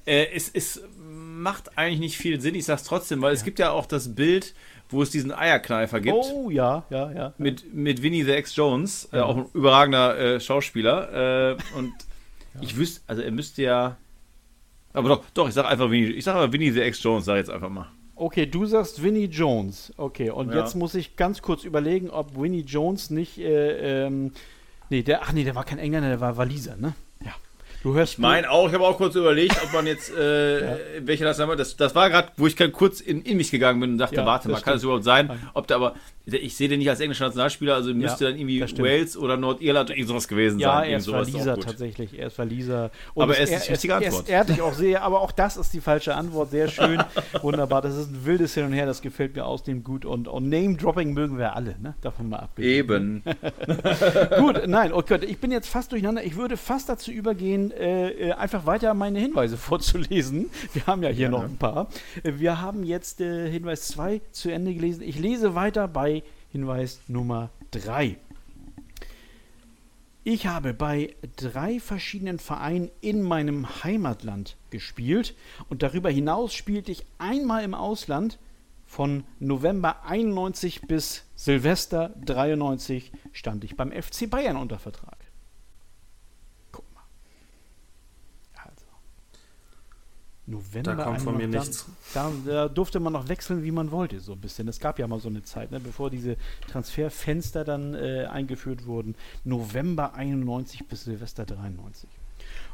äh, 0.06 0.26
es, 0.34 0.50
es 0.50 0.82
macht 1.46 1.78
eigentlich 1.78 2.00
nicht 2.00 2.18
viel 2.18 2.42
Sinn, 2.42 2.56
ich 2.56 2.66
sag's 2.66 2.84
trotzdem, 2.84 3.22
weil 3.22 3.34
es 3.34 3.44
gibt 3.44 3.60
ja 3.60 3.70
auch 3.70 3.86
das 3.86 4.16
Bild 4.16 4.56
wo 4.90 5.02
es 5.02 5.10
diesen 5.10 5.32
Eierkneifer 5.32 6.00
gibt. 6.00 6.16
Oh, 6.16 6.50
ja, 6.50 6.84
ja, 6.90 7.12
ja. 7.12 7.34
Mit, 7.38 7.74
mit 7.74 8.02
Winnie 8.02 8.24
the 8.24 8.32
X 8.32 8.56
Jones, 8.56 9.10
äh, 9.12 9.18
ja. 9.18 9.24
äh, 9.24 9.26
auch 9.26 9.38
ein 9.38 9.46
überragender 9.54 10.18
äh, 10.18 10.40
Schauspieler. 10.40 11.52
Äh, 11.52 11.78
und 11.78 11.94
ja. 12.56 12.62
ich 12.62 12.78
wüsste, 12.78 13.02
also 13.08 13.22
er 13.22 13.32
müsste 13.32 13.64
ja. 13.64 13.98
Aber 14.94 15.10
doch, 15.10 15.24
doch, 15.34 15.48
ich 15.48 15.54
sag 15.54 15.66
einfach 15.66 15.90
Winnie, 15.90 16.12
ich 16.12 16.24
sag 16.24 16.36
aber 16.36 16.52
Winnie 16.54 16.72
the 16.72 16.82
X 16.82 17.04
Jones, 17.04 17.26
sag 17.26 17.38
jetzt 17.38 17.50
einfach 17.50 17.70
mal. 17.70 17.88
Okay, 18.16 18.46
du 18.46 18.66
sagst 18.66 19.04
Winnie 19.04 19.26
Jones. 19.26 19.94
Okay, 19.98 20.30
und 20.30 20.52
ja. 20.52 20.60
jetzt 20.60 20.76
muss 20.76 20.96
ich 20.96 21.18
ganz 21.18 21.42
kurz 21.42 21.66
überlegen, 21.66 22.10
ob 22.10 22.38
Winnie 22.40 22.62
Jones 22.62 23.10
nicht, 23.10 23.38
äh, 23.40 24.06
ähm, 24.06 24.32
nee, 24.90 25.04
der, 25.04 25.24
ach 25.24 25.34
nee, 25.34 25.44
der 25.44 25.56
war 25.56 25.66
kein 25.66 25.80
Engländer, 25.80 26.08
der 26.08 26.22
war 26.22 26.38
Waliser, 26.38 26.78
ne? 26.78 26.94
Du 27.86 27.94
hörst. 27.94 28.14
Ich 28.14 28.18
meine 28.18 28.50
auch, 28.50 28.68
ich 28.68 28.74
habe 28.74 28.84
auch 28.84 28.98
kurz 28.98 29.14
überlegt, 29.14 29.62
ob 29.64 29.72
man 29.72 29.86
jetzt, 29.86 30.12
äh, 30.12 30.60
ja. 30.60 30.78
welcher 31.02 31.26
das 31.26 31.38
war. 31.38 31.56
Das, 31.56 31.78
das 31.78 31.94
war 31.94 32.10
gerade, 32.10 32.30
wo 32.36 32.48
ich 32.48 32.56
kurz 32.74 33.00
in, 33.00 33.22
in, 33.22 33.38
mich 33.38 33.52
gegangen 33.52 33.80
bin 33.80 33.92
und 33.92 33.98
dachte, 34.00 34.16
ja, 34.16 34.26
warte 34.26 34.50
mal, 34.50 34.56
stimmt. 34.56 34.66
kann 34.66 34.74
das 34.74 34.84
überhaupt 34.84 35.04
sein? 35.04 35.30
Ob 35.54 35.68
der 35.68 35.76
aber, 35.76 35.94
ich 36.26 36.56
sehe 36.56 36.68
den 36.68 36.80
nicht 36.80 36.90
als 36.90 37.00
englischer 37.00 37.26
Nationalspieler, 37.26 37.76
also 37.76 37.94
müsste 37.94 38.24
ja, 38.24 38.32
dann 38.32 38.40
irgendwie 38.40 38.60
Wales 38.82 39.16
oder 39.16 39.38
Nordirland 39.38 39.92
oder 39.92 40.00
irgendwas 40.00 40.28
gewesen 40.28 40.60
sein. 40.60 40.62
Ja, 40.62 40.82
er 40.82 40.98
ist 40.98 41.12
Waliser 41.12 41.60
tatsächlich, 41.60 42.18
er 42.18 42.28
ist 42.28 42.40
Waliser. 42.40 42.90
Und 43.14 43.22
aber 43.22 43.38
er 43.38 43.44
ist 43.44 43.68
die 43.68 43.72
richtige 43.72 43.96
Antwort. 43.96 44.30
Er, 44.30 44.48
er, 44.48 44.58
er 44.58 44.66
auch 44.66 44.74
sehr, 44.74 45.04
aber 45.04 45.22
auch 45.22 45.32
das 45.32 45.56
ist 45.56 45.72
die 45.72 45.82
falsche 45.82 46.16
Antwort, 46.16 46.50
sehr 46.50 46.68
schön, 46.68 47.04
wunderbar. 47.44 47.84
Das 47.84 47.96
ist 47.96 48.10
ein 48.10 48.26
wildes 48.26 48.56
Hin 48.56 48.66
und 48.66 48.74
Her, 48.74 48.88
das 48.88 49.04
gefällt 49.04 49.36
mir 49.36 49.46
aus 49.46 49.62
dem 49.62 49.84
gut 49.84 50.06
und, 50.06 50.28
und 50.28 50.50
Name-Dropping 50.50 51.14
mögen 51.14 51.38
wir 51.38 51.56
alle, 51.56 51.76
ne? 51.80 51.94
Davon 52.02 52.30
mal 52.30 52.40
abgesehen. 52.40 52.74
Eben. 52.74 53.24
gut, 54.40 54.66
nein, 54.66 54.92
oh 54.92 55.04
Gott, 55.04 55.24
ich 55.24 55.38
bin 55.38 55.52
jetzt 55.52 55.68
fast 55.68 55.92
durcheinander. 55.92 56.24
Ich 56.24 56.36
würde 56.36 56.58
fast 56.58 56.90
dazu 56.90 57.12
übergehen, 57.12 57.72
äh, 57.80 58.30
äh 58.30 58.32
einfach 58.34 58.66
weiter 58.66 58.94
meine 58.94 59.20
Hinweise 59.20 59.58
vorzulesen. 59.58 60.50
Wir 60.74 60.86
haben 60.88 61.04
ja 61.04 61.10
hier 61.10 61.26
ja, 61.26 61.30
noch 61.30 61.44
ein 61.44 61.58
paar. 61.58 61.88
Wir 62.24 62.62
haben 62.62 62.84
jetzt 62.84 63.22
äh, 63.22 63.50
Hinweis 63.50 63.88
2 63.90 64.22
zu 64.32 64.50
Ende 64.50 64.74
gelesen. 64.74 65.04
Ich 65.04 65.20
lese 65.20 65.56
weiter 65.56 65.88
bei 65.88 66.24
Hinweis 66.52 67.02
Nummer 67.08 67.50
3. 67.72 68.18
Ich 70.28 70.48
habe 70.48 70.74
bei 70.74 71.16
drei 71.36 71.80
verschiedenen 71.80 72.40
Vereinen 72.40 72.90
in 73.00 73.22
meinem 73.22 73.84
Heimatland 73.84 74.58
gespielt 74.72 75.36
und 75.70 75.84
darüber 75.84 76.10
hinaus 76.10 76.56
spielte 76.56 76.92
ich 76.92 77.06
einmal 77.20 77.64
im 77.64 77.76
Ausland. 77.76 78.40
Von 78.88 79.24
November 79.40 80.04
91 80.06 80.82
bis 80.82 81.26
Silvester 81.36 82.10
93 82.26 83.12
stand 83.34 83.64
ich 83.64 83.78
beim 83.78 83.92
FC 83.92 84.28
Bayern 84.28 84.58
unter 84.58 84.80
Vertrag. 84.80 85.15
November. 90.48 90.96
Da 90.96 91.04
kommt 91.04 91.22
von 91.22 91.38
mir 91.38 91.48
nichts. 91.48 91.88
Da, 92.14 92.32
da, 92.46 92.68
durfte 92.68 93.00
man 93.00 93.14
noch 93.14 93.28
wechseln, 93.28 93.64
wie 93.64 93.72
man 93.72 93.92
wollte, 93.92 94.20
so 94.20 94.34
ein 94.34 94.40
bisschen. 94.40 94.68
Es 94.68 94.80
gab 94.80 95.00
ja 95.00 95.08
mal 95.08 95.20
so 95.20 95.30
eine 95.30 95.44
Zeit, 95.44 95.72
ne, 95.72 95.80
bevor 95.80 96.10
diese 96.10 96.38
Transferfenster 96.70 97.64
dann 97.64 97.96
äh, 97.96 98.26
eingeführt 98.26 98.86
wurden. 98.86 99.16
November 99.44 100.14
91 100.14 100.88
bis 100.88 101.06
Silvester 101.06 101.46
93. 101.46 102.10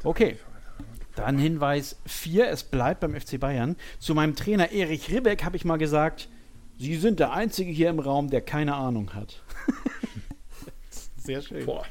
Okay. 0.04 0.36
Dann 1.14 1.38
Hinweis 1.38 1.96
4, 2.06 2.50
es 2.50 2.64
bleibt 2.64 3.00
beim 3.00 3.18
FC 3.18 3.38
Bayern. 3.38 3.76
Zu 3.98 4.14
meinem 4.14 4.34
Trainer 4.34 4.72
Erich 4.72 5.10
Ribbeck 5.10 5.44
habe 5.44 5.56
ich 5.56 5.64
mal 5.64 5.76
gesagt, 5.76 6.28
Sie 6.78 6.96
sind 6.96 7.20
der 7.20 7.32
Einzige 7.32 7.70
hier 7.70 7.90
im 7.90 8.00
Raum, 8.00 8.28
der 8.30 8.40
keine 8.40 8.74
Ahnung 8.74 9.14
hat. 9.14 9.42
Sehr 11.16 11.42
schön. 11.42 11.64
Boah. 11.64 11.84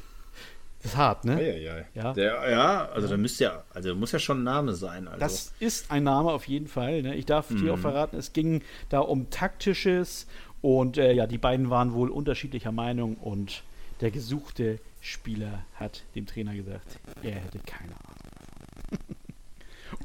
Das 0.82 0.92
ist 0.92 0.96
hart, 0.96 1.24
ne? 1.24 1.60
Ja, 1.60 1.74
ja. 1.94 2.12
Der, 2.12 2.50
ja 2.50 2.88
also 2.88 3.06
da 3.06 3.16
müsste 3.16 3.44
ja, 3.44 3.64
also 3.72 3.94
muss 3.94 4.10
ja 4.10 4.18
schon 4.18 4.40
ein 4.40 4.44
Name 4.44 4.74
sein. 4.74 5.06
Also. 5.06 5.20
Das 5.20 5.52
ist 5.60 5.90
ein 5.92 6.02
Name 6.02 6.32
auf 6.32 6.48
jeden 6.48 6.66
Fall. 6.66 7.02
Ne? 7.02 7.14
Ich 7.14 7.26
darf 7.26 7.50
mhm. 7.50 7.62
dir 7.62 7.74
auch 7.74 7.78
verraten, 7.78 8.16
es 8.16 8.32
ging 8.32 8.62
da 8.88 8.98
um 8.98 9.30
taktisches 9.30 10.26
und 10.60 10.98
äh, 10.98 11.12
ja, 11.12 11.26
die 11.26 11.38
beiden 11.38 11.70
waren 11.70 11.92
wohl 11.92 12.10
unterschiedlicher 12.10 12.72
Meinung 12.72 13.16
und 13.16 13.62
der 14.00 14.10
gesuchte 14.10 14.80
Spieler 15.00 15.64
hat 15.74 16.02
dem 16.16 16.26
Trainer 16.26 16.54
gesagt, 16.54 16.98
er 17.22 17.36
hätte 17.36 17.60
keine 17.60 17.92
Ahnung. 17.92 19.16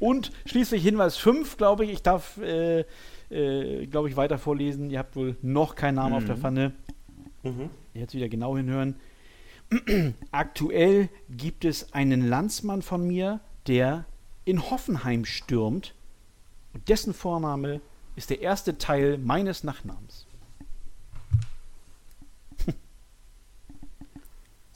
und 0.00 0.32
schließlich 0.46 0.82
Hinweis 0.82 1.16
5, 1.16 1.56
glaube 1.56 1.84
ich, 1.84 1.90
ich 1.90 2.02
darf, 2.02 2.38
äh, 2.38 2.84
äh, 3.30 3.86
glaube 3.86 4.08
ich, 4.08 4.16
weiter 4.16 4.38
vorlesen. 4.38 4.90
Ihr 4.90 5.00
habt 5.00 5.16
wohl 5.16 5.36
noch 5.42 5.74
keinen 5.74 5.96
Namen 5.96 6.10
mhm. 6.10 6.16
auf 6.16 6.24
der 6.24 6.36
mhm. 6.36 6.40
Pfanne. 6.40 6.72
Mhm. 7.42 7.70
Jetzt 7.94 8.14
wieder 8.14 8.28
genau 8.28 8.56
hinhören. 8.56 8.94
Aktuell 10.30 11.08
gibt 11.28 11.64
es 11.64 11.92
einen 11.92 12.28
Landsmann 12.28 12.82
von 12.82 13.06
mir, 13.06 13.40
der 13.66 14.06
in 14.44 14.70
Hoffenheim 14.70 15.24
stürmt. 15.24 15.94
Und 16.72 16.88
dessen 16.88 17.12
Vorname 17.12 17.80
ist 18.16 18.30
der 18.30 18.40
erste 18.40 18.78
Teil 18.78 19.18
meines 19.18 19.64
Nachnamens. 19.64 20.26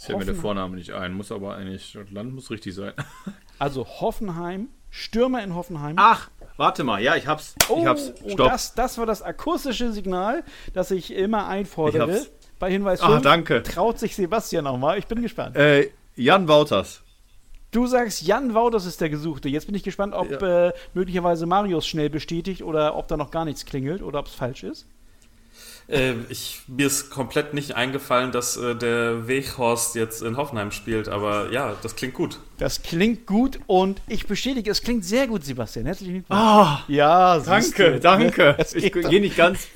Das 0.02 0.06
fällt 0.06 0.18
mir 0.18 0.24
der 0.24 0.34
Vorname 0.34 0.74
nicht 0.74 0.90
ein, 0.90 1.14
muss 1.14 1.30
aber 1.30 1.54
eigentlich, 1.54 1.92
das 1.92 2.10
Land 2.10 2.34
muss 2.34 2.50
richtig 2.50 2.74
sein. 2.74 2.92
Also 3.60 3.86
Hoffenheim, 3.86 4.66
Stürmer 4.90 5.44
in 5.44 5.54
Hoffenheim. 5.54 5.94
Ach, 5.96 6.28
warte 6.56 6.82
mal. 6.82 7.00
Ja, 7.00 7.14
ich 7.14 7.28
hab's. 7.28 7.54
Oh, 7.68 7.78
ich 7.78 7.86
hab's. 7.86 8.12
Stopp. 8.26 8.48
das, 8.48 8.74
das 8.74 8.98
war 8.98 9.06
das 9.06 9.22
akustische 9.22 9.92
Signal, 9.92 10.42
das 10.72 10.90
ich 10.90 11.12
immer 11.12 11.46
einfordere. 11.46 12.10
Ich 12.10 12.18
hab's. 12.18 12.30
Bei 12.62 12.70
Hinweis 12.70 13.00
Ah, 13.00 13.08
5 13.10 13.22
danke. 13.22 13.62
traut 13.64 13.98
sich 13.98 14.14
Sebastian 14.14 14.62
nochmal. 14.62 14.96
Ich 14.96 15.08
bin 15.08 15.20
gespannt. 15.20 15.56
Äh, 15.56 15.90
Jan 16.14 16.46
Wouters. 16.46 17.02
Du 17.72 17.88
sagst, 17.88 18.22
Jan 18.22 18.54
Wouters 18.54 18.86
ist 18.86 19.00
der 19.00 19.10
Gesuchte. 19.10 19.48
Jetzt 19.48 19.66
bin 19.66 19.74
ich 19.74 19.82
gespannt, 19.82 20.14
ob 20.14 20.30
äh, 20.40 20.72
möglicherweise 20.94 21.44
Marius 21.46 21.84
schnell 21.88 22.08
bestätigt 22.08 22.62
oder 22.62 22.94
ob 22.96 23.08
da 23.08 23.16
noch 23.16 23.32
gar 23.32 23.44
nichts 23.44 23.66
klingelt 23.66 24.00
oder 24.00 24.20
ob 24.20 24.28
es 24.28 24.34
falsch 24.36 24.62
ist. 24.62 24.86
Äh, 25.88 26.12
ich, 26.28 26.62
mir 26.68 26.86
ist 26.86 27.10
komplett 27.10 27.52
nicht 27.52 27.74
eingefallen, 27.74 28.30
dass 28.30 28.56
äh, 28.56 28.76
der 28.76 29.26
Weghorst 29.26 29.96
jetzt 29.96 30.22
in 30.22 30.36
Hoffenheim 30.36 30.70
spielt, 30.70 31.08
aber 31.08 31.50
ja, 31.50 31.74
das 31.82 31.96
klingt 31.96 32.14
gut. 32.14 32.38
Das 32.62 32.80
klingt 32.80 33.26
gut 33.26 33.58
und 33.66 34.00
ich 34.06 34.28
bestätige, 34.28 34.70
es 34.70 34.82
klingt 34.82 35.04
sehr 35.04 35.26
gut, 35.26 35.42
Sebastian. 35.44 35.84
Herzlichen 35.84 36.12
Glückwunsch. 36.12 36.40
Ah, 36.40 36.84
ja, 36.86 37.40
danke, 37.40 37.94
du. 37.94 37.98
danke. 37.98 38.54
Es 38.62 38.72
Ich 38.72 38.92
gehe 38.92 39.20
nicht 39.20 39.36
ganz, 39.36 39.66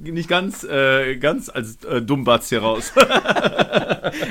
nicht 0.00 0.28
ganz, 0.28 0.64
äh, 0.64 1.14
ganz 1.18 1.48
als 1.48 1.84
äh, 1.84 2.02
Dummbatz 2.02 2.48
hier 2.48 2.62
raus. 2.62 2.92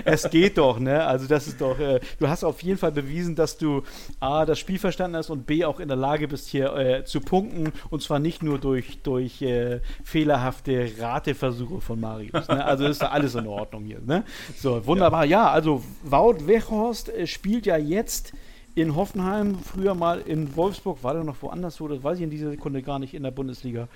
Es 0.05 0.29
geht 0.29 0.57
doch, 0.57 0.79
ne? 0.79 1.03
Also 1.05 1.27
das 1.27 1.47
ist 1.47 1.61
doch, 1.61 1.79
äh, 1.79 1.99
du 2.19 2.27
hast 2.27 2.43
auf 2.43 2.61
jeden 2.61 2.77
Fall 2.77 2.91
bewiesen, 2.91 3.35
dass 3.35 3.57
du 3.57 3.83
A, 4.19 4.45
das 4.45 4.59
Spiel 4.59 4.77
verstanden 4.77 5.17
hast 5.17 5.29
und 5.29 5.45
B, 5.47 5.65
auch 5.65 5.79
in 5.79 5.87
der 5.87 5.97
Lage 5.97 6.27
bist, 6.27 6.49
hier 6.49 6.75
äh, 6.75 7.05
zu 7.05 7.21
punkten 7.21 7.71
und 7.89 8.01
zwar 8.01 8.19
nicht 8.19 8.43
nur 8.43 8.59
durch, 8.59 8.99
durch 9.01 9.41
äh, 9.41 9.79
fehlerhafte 10.03 10.91
Rateversuche 10.99 11.81
von 11.81 11.99
Marius. 11.99 12.47
Ne? 12.47 12.63
Also 12.63 12.85
ist 12.85 13.01
da 13.01 13.07
alles 13.07 13.33
in 13.35 13.47
Ordnung 13.47 13.85
hier, 13.85 14.01
ne? 14.05 14.23
So, 14.57 14.85
wunderbar. 14.85 15.25
Ja, 15.25 15.49
also 15.49 15.83
Wout 16.03 16.45
Weghorst 16.45 17.09
äh, 17.09 17.25
spielt 17.61 17.65
ja 17.65 17.77
jetzt 17.77 18.33
in 18.73 18.95
Hoffenheim, 18.95 19.57
früher 19.59 19.93
mal 19.93 20.21
in 20.21 20.55
Wolfsburg, 20.55 21.03
war 21.03 21.13
der 21.13 21.23
noch 21.23 21.41
woanders 21.41 21.75
so, 21.75 21.87
das 21.87 22.03
weiß 22.03 22.17
ich 22.17 22.23
in 22.23 22.29
dieser 22.31 22.49
Sekunde 22.49 22.81
gar 22.81 22.97
nicht 22.97 23.13
in 23.13 23.21
der 23.21 23.31
Bundesliga. 23.31 23.87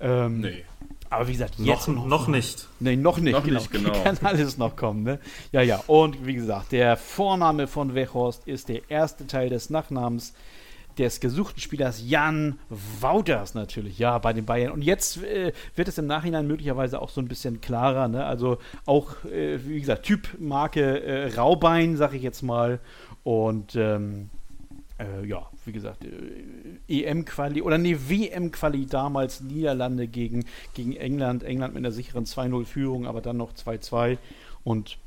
Ähm, 0.00 0.40
Nee. 0.40 0.64
Aber 1.08 1.28
wie 1.28 1.32
gesagt, 1.32 1.54
jetzt 1.58 1.86
Noch, 1.86 2.04
noch 2.04 2.26
nicht. 2.26 2.66
Nee, 2.80 2.96
noch 2.96 3.18
nicht, 3.18 3.32
Noch 3.34 3.44
genau. 3.44 3.60
nicht, 3.60 3.70
genau. 3.70 3.92
Kann 4.04 4.18
alles 4.22 4.58
noch 4.58 4.74
kommen, 4.74 5.04
ne? 5.04 5.20
Ja, 5.52 5.62
ja. 5.62 5.80
Und 5.86 6.26
wie 6.26 6.34
gesagt, 6.34 6.72
der 6.72 6.96
Vorname 6.96 7.68
von 7.68 7.94
Weghorst 7.94 8.48
ist 8.48 8.68
der 8.68 8.90
erste 8.90 9.28
Teil 9.28 9.48
des 9.50 9.70
Nachnamens 9.70 10.34
des 10.98 11.20
gesuchten 11.20 11.60
Spielers 11.60 12.02
Jan 12.04 12.58
Wouters 12.70 13.54
natürlich, 13.54 13.98
ja, 13.98 14.18
bei 14.18 14.32
den 14.32 14.46
Bayern. 14.46 14.72
Und 14.72 14.82
jetzt 14.82 15.22
äh, 15.22 15.52
wird 15.74 15.88
es 15.88 15.98
im 15.98 16.06
Nachhinein 16.06 16.46
möglicherweise 16.46 17.00
auch 17.00 17.10
so 17.10 17.20
ein 17.20 17.28
bisschen 17.28 17.60
klarer, 17.60 18.08
ne? 18.08 18.24
Also 18.24 18.58
auch, 18.86 19.24
äh, 19.24 19.58
wie 19.66 19.80
gesagt, 19.80 20.04
Typ, 20.04 20.28
Marke 20.38 21.02
äh, 21.02 21.34
Raubein, 21.34 21.96
sag 21.96 22.14
ich 22.14 22.22
jetzt 22.22 22.42
mal. 22.42 22.80
Und 23.24 23.76
ähm, 23.76 24.30
äh, 24.98 25.26
ja, 25.26 25.46
wie 25.64 25.72
gesagt, 25.72 26.04
äh, 26.04 27.02
EM-Quali 27.04 27.60
oder 27.60 27.76
nee, 27.76 27.96
WM-Quali 28.08 28.86
damals 28.86 29.40
Niederlande 29.40 30.06
gegen, 30.08 30.44
gegen 30.74 30.96
England. 30.96 31.42
England 31.42 31.74
mit 31.74 31.84
einer 31.84 31.92
sicheren 31.92 32.24
2-0-Führung, 32.24 33.06
aber 33.06 33.20
dann 33.20 33.36
noch 33.36 33.52
2-2. 33.52 34.18
Und 34.64 34.98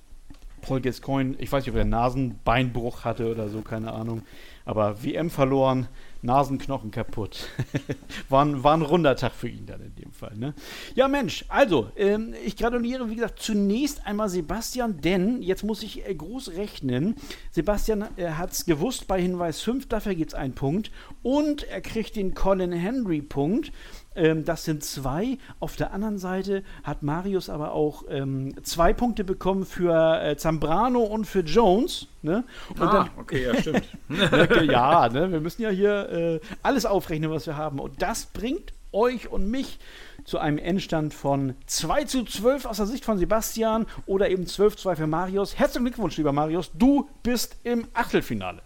Paul 0.61 0.81
Gascoigne, 0.81 1.35
ich 1.39 1.51
weiß 1.51 1.63
nicht, 1.63 1.73
ob 1.73 1.77
er 1.77 1.85
Nasenbeinbruch 1.85 3.03
hatte 3.03 3.31
oder 3.31 3.49
so, 3.49 3.61
keine 3.61 3.93
Ahnung. 3.93 4.23
Aber 4.69 5.03
WM 5.03 5.31
verloren, 5.31 5.87
Nasenknochen 6.21 6.91
kaputt. 6.91 7.47
war, 8.29 8.45
ein, 8.45 8.63
war 8.63 8.77
ein 8.77 8.83
runder 8.83 9.15
Tag 9.15 9.33
für 9.33 9.49
ihn 9.49 9.65
dann 9.65 9.81
in 9.81 9.95
dem 9.95 10.11
Fall. 10.11 10.35
Ne? 10.35 10.53
Ja, 10.93 11.07
Mensch, 11.07 11.43
also, 11.47 11.89
ähm, 11.95 12.35
ich 12.45 12.55
gratuliere, 12.55 13.09
wie 13.09 13.15
gesagt, 13.15 13.39
zunächst 13.39 14.05
einmal 14.05 14.29
Sebastian, 14.29 15.01
denn 15.01 15.41
jetzt 15.41 15.63
muss 15.63 15.81
ich 15.81 16.07
äh, 16.07 16.13
groß 16.13 16.51
rechnen. 16.51 17.15
Sebastian 17.49 18.09
äh, 18.17 18.29
hat 18.33 18.51
es 18.51 18.65
gewusst 18.65 19.07
bei 19.07 19.19
Hinweis 19.19 19.59
5, 19.61 19.87
dafür 19.87 20.13
gibt 20.13 20.33
es 20.33 20.35
einen 20.35 20.53
Punkt. 20.53 20.91
Und 21.23 21.63
er 21.63 21.81
kriegt 21.81 22.15
den 22.15 22.35
Colin 22.35 22.71
Henry-Punkt. 22.71 23.71
Ähm, 24.19 24.43
das 24.43 24.65
sind 24.65 24.83
zwei. 24.83 25.37
Auf 25.59 25.77
der 25.77 25.93
anderen 25.93 26.17
Seite 26.17 26.63
hat 26.83 27.03
Marius 27.03 27.49
aber 27.49 27.71
auch 27.71 28.03
ähm, 28.09 28.53
zwei 28.63 28.91
Punkte 28.93 29.23
bekommen 29.23 29.65
für 29.65 30.21
äh, 30.21 30.35
Zambrano 30.35 30.99
und 30.99 31.25
für 31.25 31.39
Jones. 31.39 32.07
Ne? 32.21 32.43
Und 32.69 32.81
dann, 32.81 33.09
okay, 33.17 33.45
ja, 33.45 33.55
stimmt. 33.59 33.83
Ne, 34.09 34.63
ja, 34.65 35.07
ne, 35.07 35.31
wir 35.31 35.39
müssen 35.39 35.61
ja 35.61 35.69
hier 35.69 36.09
äh, 36.09 36.39
alles 36.63 36.85
aufrechnen, 36.85 37.31
was 37.31 37.45
wir 37.45 37.55
haben. 37.55 37.79
Und 37.79 38.01
das 38.01 38.25
bringt 38.25 38.73
euch 38.91 39.31
und 39.31 39.49
mich 39.49 39.79
zu 40.25 40.39
einem 40.39 40.57
Endstand 40.57 41.13
von 41.13 41.55
2 41.67 42.03
zu 42.05 42.25
12 42.25 42.65
aus 42.65 42.77
der 42.77 42.87
Sicht 42.87 43.05
von 43.05 43.17
Sebastian 43.17 43.85
oder 44.05 44.29
eben 44.29 44.47
12 44.47 44.75
zu 44.75 44.83
2 44.83 44.97
für 44.97 45.07
Marius. 45.07 45.57
Herzlichen 45.57 45.85
Glückwunsch, 45.85 46.17
lieber 46.17 46.33
Marius. 46.33 46.71
Du 46.73 47.07
bist 47.23 47.55
im 47.63 47.87
Achtelfinale. 47.93 48.61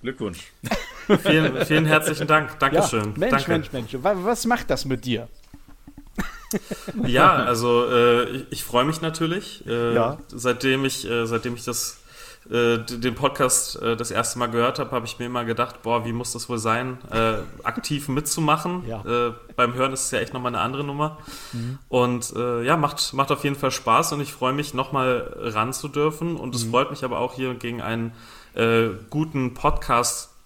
Glückwunsch. 0.00 0.52
Vielen, 1.22 1.64
vielen 1.66 1.86
herzlichen 1.86 2.26
Dank. 2.26 2.58
Dankeschön. 2.58 3.14
Mensch, 3.16 3.30
Danke. 3.44 3.50
Mensch, 3.52 3.72
Mensch. 3.72 3.94
Wa- 4.02 4.16
Was 4.22 4.46
macht 4.46 4.68
das 4.70 4.84
mit 4.84 5.04
dir? 5.04 5.28
Ja, 7.04 7.32
also 7.34 7.86
äh, 7.90 8.24
ich, 8.30 8.46
ich 8.50 8.64
freue 8.64 8.84
mich 8.84 9.00
natürlich. 9.00 9.66
Äh, 9.66 9.94
Ja. 9.94 10.18
Seitdem 10.28 10.84
ich, 10.84 11.08
äh, 11.08 11.26
seitdem 11.26 11.54
ich 11.54 11.64
das, 11.64 11.98
äh, 12.50 12.78
den 12.78 13.14
Podcast 13.14 13.80
äh, 13.82 13.96
das 13.96 14.10
erste 14.10 14.38
Mal 14.38 14.46
gehört 14.46 14.78
habe, 14.78 14.90
habe 14.92 15.04
ich 15.04 15.18
mir 15.18 15.26
immer 15.26 15.44
gedacht, 15.44 15.82
boah, 15.82 16.06
wie 16.06 16.12
muss 16.12 16.32
das 16.32 16.48
wohl 16.48 16.56
sein, 16.58 16.96
äh, 17.10 17.34
aktiv 17.64 18.08
mitzumachen. 18.08 18.82
Ja. 18.88 19.34
Beim 19.56 19.74
Hören 19.74 19.92
ist 19.92 20.04
es 20.06 20.10
ja 20.10 20.20
echt 20.20 20.32
nochmal 20.32 20.54
eine 20.54 20.62
andere 20.62 20.84
Nummer. 20.84 21.18
Und 21.88 22.32
äh, 22.34 22.62
ja, 22.64 22.76
macht, 22.78 23.12
macht 23.12 23.30
auf 23.30 23.44
jeden 23.44 23.56
Fall 23.56 23.70
Spaß 23.70 24.12
und 24.14 24.20
ich 24.22 24.32
freue 24.32 24.52
mich, 24.54 24.72
nochmal 24.72 25.34
ran 25.36 25.72
zu 25.74 25.88
dürfen. 25.88 26.36
Und 26.36 26.54
es 26.54 26.64
freut 26.64 26.90
mich 26.90 27.04
aber 27.04 27.18
auch 27.18 27.34
hier 27.34 27.54
gegen 27.54 27.82
einen 27.82 28.12
guten 29.10 29.54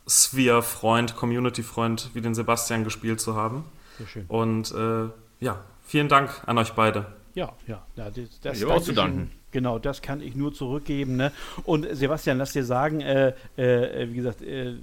Podcast-Sphere-Freund, 0.05 1.17
Community-Freund 1.17 2.11
wie 2.15 2.21
den 2.21 2.35
Sebastian 2.35 2.85
gespielt 2.85 3.21
zu 3.21 3.37
haben. 3.37 3.65
Sehr 3.99 4.07
schön. 4.07 4.25
Und 4.29 4.73
äh, 4.73 5.09
ja, 5.41 5.61
vielen 5.85 6.09
Dank 6.09 6.43
an 6.47 6.59
euch 6.59 6.73
beide. 6.73 7.07
Ja, 7.35 7.53
ja, 7.67 7.83
ja 7.97 8.11
das, 8.11 8.41
das 8.41 8.59
Ich 8.59 8.67
auch 8.67 8.83
zu 8.83 8.93
danken. 8.93 9.31
Genau, 9.51 9.79
das 9.79 10.01
kann 10.01 10.23
ich 10.23 10.35
nur 10.35 10.55
zurückgeben. 10.55 11.17
Ne? 11.17 11.33
Und 11.65 11.87
Sebastian, 11.93 12.39
lass 12.39 12.53
dir 12.53 12.65
sagen, 12.65 13.01
äh, 13.01 13.35
äh, 13.57 14.09
wie 14.11 14.17
gesagt, 14.17 14.43
äh, 14.43 14.77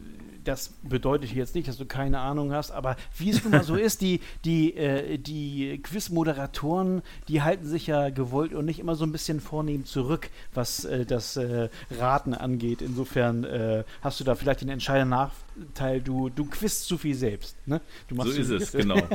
das 0.43 0.73
bedeutet 0.83 1.31
jetzt 1.31 1.55
nicht, 1.55 1.67
dass 1.67 1.77
du 1.77 1.85
keine 1.85 2.19
Ahnung 2.19 2.53
hast, 2.53 2.71
aber 2.71 2.95
wie 3.17 3.29
es 3.29 3.43
nun 3.43 3.51
mal 3.51 3.63
so 3.63 3.75
ist, 3.75 4.01
die, 4.01 4.21
die, 4.45 4.75
äh, 4.75 5.17
die 5.17 5.79
Quiz-Moderatoren, 5.83 7.01
die 7.27 7.41
halten 7.41 7.65
sich 7.65 7.87
ja 7.87 8.09
gewollt 8.09 8.53
und 8.53 8.65
nicht 8.65 8.79
immer 8.79 8.95
so 8.95 9.05
ein 9.05 9.11
bisschen 9.11 9.39
vornehm 9.39 9.85
zurück, 9.85 10.29
was 10.53 10.85
äh, 10.85 11.05
das 11.05 11.37
äh, 11.37 11.69
Raten 11.91 12.33
angeht. 12.33 12.81
Insofern 12.81 13.43
äh, 13.43 13.83
hast 14.01 14.19
du 14.19 14.23
da 14.23 14.35
vielleicht 14.35 14.61
den 14.61 14.69
entscheidenden 14.69 15.09
Nachteil, 15.09 16.01
du, 16.01 16.29
du 16.29 16.45
quizt 16.45 16.87
zu 16.87 16.97
viel 16.97 17.15
selbst. 17.15 17.55
Ne? 17.65 17.81
So 18.09 18.29
ist 18.29 18.49
es, 18.49 18.71
genau. 18.71 18.97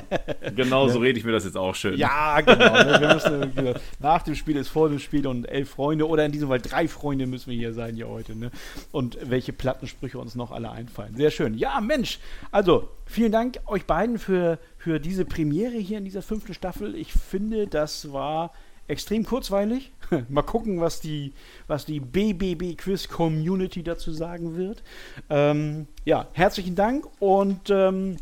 Genau 0.54 0.88
so 0.88 0.98
rede 0.98 1.18
ich 1.18 1.24
mir 1.24 1.32
das 1.32 1.44
jetzt 1.44 1.56
auch 1.56 1.74
schön. 1.74 1.98
ja, 1.98 2.40
genau. 2.40 2.74
Ne? 2.74 3.14
Müssen, 3.14 3.74
nach 3.98 4.22
dem 4.22 4.34
Spiel 4.34 4.56
ist 4.56 4.68
vor 4.68 4.88
dem 4.88 4.98
Spiel 4.98 5.26
und 5.26 5.46
elf 5.46 5.70
Freunde 5.70 6.06
oder 6.06 6.24
in 6.24 6.32
diesem 6.32 6.48
Fall 6.48 6.60
drei 6.60 6.86
Freunde 6.88 7.26
müssen 7.26 7.50
wir 7.50 7.56
hier 7.56 7.72
sein 7.72 7.94
hier 7.94 8.08
heute. 8.08 8.36
Ne? 8.36 8.50
Und 8.92 9.18
welche 9.22 9.52
Plattensprüche 9.52 10.18
uns 10.18 10.34
noch 10.34 10.50
alle 10.52 10.70
einfallen. 10.70 11.13
Sehr 11.16 11.30
schön. 11.30 11.54
Ja, 11.54 11.80
Mensch. 11.80 12.18
Also, 12.50 12.88
vielen 13.06 13.32
Dank 13.32 13.60
euch 13.66 13.84
beiden 13.84 14.18
für, 14.18 14.58
für 14.78 14.98
diese 15.00 15.24
Premiere 15.24 15.76
hier 15.76 15.98
in 15.98 16.04
dieser 16.04 16.22
fünften 16.22 16.54
Staffel. 16.54 16.94
Ich 16.94 17.12
finde, 17.12 17.66
das 17.66 18.12
war 18.12 18.52
extrem 18.88 19.24
kurzweilig. 19.24 19.92
Mal 20.28 20.42
gucken, 20.42 20.80
was 20.80 21.00
die, 21.00 21.32
was 21.66 21.84
die 21.86 22.00
BBB 22.00 22.76
Quiz 22.76 23.08
Community 23.08 23.82
dazu 23.82 24.12
sagen 24.12 24.56
wird. 24.56 24.82
Ähm, 25.30 25.86
ja, 26.04 26.28
herzlichen 26.32 26.74
Dank 26.74 27.06
und 27.20 27.70
ähm, 27.70 28.16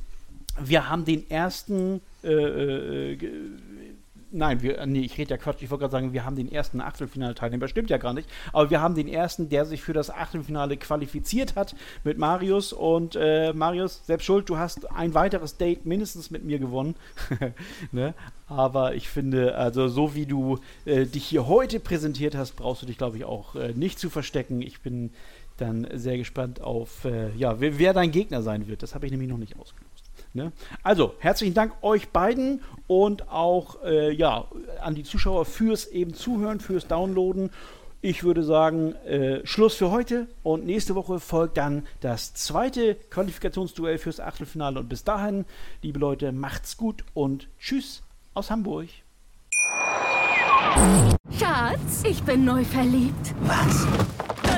wir 0.62 0.88
haben 0.88 1.04
den 1.04 1.28
ersten. 1.30 2.00
Äh, 2.22 2.32
äh, 3.12 3.16
ge- 3.16 3.30
Nein, 4.34 4.62
wir, 4.62 4.78
äh, 4.78 4.86
nee, 4.86 5.00
ich 5.00 5.18
rede 5.18 5.32
ja 5.32 5.36
Quatsch. 5.36 5.60
Ich 5.60 5.70
wollte 5.70 5.82
gerade 5.82 5.92
sagen, 5.92 6.12
wir 6.14 6.24
haben 6.24 6.36
den 6.36 6.50
ersten 6.50 6.80
Achtelfinalteilnehmer. 6.80 7.68
Stimmt 7.68 7.90
ja 7.90 7.98
gar 7.98 8.14
nicht. 8.14 8.28
Aber 8.54 8.70
wir 8.70 8.80
haben 8.80 8.94
den 8.94 9.06
ersten, 9.06 9.50
der 9.50 9.66
sich 9.66 9.82
für 9.82 9.92
das 9.92 10.08
Achtelfinale 10.08 10.78
qualifiziert 10.78 11.54
hat 11.54 11.74
mit 12.02 12.16
Marius. 12.16 12.72
Und 12.72 13.14
äh, 13.14 13.52
Marius, 13.52 14.06
selbst 14.06 14.24
schuld, 14.24 14.48
du 14.48 14.56
hast 14.56 14.90
ein 14.90 15.12
weiteres 15.12 15.58
Date 15.58 15.84
mindestens 15.84 16.30
mit 16.30 16.44
mir 16.44 16.58
gewonnen. 16.58 16.94
ne? 17.92 18.14
Aber 18.48 18.94
ich 18.94 19.08
finde, 19.08 19.54
also 19.54 19.88
so 19.88 20.14
wie 20.14 20.24
du 20.24 20.58
äh, 20.86 21.04
dich 21.04 21.26
hier 21.26 21.46
heute 21.46 21.78
präsentiert 21.78 22.34
hast, 22.34 22.56
brauchst 22.56 22.82
du 22.82 22.86
dich, 22.86 22.96
glaube 22.96 23.18
ich, 23.18 23.24
auch 23.24 23.54
äh, 23.54 23.74
nicht 23.74 23.98
zu 23.98 24.08
verstecken. 24.08 24.62
Ich 24.62 24.80
bin 24.80 25.10
dann 25.58 25.86
sehr 25.92 26.16
gespannt 26.16 26.62
auf, 26.62 27.04
äh, 27.04 27.30
ja, 27.36 27.60
wer, 27.60 27.78
wer 27.78 27.92
dein 27.92 28.10
Gegner 28.10 28.42
sein 28.42 28.66
wird. 28.66 28.82
Das 28.82 28.94
habe 28.94 29.04
ich 29.04 29.12
nämlich 29.12 29.28
noch 29.28 29.38
nicht 29.38 29.58
ausgelost. 29.58 29.91
Ne? 30.34 30.52
Also, 30.82 31.14
herzlichen 31.18 31.54
Dank 31.54 31.74
euch 31.82 32.08
beiden 32.08 32.62
und 32.86 33.28
auch 33.28 33.82
äh, 33.84 34.12
ja, 34.12 34.46
an 34.80 34.94
die 34.94 35.04
Zuschauer 35.04 35.44
fürs 35.44 35.86
eben 35.86 36.14
Zuhören, 36.14 36.60
fürs 36.60 36.86
Downloaden. 36.86 37.50
Ich 38.00 38.24
würde 38.24 38.42
sagen, 38.42 38.94
äh, 39.06 39.46
Schluss 39.46 39.74
für 39.74 39.90
heute 39.90 40.26
und 40.42 40.64
nächste 40.64 40.94
Woche 40.94 41.20
folgt 41.20 41.56
dann 41.56 41.86
das 42.00 42.34
zweite 42.34 42.96
Qualifikationsduell 43.10 43.98
fürs 43.98 44.20
Achtelfinale. 44.20 44.80
Und 44.80 44.88
bis 44.88 45.04
dahin, 45.04 45.44
liebe 45.82 45.98
Leute, 45.98 46.32
macht's 46.32 46.76
gut 46.76 47.04
und 47.14 47.48
tschüss 47.60 48.02
aus 48.34 48.50
Hamburg. 48.50 48.88
Schatz, 51.38 52.02
ich 52.04 52.22
bin 52.22 52.44
neu 52.44 52.64
verliebt. 52.64 53.34
Was? 53.42 53.86